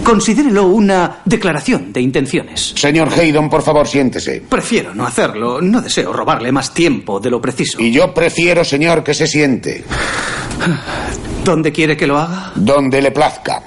[0.05, 2.75] Considérelo una declaración de intenciones.
[2.77, 4.43] Señor Haydon, por favor, siéntese.
[4.47, 5.63] Prefiero no hacerlo.
[5.63, 7.81] No deseo robarle más tiempo de lo preciso.
[7.81, 9.83] Y yo prefiero, señor, que se siente.
[11.43, 12.53] ¿Dónde quiere que lo haga?
[12.55, 13.63] Donde le plazca.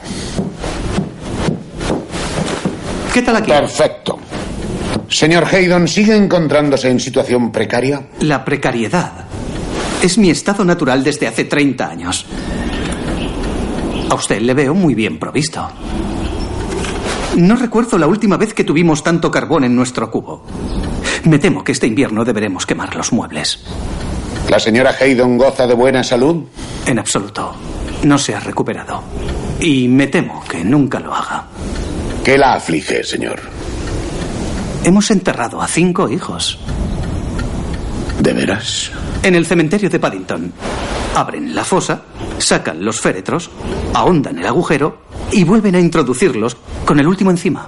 [3.11, 3.49] ¿Qué tal aquí?
[3.49, 4.19] Perfecto.
[5.17, 8.03] Señor Haydon, ¿sigue encontrándose en situación precaria?
[8.19, 9.25] La precariedad
[9.99, 12.27] es mi estado natural desde hace 30 años.
[14.11, 15.67] A usted le veo muy bien provisto.
[17.35, 20.45] No recuerdo la última vez que tuvimos tanto carbón en nuestro cubo.
[21.23, 23.65] Me temo que este invierno deberemos quemar los muebles.
[24.51, 26.43] ¿La señora Haydon goza de buena salud?
[26.85, 27.55] En absoluto.
[28.03, 29.01] No se ha recuperado.
[29.59, 31.47] Y me temo que nunca lo haga.
[32.23, 33.56] ¿Qué la aflige, señor?
[34.83, 36.59] Hemos enterrado a cinco hijos.
[38.19, 38.91] ¿De veras?
[39.23, 40.51] En el cementerio de Paddington.
[41.15, 42.01] Abren la fosa,
[42.37, 43.49] sacan los féretros,
[43.93, 45.01] ahondan el agujero
[45.31, 46.55] y vuelven a introducirlos
[46.85, 47.67] con el último encima.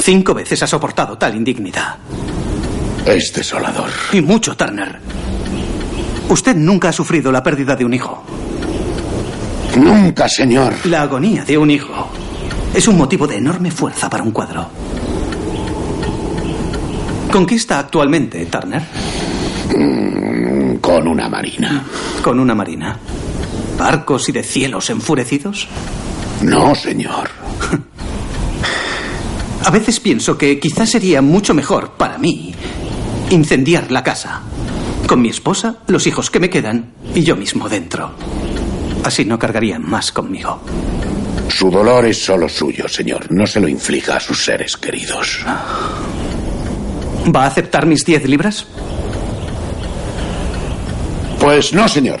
[0.00, 1.96] Cinco veces ha soportado tal indignidad.
[3.04, 3.90] Es desolador.
[4.12, 4.98] Y mucho, Turner.
[6.28, 8.22] Usted nunca ha sufrido la pérdida de un hijo.
[9.76, 10.74] Nunca, señor.
[10.84, 12.10] La agonía de un hijo
[12.74, 14.68] es un motivo de enorme fuerza para un cuadro.
[17.32, 18.82] ¿Con qué está actualmente, Turner?
[19.76, 21.84] Mm, Con una marina.
[22.22, 22.98] ¿Con una marina?
[23.78, 25.68] ¿Barcos y de cielos enfurecidos?
[26.42, 27.28] No, señor.
[29.64, 32.54] A veces pienso que quizás sería mucho mejor para mí
[33.30, 34.40] incendiar la casa.
[35.06, 38.12] Con mi esposa, los hijos que me quedan y yo mismo dentro.
[39.04, 40.60] Así no cargarían más conmigo.
[41.48, 43.26] Su dolor es solo suyo, señor.
[43.30, 45.40] No se lo inflija a sus seres queridos.
[47.26, 48.66] ¿Va a aceptar mis diez libras?
[51.40, 52.20] Pues no, señor.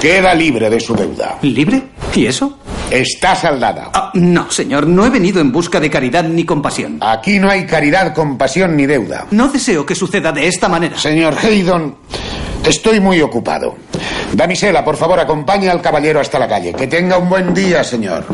[0.00, 1.38] Queda libre de su deuda.
[1.42, 1.82] ¿Libre?
[2.14, 2.58] ¿Y eso?
[2.90, 3.90] Está saldada.
[3.92, 6.98] Ah, no, señor, no he venido en busca de caridad ni compasión.
[7.00, 9.26] Aquí no hay caridad, compasión ni deuda.
[9.32, 10.96] No deseo que suceda de esta manera.
[10.98, 11.96] Señor Haydon,
[12.64, 13.76] estoy muy ocupado.
[14.32, 16.72] Damisela, por favor, acompañe al caballero hasta la calle.
[16.74, 18.24] Que tenga un buen día, señor.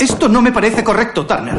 [0.00, 1.58] Esto no me parece correcto, Turner.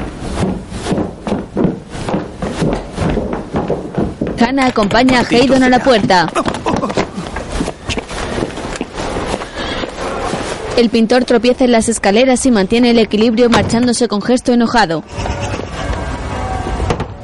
[4.41, 6.31] Hannah acompaña a Haydon a la puerta.
[10.77, 15.03] El pintor tropieza en las escaleras y mantiene el equilibrio marchándose con gesto enojado.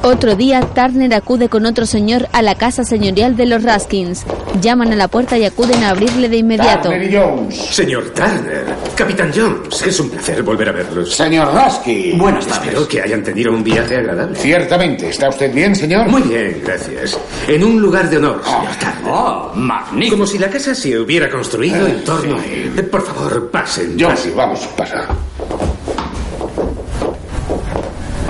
[0.09, 4.23] Otro día, Turner acude con otro señor a la casa señorial de los Raskins.
[4.61, 6.88] Llaman a la puerta y acuden a abrirle de inmediato.
[6.88, 7.57] Turner Jones.
[7.57, 11.13] Señor Turner, Capitán Jones, es un placer volver a verlos.
[11.13, 12.17] Señor Raskin.
[12.17, 12.67] Buenas tardes.
[12.69, 14.39] Espero que hayan tenido un viaje agradable.
[14.39, 15.09] Ciertamente.
[15.09, 16.07] ¿Está usted bien, señor?
[16.07, 17.19] Muy bien, gracias.
[17.45, 19.11] En un lugar de honor, señor Turner.
[19.13, 20.15] Oh, magnífico.
[20.15, 22.71] Como si la casa se hubiera construido en torno a él.
[22.89, 23.97] Por favor, pasen.
[23.97, 24.31] Yo pasen.
[24.31, 25.05] sí, vamos, pasa.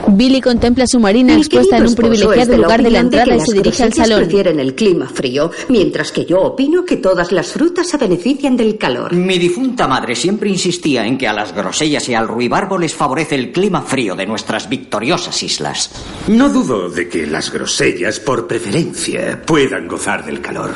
[0.10, 3.26] Billy contempla su marina Mi expuesta en un privilegiado de lugar de la de entrada
[3.26, 4.20] que y se las dirige al salón.
[4.20, 8.78] prefieren el clima frío, mientras que yo opino que todas las frutas se benefician del
[8.78, 9.14] calor.
[9.14, 13.36] Mi difunta madre siempre insistía en que a las grosellas y al ruibarbo les favorece
[13.36, 15.92] el clima frío de nuestras victoriosas islas.
[16.28, 20.72] No dudo de que las grosellas, por preferencia, puedan gozar del calor.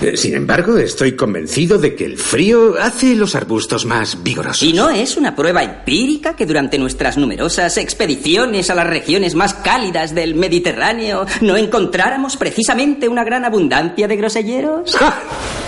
[0.00, 4.62] Eh, Sin embargo, estoy convencido de que el frío hace los arbustos más vigorosos.
[4.62, 9.54] ¿Y no es una prueba empírica que durante nuestras numerosas expediciones a las regiones más
[9.54, 14.96] cálidas del Mediterráneo no encontráramos precisamente una gran abundancia de groselleros?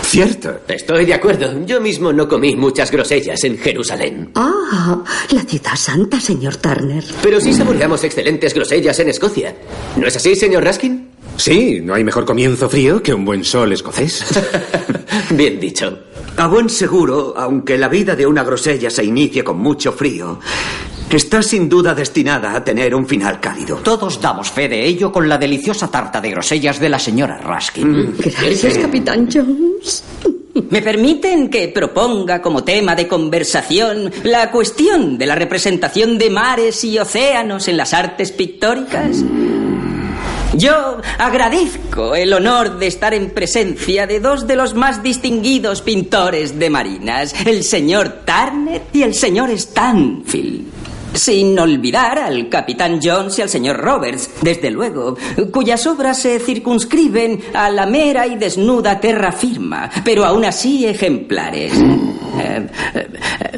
[0.03, 0.59] Cierto.
[0.67, 1.65] Estoy de acuerdo.
[1.65, 4.31] Yo mismo no comí muchas grosellas en Jerusalén.
[4.35, 7.05] Ah, la ciudad santa, señor Turner.
[7.23, 9.55] Pero sí saboreamos excelentes grosellas en Escocia.
[9.97, 11.11] ¿No es así, señor Raskin?
[11.37, 14.25] Sí, no hay mejor comienzo frío que un buen sol escocés.
[15.31, 16.01] Bien dicho.
[16.37, 20.41] A buen seguro, aunque la vida de una grosella se inicie con mucho frío,
[21.16, 23.77] está sin duda destinada a tener un final cálido.
[23.77, 28.15] Todos damos fe de ello con la deliciosa tarta de grosellas de la señora Raskin.
[28.16, 30.05] Gracias, Capitán Jones.
[30.70, 36.82] ¿Me permiten que proponga como tema de conversación la cuestión de la representación de mares
[36.85, 39.24] y océanos en las artes pictóricas?
[40.55, 46.59] Yo agradezco el honor de estar en presencia de dos de los más distinguidos pintores
[46.59, 50.90] de marinas, el señor Turner y el señor Stanfield.
[51.15, 55.16] Sin olvidar al capitán Jones y al señor Roberts, desde luego,
[55.51, 61.73] cuyas obras se circunscriben a la mera y desnuda terra firma, pero aún así ejemplares.
[61.74, 63.09] Eh, eh,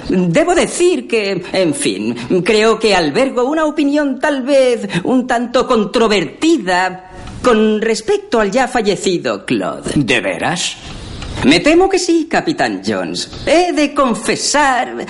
[0.09, 2.15] Debo decir que, en fin,
[2.45, 7.11] creo que albergo una opinión tal vez un tanto controvertida
[7.43, 9.93] con respecto al ya fallecido Claude.
[9.97, 10.77] ¿De veras?
[11.45, 13.29] Me temo que sí, capitán Jones.
[13.47, 15.05] He de confesar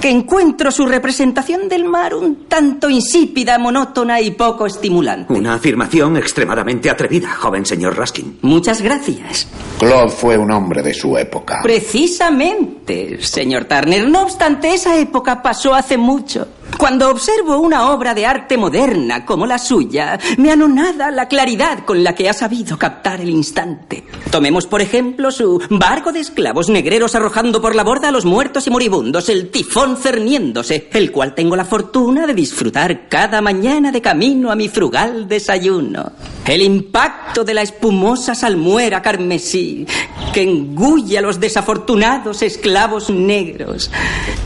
[0.00, 5.32] que encuentro su representación del mar un tanto insípida, monótona y poco estimulante.
[5.32, 8.38] Una afirmación extremadamente atrevida, joven señor Raskin.
[8.42, 9.46] Muchas gracias.
[9.78, 11.60] Claude fue un hombre de su época.
[11.62, 14.08] Precisamente, señor Turner.
[14.08, 16.48] No obstante, esa época pasó hace mucho.
[16.76, 22.04] Cuando observo una obra de arte moderna como la suya, me anonada la claridad con
[22.04, 24.04] la que ha sabido captar el instante.
[24.30, 28.66] Tomemos, por ejemplo, su barco de esclavos negreros arrojando por la borda a los muertos
[28.66, 34.00] y moribundos, el tifón cerniéndose, el cual tengo la fortuna de disfrutar cada mañana de
[34.00, 36.12] camino a mi frugal desayuno.
[36.46, 39.86] El impacto de la espumosa salmuera carmesí
[40.32, 43.90] que engulle a los desafortunados esclavos negros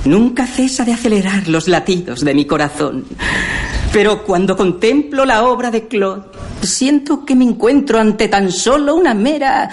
[0.04, 3.04] nunca cesa de acelerar los latidos de mi corazón.
[3.92, 6.31] Pero cuando contemplo la obra de Claude,
[6.62, 9.68] siento que me encuentro ante tan solo una mera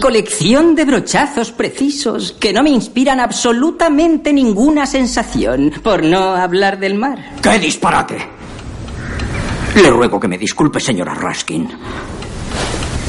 [0.00, 6.94] colección de brochazos precisos que no me inspiran absolutamente ninguna sensación, por no hablar del
[6.94, 7.32] mar.
[7.42, 8.18] ¡Qué disparate!
[9.76, 11.68] Le ruego que me disculpe, señora Raskin.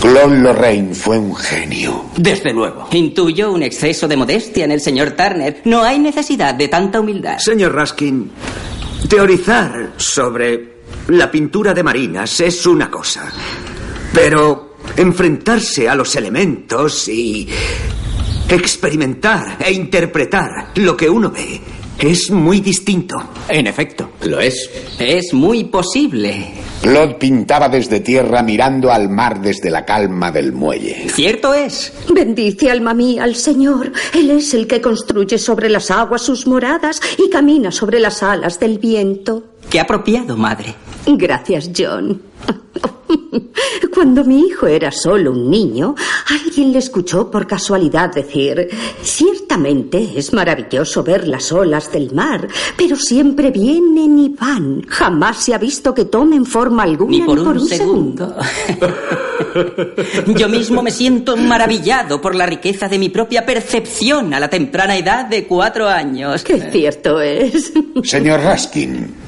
[0.01, 2.05] Claude Lorraine fue un genio.
[2.15, 2.87] Desde luego.
[2.91, 5.61] Intuyo un exceso de modestia en el señor Turner.
[5.65, 7.39] No hay necesidad de tanta humildad.
[7.39, 8.31] Señor Raskin,
[9.09, 10.74] teorizar sobre
[11.07, 13.31] la pintura de marinas es una cosa.
[14.13, 17.47] Pero enfrentarse a los elementos y
[18.47, 21.61] experimentar e interpretar lo que uno ve
[21.99, 23.15] es muy distinto.
[23.47, 24.09] En efecto.
[24.23, 24.69] Lo es.
[24.99, 26.53] Es muy posible.
[26.81, 31.09] Claude pintaba desde tierra mirando al mar desde la calma del muelle.
[31.09, 31.93] Cierto es.
[32.13, 33.91] Bendice, alma mía, al Señor.
[34.13, 38.59] Él es el que construye sobre las aguas sus moradas y camina sobre las alas
[38.59, 39.43] del viento.
[39.69, 40.75] Qué apropiado, madre.
[41.05, 42.21] Gracias, John.
[43.93, 45.95] Cuando mi hijo era solo un niño,
[46.29, 48.69] alguien le escuchó por casualidad decir,
[49.01, 54.81] ciertamente es maravilloso ver las olas del mar, pero siempre vienen y van.
[54.87, 58.35] Jamás se ha visto que tomen forma alguna Ni por un segundo.
[60.35, 64.97] Yo mismo me siento maravillado por la riqueza de mi propia percepción a la temprana
[64.97, 66.43] edad de cuatro años.
[66.43, 67.71] Qué cierto es.
[68.03, 69.24] Señor Raskin,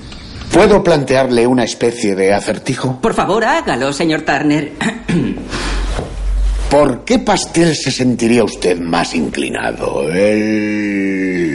[0.52, 3.00] ¿puedo plantearle una especie de acertijo?
[3.02, 4.74] Por favor, hágalo, señor Turner.
[6.70, 10.10] ¿Por qué pastel se sentiría usted más inclinado?
[10.12, 11.48] ¿El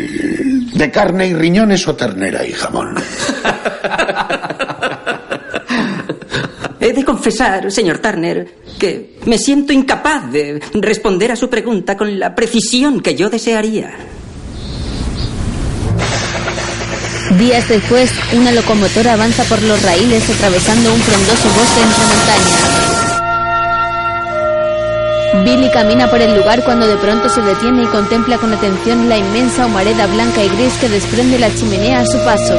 [0.72, 2.94] de carne y riñones o ternera y jamón?
[6.80, 12.18] He de confesar, señor Turner, que me siento incapaz de responder a su pregunta con
[12.18, 13.92] la precisión que yo desearía.
[17.38, 22.72] Días después, una locomotora avanza por los raíles atravesando un frondoso bosque entre montañas.
[25.44, 29.16] Billy camina por el lugar cuando de pronto se detiene y contempla con atención la
[29.16, 32.54] inmensa humareda blanca y gris que desprende la chimenea a su paso.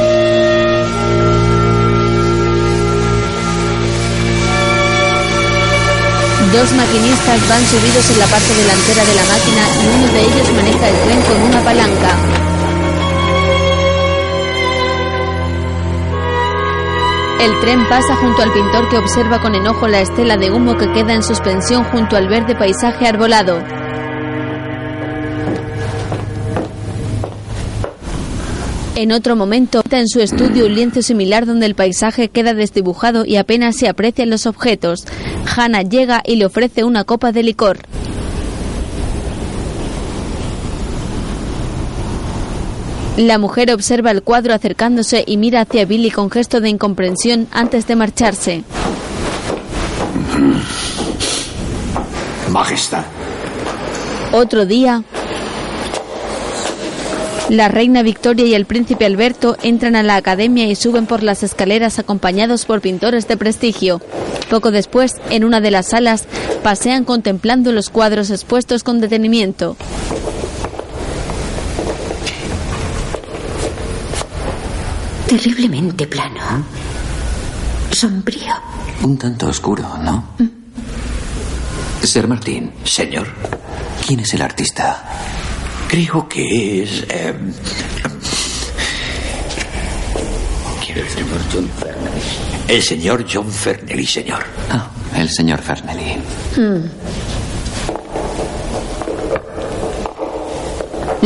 [6.52, 10.52] Dos maquinistas van subidos en la parte delantera de la máquina y uno de ellos
[10.52, 12.53] maneja el tren con una palanca.
[17.40, 20.90] El tren pasa junto al pintor que observa con enojo la estela de humo que
[20.92, 23.62] queda en suspensión junto al verde paisaje arbolado.
[28.96, 33.26] En otro momento, está en su estudio un lienzo similar donde el paisaje queda desdibujado
[33.26, 35.04] y apenas se aprecian los objetos.
[35.56, 37.80] Hannah llega y le ofrece una copa de licor.
[43.16, 47.86] La mujer observa el cuadro acercándose y mira hacia Billy con gesto de incomprensión antes
[47.86, 48.64] de marcharse.
[52.50, 53.04] Majestad.
[54.32, 55.04] Otro día,
[57.50, 61.44] la reina Victoria y el príncipe Alberto entran a la academia y suben por las
[61.44, 64.00] escaleras acompañados por pintores de prestigio.
[64.50, 66.24] Poco después, en una de las salas,
[66.64, 69.76] pasean contemplando los cuadros expuestos con detenimiento.
[75.38, 76.64] Terriblemente plano.
[77.90, 78.54] Sombrío.
[79.02, 80.24] Un tanto oscuro, ¿no?
[82.04, 82.70] Sir Martín.
[82.84, 83.26] Señor.
[84.06, 85.02] ¿Quién es el artista?
[85.88, 87.04] Creo que es.
[87.08, 87.34] eh,
[90.94, 92.22] El señor John Fernelly.
[92.68, 94.44] el señor John Fernelly, señor.
[94.70, 96.22] Ah, el señor Fernelly.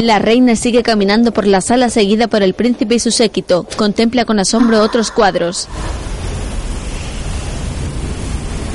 [0.02, 3.66] La reina sigue caminando por la sala seguida por el príncipe y su séquito.
[3.76, 5.66] Contempla con asombro otros cuadros.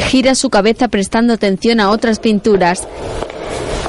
[0.10, 2.86] Gira su cabeza prestando atención a otras pinturas.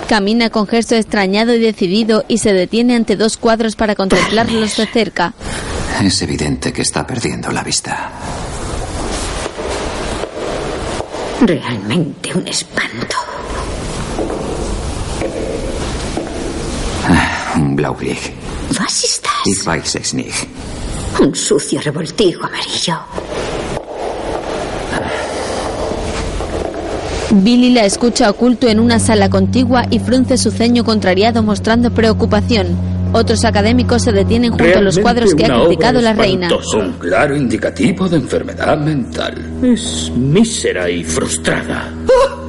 [0.09, 4.87] Camina con gesto extrañado y decidido y se detiene ante dos cuadros para contemplarlos de
[4.87, 5.35] cerca.
[6.01, 8.13] Es evidente que está perdiendo la vista.
[11.41, 13.24] Realmente un espanto.
[17.57, 18.33] Un Blaublick.
[18.71, 19.47] Was ist das?
[19.47, 20.47] Ich weiß es nicht.
[21.21, 22.97] Un sucio revoltijo amarillo.
[27.31, 32.67] Billy la escucha oculto en una sala contigua y frunce su ceño contrariado mostrando preocupación.
[33.13, 36.49] Otros académicos se detienen junto a los cuadros que ha criticado la reina.
[36.77, 39.35] Un claro indicativo de enfermedad mental.
[39.63, 41.93] Es mísera y frustrada.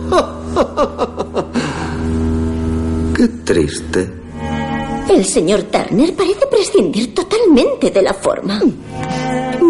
[3.16, 4.25] Qué triste.
[5.08, 8.60] El señor Turner parece prescindir totalmente de la forma.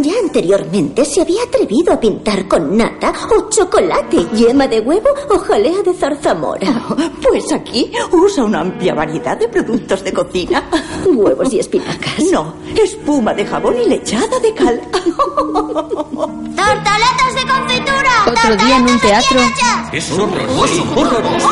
[0.01, 5.37] Ya anteriormente se había atrevido a pintar con nata o chocolate, yema de huevo o
[5.39, 6.85] jalea de zarzamora.
[7.25, 10.63] Pues aquí usa una amplia variedad de productos de cocina.
[11.05, 12.23] Huevos y espinacas.
[12.31, 14.79] No, espuma de jabón y lechada de cal.
[16.55, 17.74] ¡Tortaletas de confitura!
[18.27, 19.39] Otro día en un teatro,
[19.91, 21.49] Es horroroso, horroroso.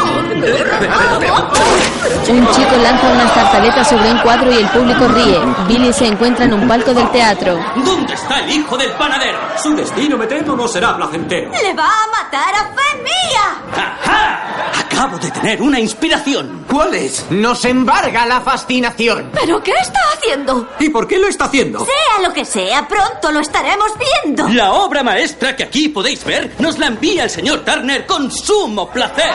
[2.30, 5.40] un chico lanza unas tartaletas sobre un cuadro y el público ríe.
[5.68, 7.60] Billy se encuentra en un palco del teatro.
[7.76, 9.38] ¿Dónde está el hijo del panadero?
[9.62, 11.52] Su destino, me temo, no será placentero.
[11.52, 14.93] ¡Le va a matar a fe mía!
[15.04, 16.64] Acabo de tener una inspiración.
[16.72, 17.26] ¿Cuál es?
[17.30, 19.32] Nos embarga la fascinación.
[19.34, 20.70] ¿Pero qué está haciendo?
[20.80, 21.86] ¿Y por qué lo está haciendo?
[21.86, 23.92] Sea lo que sea, pronto lo estaremos
[24.24, 24.48] viendo.
[24.48, 28.90] La obra maestra que aquí podéis ver nos la envía el señor Turner con sumo
[28.90, 29.30] placer.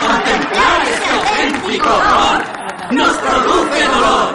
[0.00, 4.34] Contemplar este auténtico horror nos produce dolor.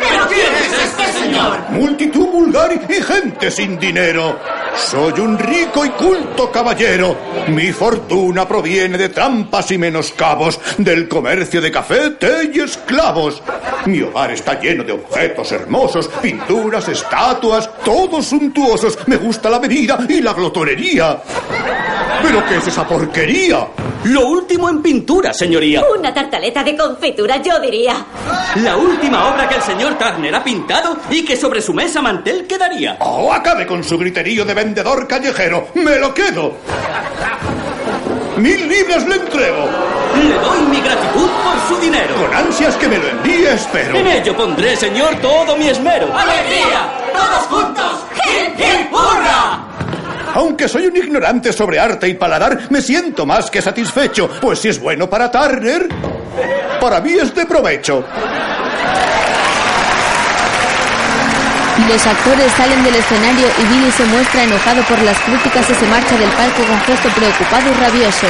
[0.00, 1.70] ¿Pero quién es este señor?
[1.70, 4.38] Multitud vulgar y gente sin dinero.
[4.74, 7.16] Soy un rico y culto caballero.
[7.48, 13.42] Mi fortuna proviene de trampas y menoscabos, del comercio de café, té y esclavos.
[13.86, 18.98] Mi hogar está lleno de objetos hermosos, pinturas, estatuas, todos suntuosos.
[19.06, 21.20] Me gusta la bebida y la glotonería.
[22.22, 23.66] ¿Pero qué es esa porquería?
[24.04, 25.82] Lo último en pintura, señoría.
[25.98, 27.94] Una tartaleta de confitura, yo diría.
[28.56, 32.46] La última obra que el señor Turner ha pintado y que sobre su mesa mantel
[32.46, 32.96] quedaría.
[33.00, 35.68] Oh, acabe con su griterío de vendedor callejero.
[35.74, 36.54] Me lo quedo.
[38.36, 39.68] Mil libras le entrego.
[40.16, 42.14] Le doy mi gratitud por su dinero.
[42.16, 43.96] Con ansias que me lo envíe, espero.
[43.96, 46.08] En ello pondré, señor, todo mi esmero.
[46.16, 46.90] ¡Alegría!
[47.12, 48.06] ¡Todos juntos!
[48.16, 49.70] ¡Hip, hip, hurra!
[50.34, 54.68] Aunque soy un ignorante sobre arte y paladar, me siento más que satisfecho, pues si
[54.68, 55.88] es bueno para Turner,
[56.80, 58.04] para mí es de provecho.
[61.88, 65.86] Los actores salen del escenario y Billy se muestra enojado por las críticas y se
[65.86, 68.26] marcha del palco con gesto preocupado y rabioso.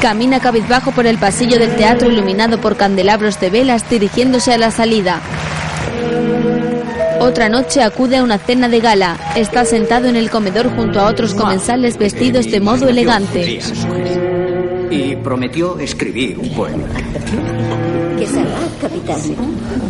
[0.00, 4.70] Camina cabizbajo por el pasillo del teatro iluminado por candelabros de velas dirigiéndose a la
[4.70, 5.20] salida.
[7.20, 9.18] Otra noche acude a una cena de gala.
[9.36, 13.60] Está sentado en el comedor junto a otros comensales vestidos de modo elegante.
[14.90, 16.84] Y prometió escribir un poema.
[18.26, 19.20] Salga, capitán.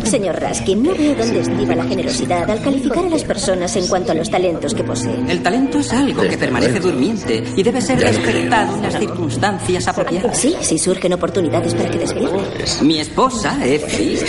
[0.03, 4.11] Señor Raskin, no veo dónde estriba la generosidad al calificar a las personas en cuanto
[4.11, 5.29] a los talentos que poseen.
[5.29, 10.37] El talento es algo que permanece durmiente y debe ser despertado en las circunstancias apropiadas.
[10.37, 12.65] Sí, si surgen oportunidades para que despierte.
[12.81, 14.19] Mi esposa, Effie,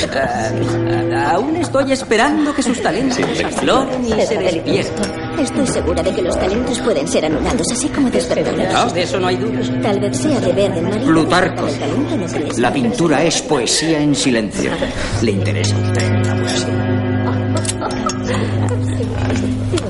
[1.26, 5.25] aún estoy esperando que sus talentos afloren y se despierten.
[5.38, 8.86] Estoy segura de que los talentos pueden ser anulados, así como despertados.
[8.86, 9.60] No, de eso no hay duda.
[9.82, 11.06] Tal vez sea deber del marido.
[11.06, 11.66] Plutarco.
[11.66, 12.60] El talento no crece.
[12.60, 14.70] La pintura es poesía en silencio.
[15.22, 16.96] ¿Le interesa a usted la poesía?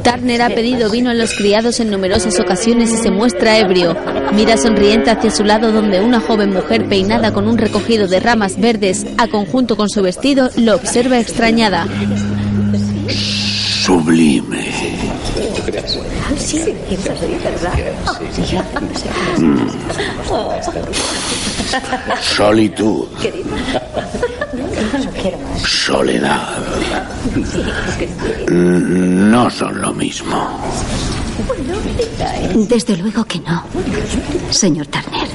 [0.02, 3.97] Turner ha pedido vino a los criados en numerosas ocasiones y se muestra ebrio.
[4.35, 8.60] Mira sonriente hacia su lado donde una joven mujer peinada con un recogido de ramas
[8.60, 11.89] verdes a conjunto con su vestido lo observa extrañada.
[13.87, 14.65] Sublime.
[16.37, 16.75] Sí,
[17.45, 17.73] verdad.
[22.21, 23.07] Solitud.
[25.65, 26.49] Soledad.
[28.51, 30.59] No son lo mismo.
[32.69, 33.63] Desde luego que no,
[34.51, 35.29] señor Turner.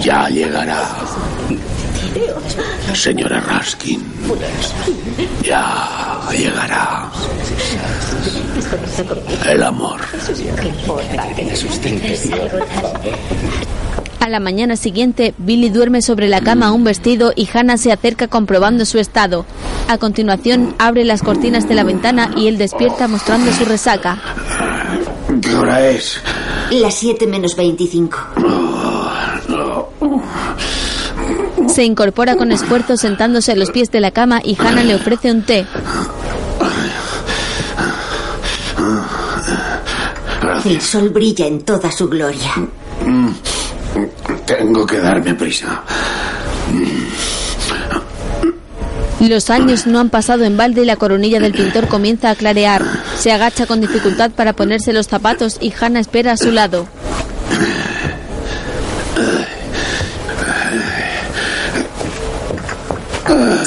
[0.00, 0.88] Ya llegará.
[2.94, 4.02] Señora Raskin.
[5.42, 7.10] Ya llegará.
[9.46, 10.00] El amor.
[14.20, 18.26] A la mañana siguiente, Billy duerme sobre la cama un vestido y Hannah se acerca
[18.26, 19.46] comprobando su estado.
[19.88, 24.18] A continuación, abre las cortinas de la ventana y él despierta mostrando su resaca.
[25.40, 26.20] ¿Qué hora es?
[26.70, 28.18] Las 7 menos 25.
[31.76, 35.30] Se incorpora con esfuerzo sentándose a los pies de la cama y Hannah le ofrece
[35.30, 35.66] un té.
[40.64, 42.50] El sol brilla en toda su gloria.
[44.46, 45.82] Tengo que darme prisa.
[49.20, 52.86] Los años no han pasado en balde y la coronilla del pintor comienza a clarear.
[53.18, 56.88] Se agacha con dificultad para ponerse los zapatos y Hannah espera a su lado.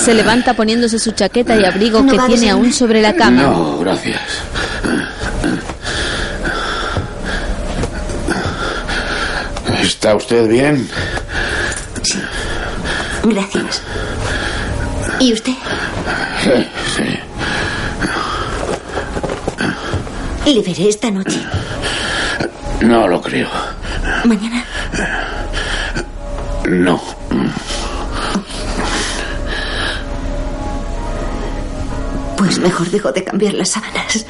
[0.03, 3.43] Se levanta poniéndose su chaqueta y abrigo ¿No que tiene aún sobre la cama.
[3.43, 4.21] No, gracias.
[9.81, 10.87] ¿Está usted bien?
[13.23, 13.81] Gracias.
[15.19, 15.53] ¿Y usted?
[16.43, 17.19] Sí, sí.
[20.53, 21.39] Le veré esta noche.
[22.81, 23.49] No lo creo.
[24.23, 24.63] Mañana.
[26.65, 27.01] No.
[32.57, 34.25] Mejor dejo de cambiar las sábanas.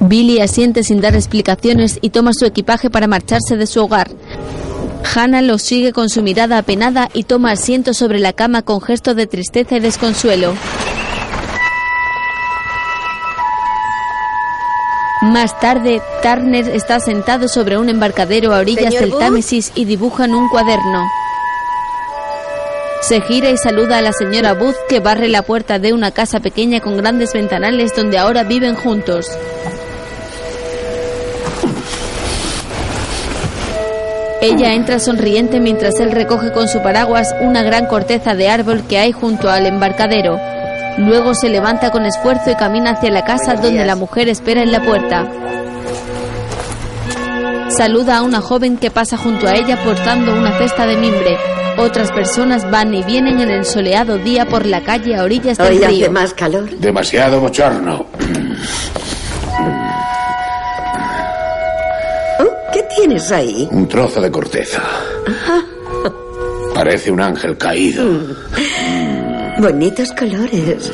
[0.00, 4.10] Billy asiente sin dar explicaciones y toma su equipaje para marcharse de su hogar.
[5.14, 9.14] Hannah lo sigue con su mirada apenada y toma asiento sobre la cama con gesto
[9.14, 10.54] de tristeza y desconsuelo.
[15.26, 19.12] Más tarde, Turner está sentado sobre un embarcadero a orillas del.
[19.18, 21.04] Támesis y dibuja en un cuaderno.
[23.00, 26.38] Se gira y saluda a la señora Booth que barre la puerta de una casa
[26.38, 29.26] pequeña con grandes ventanales donde ahora viven juntos.
[34.40, 38.98] Ella entra sonriente mientras él recoge con su paraguas una gran corteza de árbol que
[38.98, 40.55] hay junto al embarcadero.
[40.98, 44.72] Luego se levanta con esfuerzo y camina hacia la casa donde la mujer espera en
[44.72, 45.26] la puerta.
[47.68, 51.36] Saluda a una joven que pasa junto a ella portando una cesta de mimbre.
[51.76, 55.66] Otras personas van y vienen en el soleado día por la calle a orillas del
[55.72, 56.10] Hoy hace río.
[56.10, 56.70] más calor.
[56.78, 58.06] Demasiado bochorno.
[62.40, 63.68] Oh, ¿Qué tienes ahí?
[63.70, 64.82] Un trozo de corteza.
[66.74, 68.04] Parece un ángel caído.
[69.58, 70.92] Bonitos colores.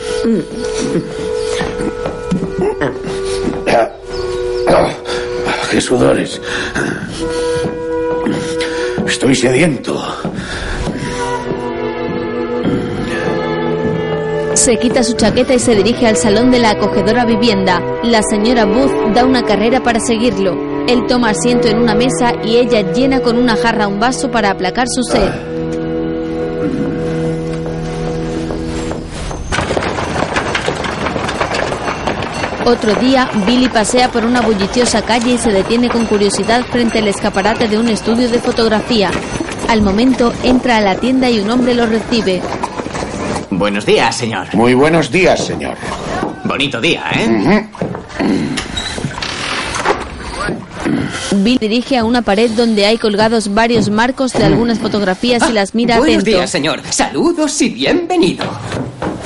[5.71, 6.41] ¡Qué sudores!
[9.07, 10.01] Estoy sediento.
[14.55, 17.83] Se quita su chaqueta y se dirige al salón de la acogedora vivienda.
[18.05, 20.87] La señora Booth da una carrera para seguirlo.
[20.87, 24.51] Él toma asiento en una mesa y ella llena con una jarra un vaso para
[24.51, 25.52] aplacar su sed.
[32.65, 37.09] Otro día, Billy pasea por una bulliciosa calle y se detiene con curiosidad frente al
[37.09, 39.11] escaparate de un estudio de fotografía.
[39.69, 42.41] Al momento, entra a la tienda y un hombre lo recibe.
[43.51, 44.47] Buenos días, señor.
[44.55, 45.77] Muy buenos días, señor.
[46.45, 47.69] Bonito día, ¿eh?
[51.37, 55.75] Bill dirige a una pared donde hay colgados varios marcos de algunas fotografías y las
[55.75, 56.39] mira Buenos atento.
[56.39, 56.81] días, señor.
[56.91, 58.45] Saludos y bienvenido.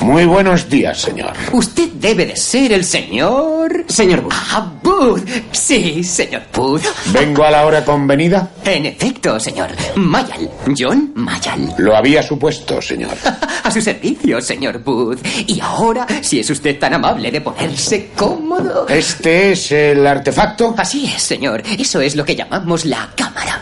[0.07, 1.33] Muy buenos días, señor.
[1.51, 3.83] Usted debe de ser el señor...
[3.89, 4.33] Señor Booth.
[4.33, 5.21] Ah, Booth.
[5.51, 6.85] Sí, señor Booth.
[7.07, 8.51] ¿Vengo a la hora convenida?
[8.63, 9.67] En efecto, señor.
[9.97, 10.49] Mayal.
[10.77, 11.75] John Mayal.
[11.77, 13.17] Lo había supuesto, señor.
[13.63, 15.19] A su servicio, señor Booth.
[15.45, 18.87] Y ahora, si es usted tan amable de ponerse cómodo...
[18.87, 20.73] ¿Este es el artefacto?
[20.77, 21.63] Así es, señor.
[21.77, 23.59] Eso es lo que llamamos la cámara.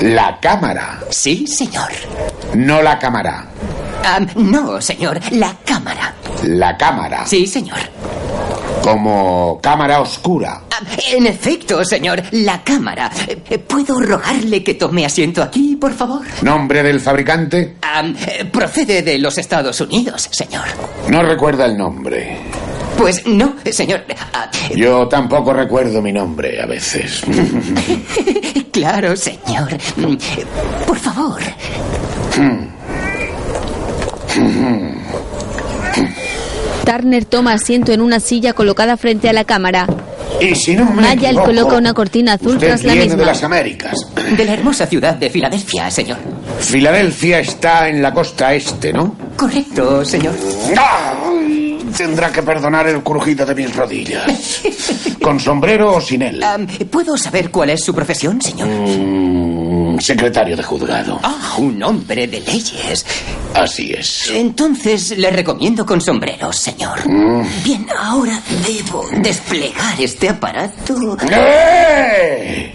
[0.00, 0.98] La cámara.
[1.10, 1.92] Sí, señor.
[2.56, 3.46] No la cámara.
[4.36, 5.20] No, señor.
[5.32, 6.14] La cámara.
[6.44, 7.26] La cámara.
[7.26, 7.78] Sí, señor.
[8.82, 10.62] Como cámara oscura.
[11.12, 13.10] En efecto, señor, la cámara.
[13.26, 16.22] Eh, ¿Puedo rogarle que tome asiento aquí, por favor?
[16.42, 17.76] ¿Nombre del fabricante?
[18.26, 20.64] Eh, procede de los Estados Unidos, señor.
[21.08, 22.38] No recuerda el nombre.
[22.96, 24.04] Pues no, señor.
[24.32, 27.22] Ah, Yo tampoco recuerdo mi nombre a veces.
[28.72, 29.76] claro, señor.
[29.96, 30.16] Mm,
[30.86, 31.40] Por favor.
[36.84, 39.86] Turner toma asiento en una silla colocada frente a la cámara.
[40.40, 43.20] Y si no me Mayal equivoco, coloca una cortina azul usted tras la viene misma.
[43.20, 43.94] de las Américas.
[44.36, 46.18] De la hermosa ciudad de Filadelfia, señor.
[46.60, 49.16] Filadelfia está en la costa este, ¿no?
[49.36, 50.34] Correcto, señor.
[50.76, 51.78] ¡Ay!
[51.96, 54.60] Tendrá que perdonar el crujido de mis rodillas.
[55.22, 56.44] ¿Con sombrero o sin él?
[56.90, 58.68] ¿Puedo saber cuál es su profesión, señor?
[58.68, 59.67] Mm,
[60.00, 61.20] secretario de juzgado.
[61.22, 63.04] Ah, un hombre de leyes.
[63.54, 64.30] Así es.
[64.30, 67.08] Entonces le recomiendo con sombrero, señor.
[67.08, 67.46] Mm.
[67.64, 70.94] Bien, ahora debo desplegar este aparato.
[71.30, 72.72] ¡Eh!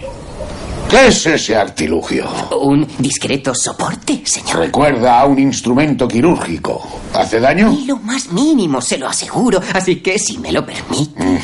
[0.90, 2.30] ¿Qué es ese artilugio?
[2.62, 4.60] Un discreto soporte, señor.
[4.60, 6.88] Recuerda a un instrumento quirúrgico.
[7.16, 7.72] ¿Hace daño?
[7.72, 9.60] Ni lo más mínimo, se lo aseguro.
[9.74, 11.42] Así que, si me lo permite.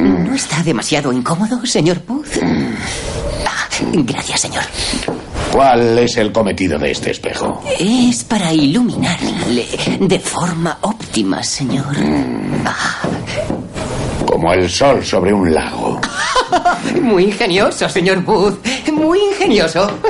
[0.00, 2.38] ¿No está demasiado incómodo, señor Booth?
[3.46, 4.62] Ah, gracias, señor.
[5.52, 7.62] ¿Cuál es el cometido de este espejo?
[7.78, 9.66] Es para iluminarle
[10.00, 11.94] de forma óptima, señor.
[12.64, 13.02] Ah,
[14.26, 16.00] Como el sol sobre un lago.
[17.02, 18.58] muy ingenioso, señor Booth.
[18.92, 19.90] Muy ingenioso.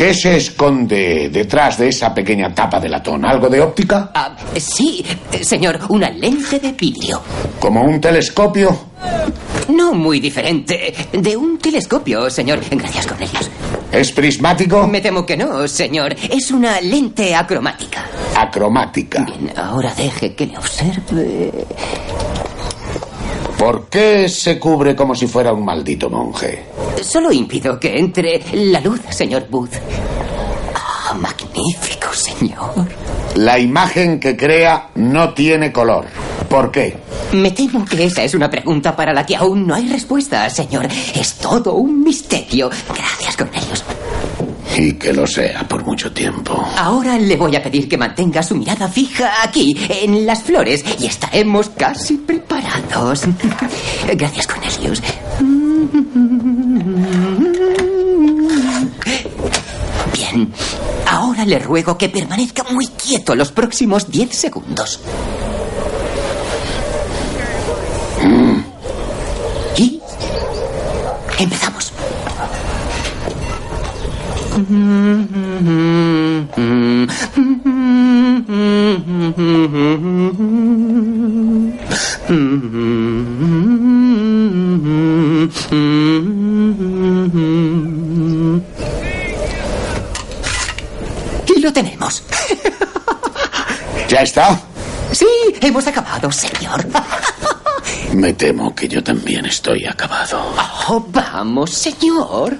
[0.00, 3.22] ¿Qué se esconde detrás de esa pequeña tapa de latón?
[3.22, 4.10] ¿Algo de óptica?
[4.14, 5.04] Ah, sí,
[5.42, 7.20] señor, una lente de vidrio.
[7.58, 8.86] ¿Como un telescopio?
[9.68, 12.60] No muy diferente de un telescopio, señor.
[12.70, 13.50] Gracias, Cornelius.
[13.92, 14.88] ¿Es prismático?
[14.88, 16.16] Me temo que no, señor.
[16.30, 18.06] Es una lente acromática.
[18.34, 19.22] Acromática.
[19.26, 21.66] Bien, ahora deje que le observe.
[23.60, 26.64] ¿Por qué se cubre como si fuera un maldito monje?
[27.02, 29.74] Solo impido que entre la luz, señor Booth.
[30.74, 32.88] Ah, magnífico, señor.
[33.34, 36.06] La imagen que crea no tiene color.
[36.48, 36.96] ¿Por qué?
[37.32, 40.88] Me temo que esa es una pregunta para la que aún no hay respuesta, señor.
[41.14, 42.70] Es todo un misterio.
[42.88, 43.84] Gracias, Cornelius.
[44.76, 46.64] Y que lo sea por mucho tiempo.
[46.76, 51.06] Ahora le voy a pedir que mantenga su mirada fija aquí, en las flores, y
[51.06, 53.24] estaremos casi preparados.
[54.14, 55.02] Gracias, Cornelius.
[60.12, 60.52] Bien,
[61.06, 65.00] ahora le ruego que permanezca muy quieto los próximos 10 segundos.
[69.76, 70.00] Y
[71.38, 71.92] empezamos.
[91.46, 92.22] Y lo tenemos.
[94.08, 94.60] ¿Ya está?
[95.12, 95.26] Sí,
[95.62, 96.86] hemos acabado, señor.
[98.12, 100.52] Me temo que yo también estoy acabado.
[100.88, 102.58] Oh, vamos, señor.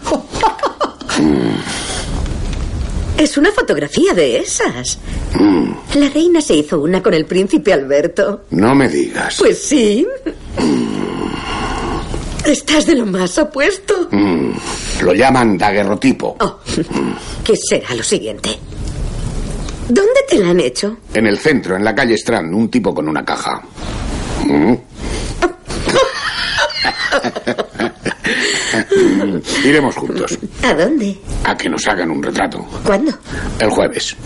[3.20, 4.98] Es una fotografía de esas.
[5.34, 8.44] Mm, La reina se hizo una con el príncipe Alberto.
[8.50, 9.36] no me digas.
[9.38, 10.06] Pues sí.
[12.46, 14.08] Estás de lo más apuesto.
[14.10, 14.52] Mm,
[15.02, 16.36] lo llaman daguerrotipo.
[16.40, 16.58] Oh,
[17.44, 18.58] ¿qué será lo siguiente?
[19.88, 20.96] ¿Dónde te la han hecho?
[21.12, 23.60] En el centro, en la calle Strand, un tipo con una caja.
[29.64, 30.38] Iremos juntos.
[30.62, 31.18] ¿A dónde?
[31.44, 32.58] A que nos hagan un retrato.
[32.84, 33.12] ¿Cuándo?
[33.58, 34.16] El jueves.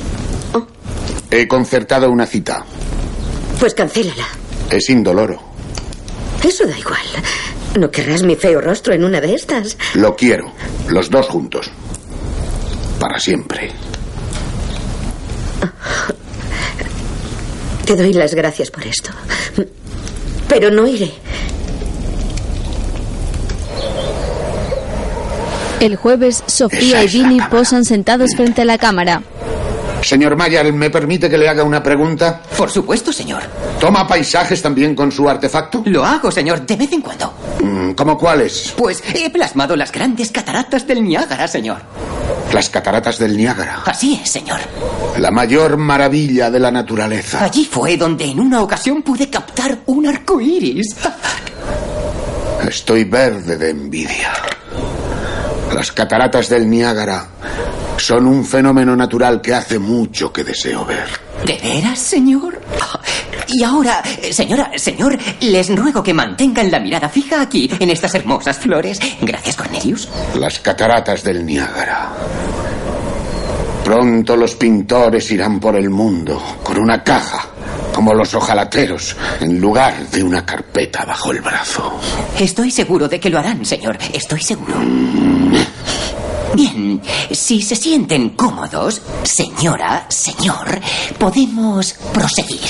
[1.31, 2.65] He concertado una cita.
[3.59, 4.27] Pues cancélala.
[4.71, 5.41] Es indoloro.
[6.43, 7.01] Eso da igual.
[7.79, 9.77] ¿No querrás mi feo rostro en una de estas?
[9.95, 10.53] Lo quiero.
[10.89, 11.71] Los dos juntos.
[13.01, 13.73] Para siempre.
[17.85, 19.11] Te doy las gracias por esto.
[20.49, 21.13] Pero no iré.
[25.85, 29.23] El jueves, Sofía y Billy posan sentados frente a la cámara.
[30.03, 32.41] Señor Mayer, ¿me permite que le haga una pregunta?
[32.57, 33.43] Por supuesto, señor.
[33.79, 35.83] ¿Toma paisajes también con su artefacto?
[35.85, 37.35] Lo hago, señor, de vez en cuando.
[37.61, 38.73] Mm, ¿Cómo cuáles?
[38.79, 41.83] Pues he plasmado las grandes cataratas del Niágara, señor.
[42.51, 43.83] Las cataratas del Niágara.
[43.85, 44.61] Así es, señor.
[45.19, 47.45] La mayor maravilla de la naturaleza.
[47.45, 50.97] Allí fue donde en una ocasión pude captar un arco iris.
[52.67, 54.33] Estoy verde de envidia.
[55.75, 57.27] Las cataratas del Niágara
[57.97, 61.09] son un fenómeno natural que hace mucho que deseo ver.
[61.45, 62.61] ¿De veras, señor?
[63.49, 68.57] Y ahora, señora, señor, les ruego que mantengan la mirada fija aquí, en estas hermosas
[68.57, 69.01] flores.
[69.21, 70.09] Gracias, Cornelius.
[70.39, 72.13] Las cataratas del Niágara.
[73.85, 77.49] Pronto los pintores irán por el mundo con una caja,
[77.95, 81.99] como los ojalateros, en lugar de una carpeta bajo el brazo.
[82.39, 83.97] Estoy seguro de que lo harán, señor.
[84.13, 84.75] Estoy seguro.
[86.55, 87.01] Bien,
[87.31, 90.81] si se sienten cómodos, señora, señor,
[91.19, 92.61] podemos proseguir.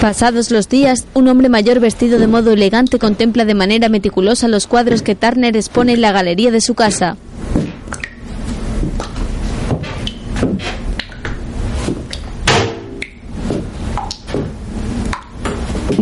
[0.00, 4.66] Pasados los días, un hombre mayor vestido de modo elegante contempla de manera meticulosa los
[4.66, 7.16] cuadros que Turner expone en la galería de su casa.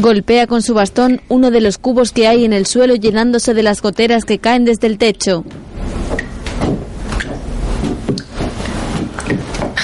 [0.03, 3.63] Golpea con su bastón uno de los cubos que hay en el suelo llenándose de
[3.63, 5.45] las goteras que caen desde el techo.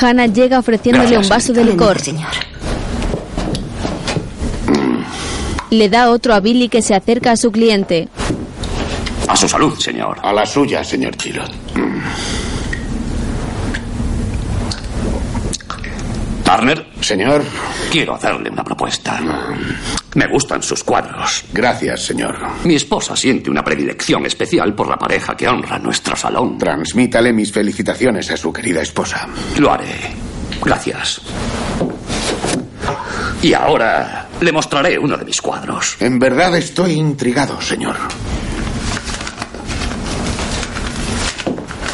[0.00, 2.00] Hannah llega ofreciéndole Gracias, un vaso de licor.
[2.00, 2.32] Señor.
[5.70, 8.08] Le da otro a Billy que se acerca a su cliente.
[9.28, 10.18] A su salud, señor.
[10.20, 11.52] A la suya, señor Chilot.
[16.48, 16.86] Turner.
[17.02, 17.44] Señor.
[17.92, 19.20] Quiero hacerle una propuesta.
[20.14, 21.44] Me gustan sus cuadros.
[21.52, 22.38] Gracias, señor.
[22.64, 26.56] Mi esposa siente una predilección especial por la pareja que honra nuestro salón.
[26.56, 29.28] Transmítale mis felicitaciones a su querida esposa.
[29.58, 29.94] Lo haré.
[30.64, 31.20] Gracias.
[33.42, 35.96] Y ahora le mostraré uno de mis cuadros.
[36.00, 37.96] En verdad estoy intrigado, señor.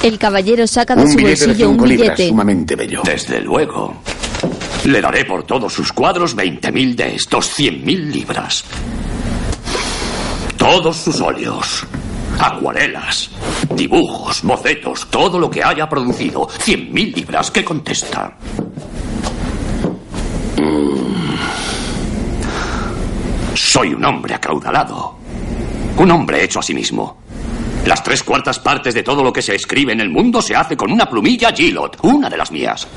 [0.05, 2.29] El caballero saca de Un su billete de bolsillo un billete.
[2.29, 3.03] sumamente bello.
[3.05, 4.01] Desde luego.
[4.85, 8.65] Le daré por todos sus cuadros 20.000 de estos 100.000 libras.
[10.57, 11.85] Todos sus óleos.
[12.41, 13.31] Acuarelas,
[13.75, 16.49] dibujos, bocetos, todo lo que haya producido.
[16.49, 17.51] Cien mil libras.
[17.51, 18.37] ¿Qué contesta?
[20.59, 21.35] Mm.
[23.55, 25.17] Soy un hombre acaudalado.
[25.99, 27.19] Un hombre hecho a sí mismo.
[27.87, 30.77] Las tres cuartas partes de todo lo que se escribe en el mundo se hace
[30.77, 32.89] con una plumilla Gillot, una de las mías.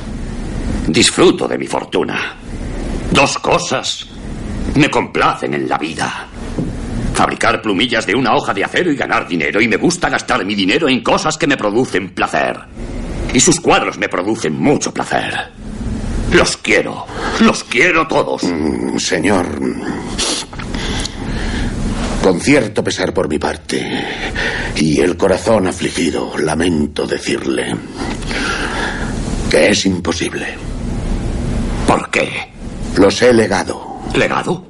[0.87, 2.35] Disfruto de mi fortuna.
[3.11, 4.07] Dos cosas
[4.75, 6.27] me complacen en la vida.
[7.13, 9.59] Fabricar plumillas de una hoja de acero y ganar dinero.
[9.61, 12.57] Y me gusta gastar mi dinero en cosas que me producen placer.
[13.33, 15.33] Y sus cuadros me producen mucho placer.
[16.31, 17.05] Los quiero.
[17.41, 18.43] Los quiero todos.
[18.43, 19.45] Mm, señor.
[22.21, 24.05] Con cierto pesar por mi parte
[24.75, 27.75] y el corazón afligido, lamento decirle
[29.49, 30.76] que es imposible.
[31.87, 32.51] ¿Por qué?
[32.97, 33.99] Los he legado.
[34.13, 34.67] ¿Legado?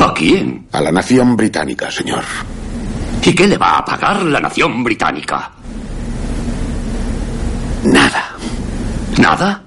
[0.00, 0.66] ¿A quién?
[0.72, 2.24] A la nación británica, señor.
[3.22, 5.50] ¿Y qué le va a pagar la nación británica?
[7.84, 8.30] Nada.
[9.18, 9.62] ¿Nada?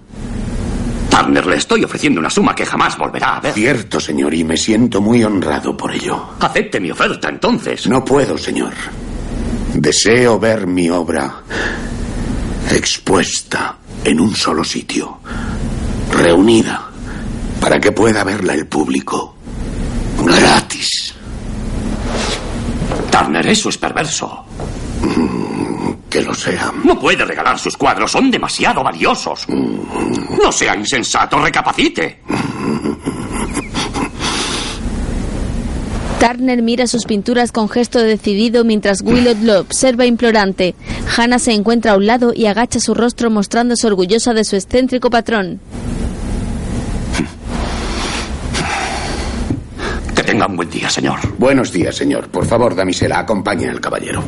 [1.09, 3.53] Turner, le estoy ofreciendo una suma que jamás volverá a ver.
[3.53, 6.31] Cierto, señor, y me siento muy honrado por ello.
[6.39, 7.87] Acepte mi oferta, entonces.
[7.87, 8.73] No puedo, señor.
[9.73, 11.41] Deseo ver mi obra
[12.71, 15.19] expuesta en un solo sitio,
[16.11, 16.89] reunida,
[17.59, 19.35] para que pueda verla el público.
[20.23, 21.13] Gratis.
[23.11, 24.45] Turner, eso es perverso.
[26.09, 26.71] Que lo sea.
[26.83, 29.47] No puede regalar sus cuadros, son demasiado valiosos.
[29.49, 32.21] No sea insensato, recapacite.
[36.19, 40.73] Turner mira sus pinturas con gesto decidido mientras Willot lo observa implorante.
[41.15, 45.11] Hannah se encuentra a un lado y agacha su rostro mostrándose orgullosa de su excéntrico
[45.11, 45.59] patrón.
[50.27, 51.19] Tenga un buen día, señor.
[51.37, 52.27] Buenos días, señor.
[52.27, 54.21] Por favor, damisela, acompañe al caballero.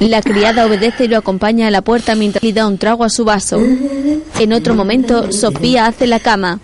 [0.00, 3.08] La criada obedece y lo acompaña a la puerta mientras le da un trago a
[3.08, 3.58] su vaso.
[3.58, 6.60] En otro momento, Sofía hace la cama.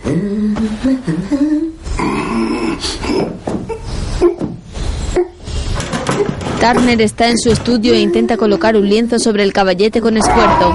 [6.60, 10.74] Turner está en su estudio e intenta colocar un lienzo sobre el caballete con esfuerzo.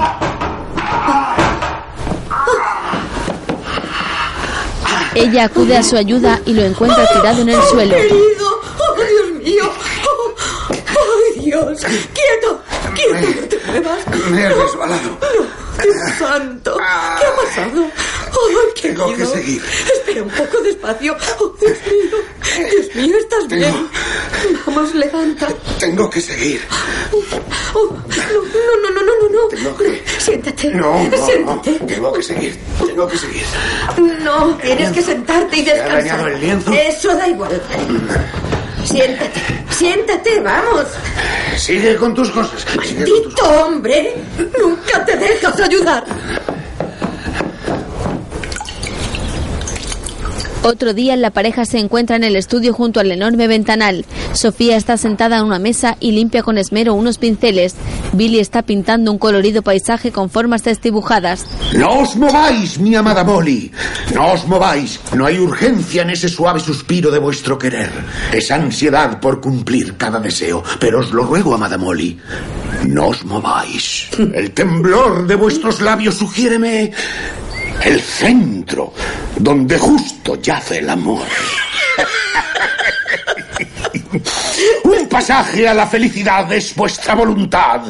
[5.14, 7.94] Ella acude a su ayuda y lo encuentra tirado en el suelo.
[7.94, 9.70] Querido, oh, Dios mío.
[10.08, 10.34] Oh,
[10.70, 11.80] ¡Ay, Dios!
[11.80, 12.62] ¡Quieto!
[12.94, 13.40] ¡Quieto!
[13.40, 13.98] ¡No te muevas!
[14.30, 15.18] Me he resbalado.
[15.20, 16.76] No, Dios santo.
[16.76, 17.84] ¿Qué ha pasado?
[17.84, 19.06] ¡Ay, querido!
[19.06, 19.62] Tengo que seguir.
[19.92, 21.16] Espera un poco despacio.
[21.40, 22.16] ¡Oh, Dios mío!
[22.70, 23.88] Dios mío, ¿estás bien?
[24.66, 25.48] Vamos, levanta.
[25.78, 26.62] Tengo que seguir.
[27.74, 29.48] Oh, no, no, no, no, no, no.
[29.48, 30.02] Tengo que...
[30.18, 30.70] Siéntate.
[30.74, 31.60] No, no.
[31.60, 32.58] Tengo que seguir.
[32.86, 33.44] Tengo que seguir.
[34.22, 36.02] No, tienes que sentarte y ¿Te ha descansar.
[36.04, 36.72] dañado el lienzo?
[36.72, 37.60] Eso da igual.
[38.84, 39.40] Siéntate,
[39.70, 40.86] siéntate, vamos.
[41.56, 42.64] Sigue con tus cosas.
[42.84, 43.34] Sigue con tus...
[43.34, 44.14] Tito, hombre,
[44.58, 46.04] nunca te dejas ayudar.
[50.64, 54.04] Otro día la pareja se encuentra en el estudio junto al enorme ventanal.
[54.32, 57.74] Sofía está sentada en una mesa y limpia con esmero unos pinceles.
[58.12, 61.46] Billy está pintando un colorido paisaje con formas desdibujadas.
[61.74, 63.72] No os mováis, mi amada Molly.
[64.14, 65.00] No os mováis.
[65.16, 67.90] No hay urgencia en ese suave suspiro de vuestro querer.
[68.32, 70.62] Es ansiedad por cumplir cada deseo.
[70.78, 72.20] Pero os lo ruego, amada Molly.
[72.86, 74.10] No os mováis.
[74.32, 76.92] El temblor de vuestros labios sugiéreme
[77.84, 78.92] el centro
[79.36, 81.26] donde justo yace el amor.
[84.84, 87.82] Un pasaje a la felicidad es vuestra voluntad.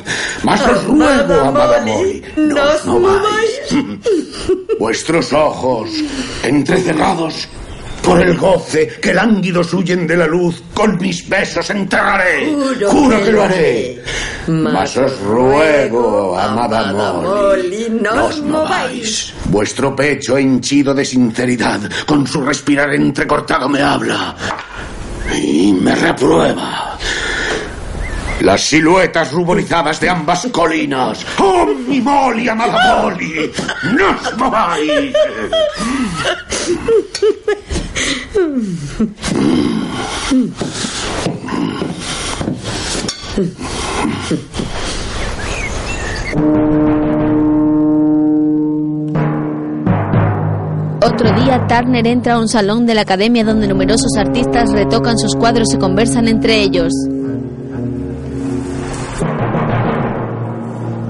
[0.42, 3.60] Mas os ruego, amada Molly, no os mováis.
[4.78, 5.90] Vuestros ojos,
[6.42, 7.48] entrecerrados
[8.02, 12.46] por el goce que lánguidos huyen de la luz, con mis besos enterraré.
[12.52, 14.02] Juro Juro que que lo lo haré.
[14.48, 19.32] Mas os ruego, amada Molly, no os mováis.
[19.46, 24.34] Vuestro pecho henchido de sinceridad, con su respirar entrecortado me habla
[25.34, 26.98] y me reprueba.
[28.42, 31.24] Las siluetas ruborizadas de ambas colinas.
[31.38, 33.52] ¡Oh, mi Molly, amada Molly!
[33.96, 35.14] ¡No os mováis!
[51.00, 55.36] Otro día, Turner entra a un salón de la academia donde numerosos artistas retocan sus
[55.36, 56.92] cuadros y conversan entre ellos.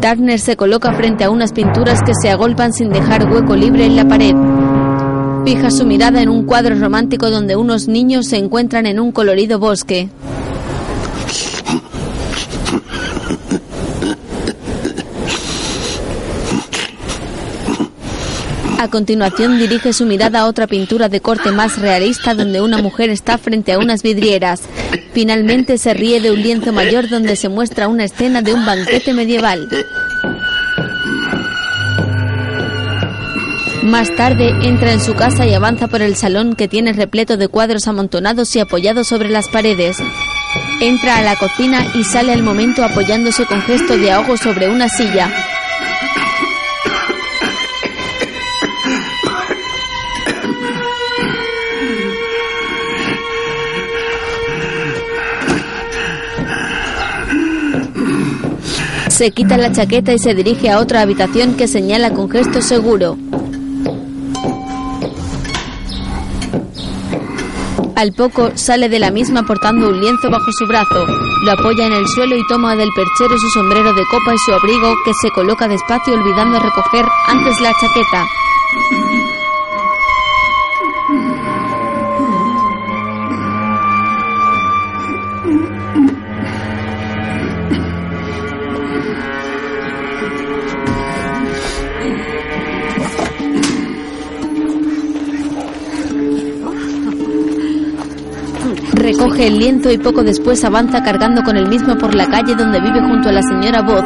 [0.02, 3.94] Turner se coloca frente a unas pinturas que se agolpan sin dejar hueco libre en
[3.94, 4.34] la pared.
[5.44, 9.60] Fija su mirada en un cuadro romántico donde unos niños se encuentran en un colorido
[9.60, 10.08] bosque.
[18.82, 23.10] A continuación dirige su mirada a otra pintura de corte más realista donde una mujer
[23.10, 24.62] está frente a unas vidrieras.
[25.12, 29.14] Finalmente se ríe de un lienzo mayor donde se muestra una escena de un banquete
[29.14, 29.68] medieval.
[33.84, 37.46] Más tarde entra en su casa y avanza por el salón que tiene repleto de
[37.46, 39.98] cuadros amontonados y apoyados sobre las paredes.
[40.80, 44.88] Entra a la cocina y sale al momento apoyándose con gesto de ahogo sobre una
[44.88, 45.30] silla.
[59.22, 63.16] Se quita la chaqueta y se dirige a otra habitación que señala con gesto seguro.
[67.94, 71.06] Al poco sale de la misma portando un lienzo bajo su brazo,
[71.44, 74.54] lo apoya en el suelo y toma del perchero su sombrero de copa y su
[74.54, 78.26] abrigo que se coloca despacio olvidando recoger antes la chaqueta.
[99.22, 102.80] Recoge el lienzo y poco después avanza cargando con el mismo por la calle donde
[102.80, 104.04] vive junto a la señora Booth.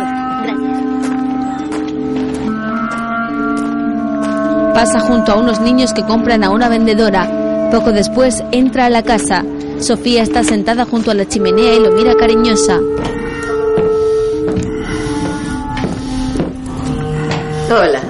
[4.74, 7.70] Pasa junto a unos niños que compran a una vendedora.
[7.72, 9.42] Poco después entra a la casa.
[9.78, 12.78] Sofía está sentada junto a la chimenea y lo mira cariñosa.
[17.70, 18.02] Hola.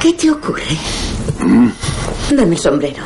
[0.00, 0.76] ¿Qué te ocurre?
[2.30, 3.02] Dame el sombrero.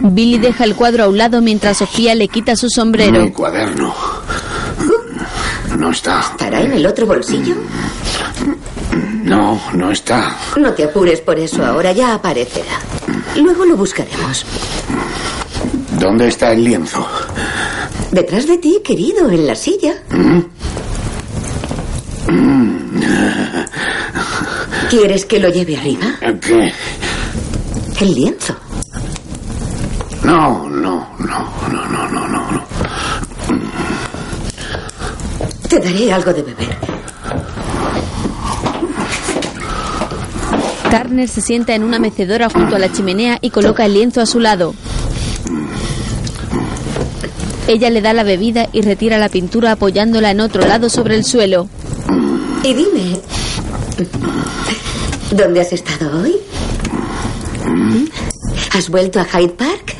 [0.00, 3.22] Billy deja el cuadro a un lado mientras Sofía le quita su sombrero.
[3.22, 3.94] Mi cuaderno.
[5.78, 6.20] No está.
[6.20, 7.54] ¿Estará en el otro bolsillo?
[9.22, 10.36] No, no está.
[10.56, 12.78] No te apures por eso ahora, ya aparecerá.
[13.36, 14.44] Luego lo buscaremos.
[15.98, 17.06] ¿Dónde está el lienzo?
[18.10, 19.94] Detrás de ti, querido, en la silla.
[24.90, 26.18] ¿Quieres que lo lleve arriba?
[26.40, 26.72] ¿Qué?
[28.00, 28.56] El lienzo.
[30.24, 32.50] No, no, no, no, no, no, no.
[32.50, 32.64] no.
[35.68, 36.76] Te daré algo de beber.
[40.90, 44.26] Turner se sienta en una mecedora junto a la chimenea y coloca el lienzo a
[44.26, 44.74] su lado.
[47.68, 51.24] Ella le da la bebida y retira la pintura apoyándola en otro lado sobre el
[51.24, 51.68] suelo.
[52.64, 53.20] Y dime,
[55.30, 56.36] ¿dónde has estado hoy?
[58.72, 59.96] ¿Has vuelto a Hyde Park?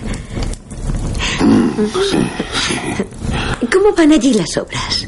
[3.73, 5.07] ¿Cómo van allí las obras?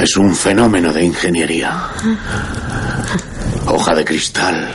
[0.00, 1.88] Es un fenómeno de ingeniería.
[3.66, 4.68] Hoja de cristal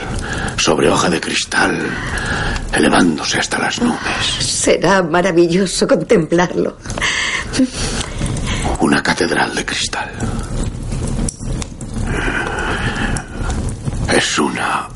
[0.56, 1.78] sobre hoja de cristal,
[2.72, 4.26] elevándose hasta las nubes.
[4.40, 6.76] Será maravilloso contemplarlo.
[8.80, 10.10] Una catedral de cristal.
[14.16, 14.88] Es una...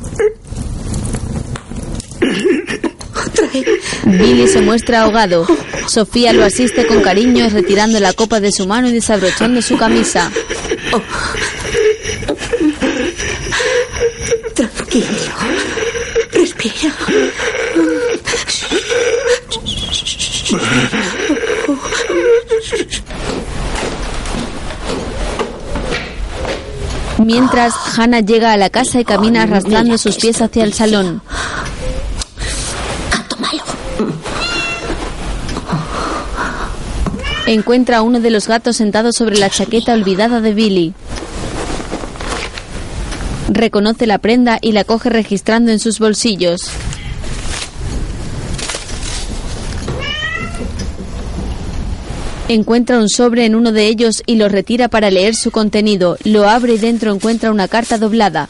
[4.05, 5.47] Billy se muestra ahogado.
[5.87, 10.31] Sofía lo asiste con cariño retirando la copa de su mano y desabrochando su camisa.
[14.55, 15.07] Tranquilo.
[16.33, 16.95] Respira.
[27.25, 31.23] Mientras, Hannah llega a la casa y camina arrastrando sus pies hacia el salón.
[37.47, 40.95] Encuentra a uno de los gatos sentado sobre la chaqueta olvidada de Billy.
[43.49, 46.71] Reconoce la prenda y la coge registrando en sus bolsillos.
[52.51, 56.17] Encuentra un sobre en uno de ellos y lo retira para leer su contenido.
[56.25, 58.49] Lo abre y dentro encuentra una carta doblada.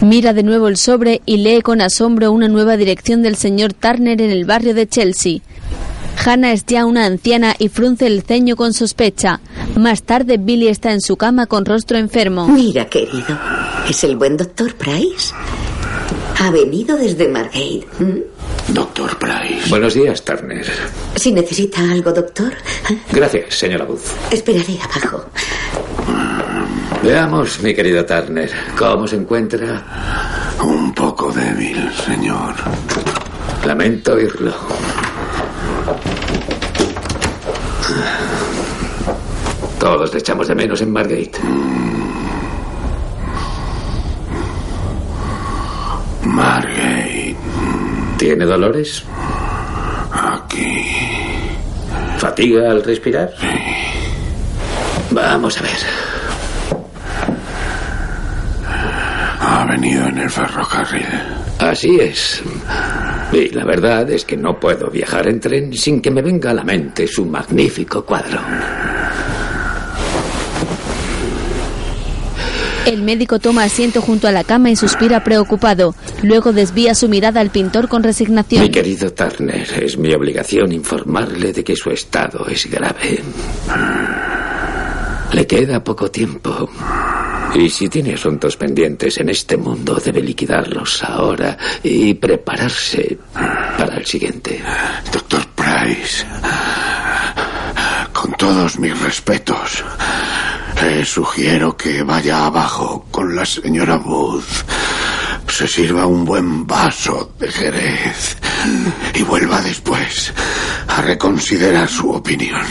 [0.00, 4.18] Mira de nuevo el sobre y lee con asombro una nueva dirección del señor Turner
[4.18, 5.40] en el barrio de Chelsea.
[6.24, 9.40] Hannah es ya una anciana y frunce el ceño con sospecha.
[9.76, 12.46] Más tarde Billy está en su cama con rostro enfermo.
[12.48, 13.38] Mira, querido,
[13.88, 15.34] es el buen doctor Price.
[16.40, 17.86] Ha venido desde Margate.
[17.98, 18.72] ¿Mm?
[18.72, 19.68] Doctor Price.
[19.68, 20.64] Buenos días, Turner.
[21.16, 22.52] Si necesita algo, doctor,
[23.10, 24.00] Gracias, señora Booth.
[24.30, 25.24] esperaré abajo.
[27.02, 30.54] Veamos, mi querido Turner, ¿cómo se encuentra?
[30.62, 32.54] Un poco débil, señor.
[33.66, 34.52] Lamento oírlo.
[39.82, 41.32] Todos le echamos de menos en Margate.
[46.22, 47.34] Margate.
[48.16, 49.02] ¿Tiene dolores?
[50.12, 50.86] Aquí.
[52.16, 53.32] ¿Fatiga al respirar?
[55.10, 55.72] Vamos a ver.
[59.40, 61.06] Ha venido en el ferrocarril.
[61.58, 62.40] Así es.
[63.32, 66.54] Y la verdad es que no puedo viajar en tren sin que me venga a
[66.54, 68.38] la mente su magnífico cuadro.
[72.86, 75.94] El médico toma asiento junto a la cama y suspira preocupado.
[76.22, 78.62] Luego desvía su mirada al pintor con resignación.
[78.62, 83.22] Mi querido Turner, es mi obligación informarle de que su estado es grave.
[85.32, 86.68] Le queda poco tiempo.
[87.54, 94.06] Y si tiene asuntos pendientes en este mundo, debe liquidarlos ahora y prepararse para el
[94.06, 94.60] siguiente.
[95.12, 96.24] Doctor Price,
[98.12, 99.84] con todos mis respetos,
[100.84, 104.42] le sugiero que vaya abajo con la señora Booth.
[105.48, 108.36] Se sirva un buen vaso de Jerez
[109.14, 110.32] y vuelva después
[110.88, 112.62] a reconsiderar su opinión.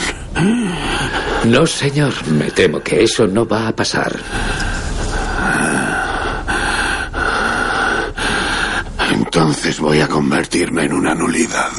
[1.45, 4.13] No, señor, me temo que eso no va a pasar.
[9.11, 11.71] Entonces voy a convertirme en una nulidad.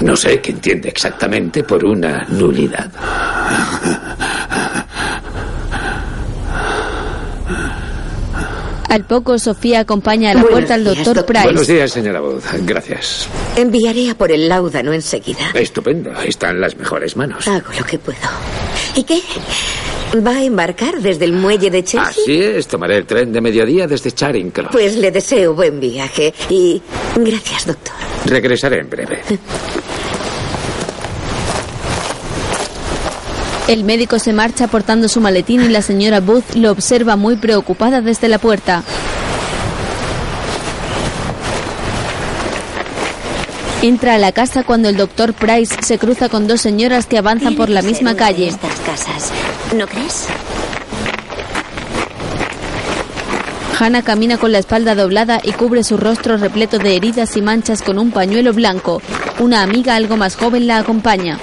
[0.00, 2.90] No sé qué entiende exactamente por una nulidad.
[8.88, 11.26] Al poco, Sofía acompaña a la Buenos puerta al doctor doctor.
[11.26, 11.44] Price.
[11.44, 12.44] Buenos días, señora Booth.
[12.64, 13.28] Gracias.
[13.56, 15.50] Enviaré a por el láudano enseguida.
[15.54, 16.10] Estupendo.
[16.22, 17.46] Está en las mejores manos.
[17.46, 18.18] Hago lo que puedo.
[18.94, 19.20] ¿Y qué?
[20.26, 22.08] ¿Va a embarcar desde el muelle de Chelsea?
[22.08, 24.70] Así es, tomaré el tren de mediodía desde Charing Cross.
[24.72, 26.80] Pues le deseo buen viaje y
[27.14, 27.94] gracias, doctor.
[28.24, 29.20] Regresaré en breve.
[33.68, 38.00] El médico se marcha portando su maletín y la señora Booth lo observa muy preocupada
[38.00, 38.82] desde la puerta.
[43.82, 47.56] Entra a la casa cuando el doctor Price se cruza con dos señoras que avanzan
[47.56, 48.48] por la misma calle.
[48.48, 49.30] Estas casas,
[49.76, 50.24] ¿no crees?
[53.78, 57.82] Hannah camina con la espalda doblada y cubre su rostro repleto de heridas y manchas
[57.82, 59.02] con un pañuelo blanco.
[59.38, 61.38] Una amiga algo más joven la acompaña.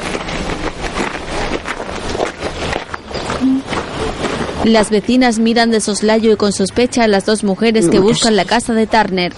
[4.65, 8.45] Las vecinas miran de soslayo y con sospecha a las dos mujeres que buscan la
[8.45, 9.31] casa de Turner.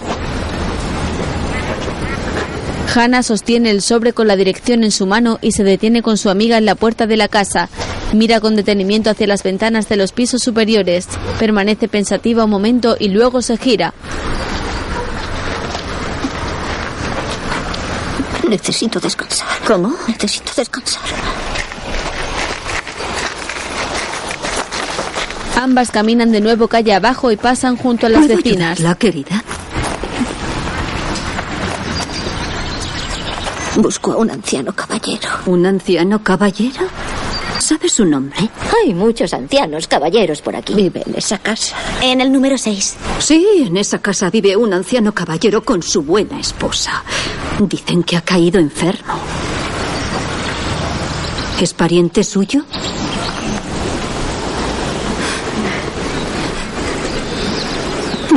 [2.94, 6.30] Hannah sostiene el sobre con la dirección en su mano y se detiene con su
[6.30, 7.68] amiga en la puerta de la casa.
[8.14, 11.06] Mira con detenimiento hacia las ventanas de los pisos superiores.
[11.38, 13.92] Permanece pensativa un momento y luego se gira.
[18.48, 19.46] Necesito descansar.
[19.66, 19.94] ¿Cómo?
[20.08, 21.02] Necesito descansar.
[25.60, 28.78] Ambas caminan de nuevo calle abajo y pasan junto a las vecinas.
[28.78, 29.42] La querida.
[33.74, 35.28] Busco a un anciano caballero.
[35.46, 36.86] ¿Un anciano caballero?
[37.58, 38.48] ¿Sabe su nombre?
[38.84, 40.74] Hay muchos ancianos caballeros por aquí.
[40.74, 41.74] Vive en esa casa.
[42.02, 42.94] En el número 6.
[43.18, 47.02] Sí, en esa casa vive un anciano caballero con su buena esposa.
[47.58, 49.14] Dicen que ha caído enfermo.
[51.60, 52.64] ¿Es pariente suyo?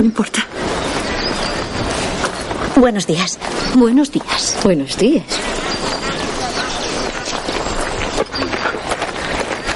[0.01, 0.43] No importa.
[2.75, 3.37] Buenos días.
[3.75, 4.57] Buenos días.
[4.63, 5.23] Buenos días.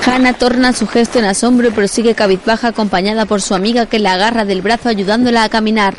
[0.04, 4.14] Hannah torna su gesto en asombro y prosigue cabizbaja acompañada por su amiga que la
[4.14, 5.94] agarra del brazo ayudándola a caminar.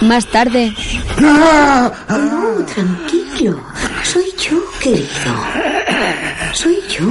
[0.00, 0.74] Más tarde,
[1.20, 1.92] No,
[2.74, 3.60] tranquilo.
[4.02, 5.08] Soy yo, querido.
[6.52, 7.04] Soy yo.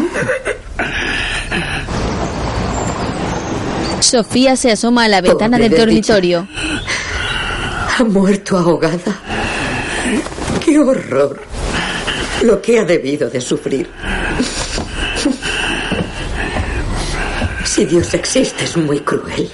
[4.04, 6.48] Sofía se asoma a la ventana Pobre del dormitorio.
[7.98, 9.20] Ha muerto ahogada.
[10.64, 11.42] ¡Qué horror!
[12.44, 13.90] Lo que ha debido de sufrir.
[17.64, 19.50] Si Dios existe, es muy cruel.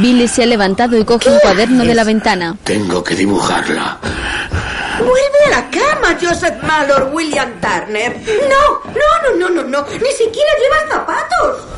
[0.00, 2.56] Billy se ha levantado y coge un cuaderno de la ventana.
[2.64, 3.98] Tengo que dibujarla.
[4.98, 8.20] Vuelve a la cama, Joseph Malor, William Turner.
[8.48, 9.86] No, no, no, no, no, no.
[9.92, 11.74] Ni siquiera llevas zapatos.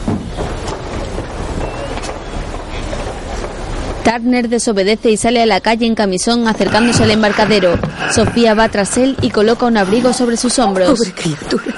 [4.04, 7.76] Turner desobedece y sale a la calle en camisón acercándose al embarcadero.
[8.12, 10.90] Sofía va tras él y coloca un abrigo sobre sus hombros.
[10.90, 11.74] Pobre criatura.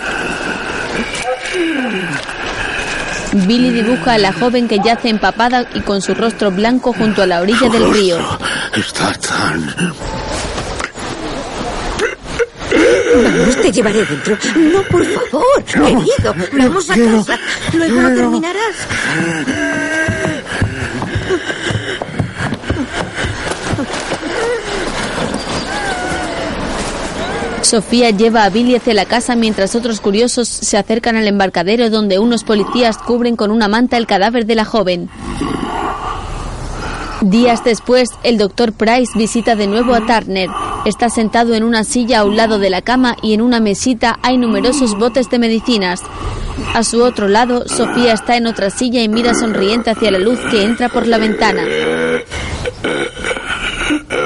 [3.32, 7.26] Billy dibuja a la joven que yace empapada y con su rostro blanco junto a
[7.26, 8.18] la orilla del río.
[8.74, 9.94] Está tan...
[13.22, 14.38] Vamos, te llevaré dentro.
[14.56, 16.34] No, por favor, querido.
[16.52, 17.38] Vamos a quiero, casa.
[17.74, 18.76] Luego lo terminarás.
[27.62, 32.18] Sofía lleva a Billy hacia la casa mientras otros curiosos se acercan al embarcadero donde
[32.18, 35.10] unos policías cubren con una manta el cadáver de la joven.
[37.20, 40.48] Días después, el doctor Price visita de nuevo a Turner.
[40.84, 44.18] Está sentado en una silla a un lado de la cama y en una mesita
[44.22, 46.00] hay numerosos botes de medicinas.
[46.74, 50.38] A su otro lado, Sofía está en otra silla y mira sonriente hacia la luz
[50.50, 51.62] que entra por la ventana.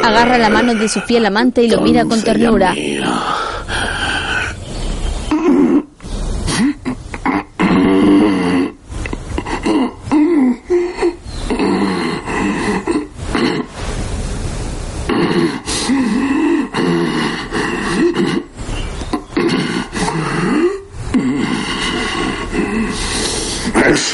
[0.05, 2.74] Agarra la mano de su fiel amante y lo mira con ternura.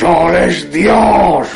[0.08, 1.48] ¡El sol es Dios!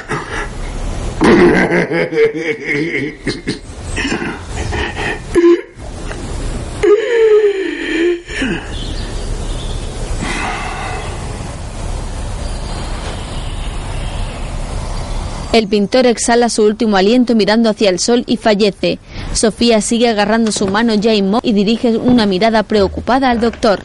[15.55, 18.99] El pintor exhala su último aliento mirando hacia el sol y fallece.
[19.33, 23.81] Sofía sigue agarrando su mano ya inmóvil y dirige una mirada preocupada al doctor.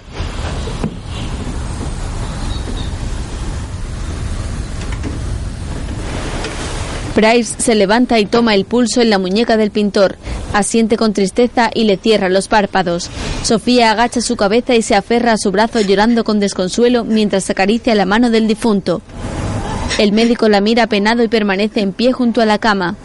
[7.18, 10.18] Price se levanta y toma el pulso en la muñeca del pintor.
[10.54, 13.10] Asiente con tristeza y le cierra los párpados.
[13.42, 17.96] Sofía agacha su cabeza y se aferra a su brazo llorando con desconsuelo mientras acaricia
[17.96, 19.02] la mano del difunto.
[19.98, 22.96] El médico la mira penado y permanece en pie junto a la cama.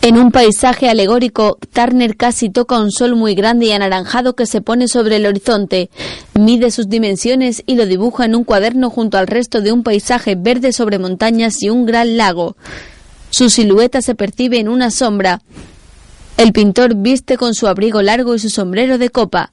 [0.00, 4.60] En un paisaje alegórico, Turner casi toca un sol muy grande y anaranjado que se
[4.60, 5.90] pone sobre el horizonte.
[6.34, 10.36] Mide sus dimensiones y lo dibuja en un cuaderno junto al resto de un paisaje
[10.36, 12.56] verde sobre montañas y un gran lago.
[13.30, 15.42] Su silueta se percibe en una sombra.
[16.36, 19.50] El pintor viste con su abrigo largo y su sombrero de copa.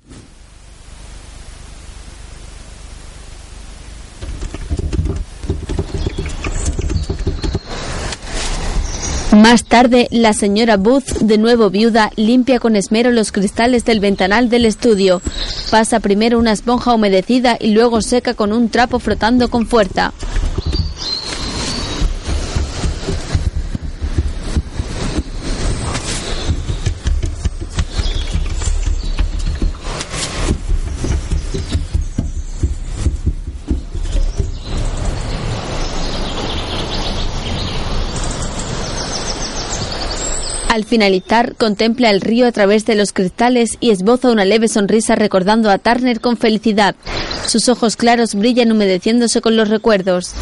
[9.35, 14.47] Más tarde, la señora Booth, de nuevo viuda, limpia con esmero los cristales del ventanal
[14.47, 15.21] del estudio.
[15.69, 20.13] Pasa primero una esponja humedecida y luego seca con un trapo frotando con fuerza.
[40.75, 45.15] Al finalizar, contempla el río a través de los cristales y esboza una leve sonrisa
[45.15, 46.97] recordando a Turner con felicidad.
[47.47, 50.33] Sus ojos claros brillan humedeciéndose con los recuerdos.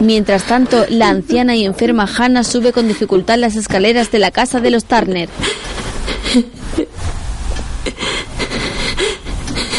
[0.00, 4.60] Mientras tanto, la anciana y enferma Hannah sube con dificultad las escaleras de la casa
[4.60, 5.28] de los Turner.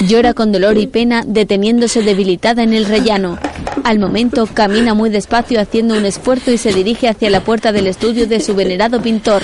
[0.10, 3.40] Llora con dolor y pena, deteniéndose debilitada en el rellano.
[3.84, 7.88] Al momento camina muy despacio haciendo un esfuerzo y se dirige hacia la puerta del
[7.88, 9.44] estudio de su venerado pintor.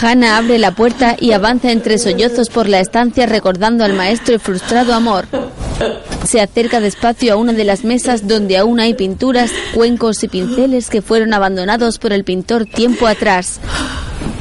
[0.00, 4.38] Hannah abre la puerta y avanza entre sollozos por la estancia recordando al maestro y
[4.38, 5.26] frustrado amor.
[6.24, 10.90] Se acerca despacio a una de las mesas donde aún hay pinturas, cuencos y pinceles
[10.90, 13.60] que fueron abandonados por el pintor tiempo atrás.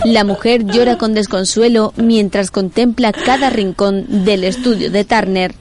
[0.03, 5.53] La mujer llora con desconsuelo mientras contempla cada rincón del estudio de Turner.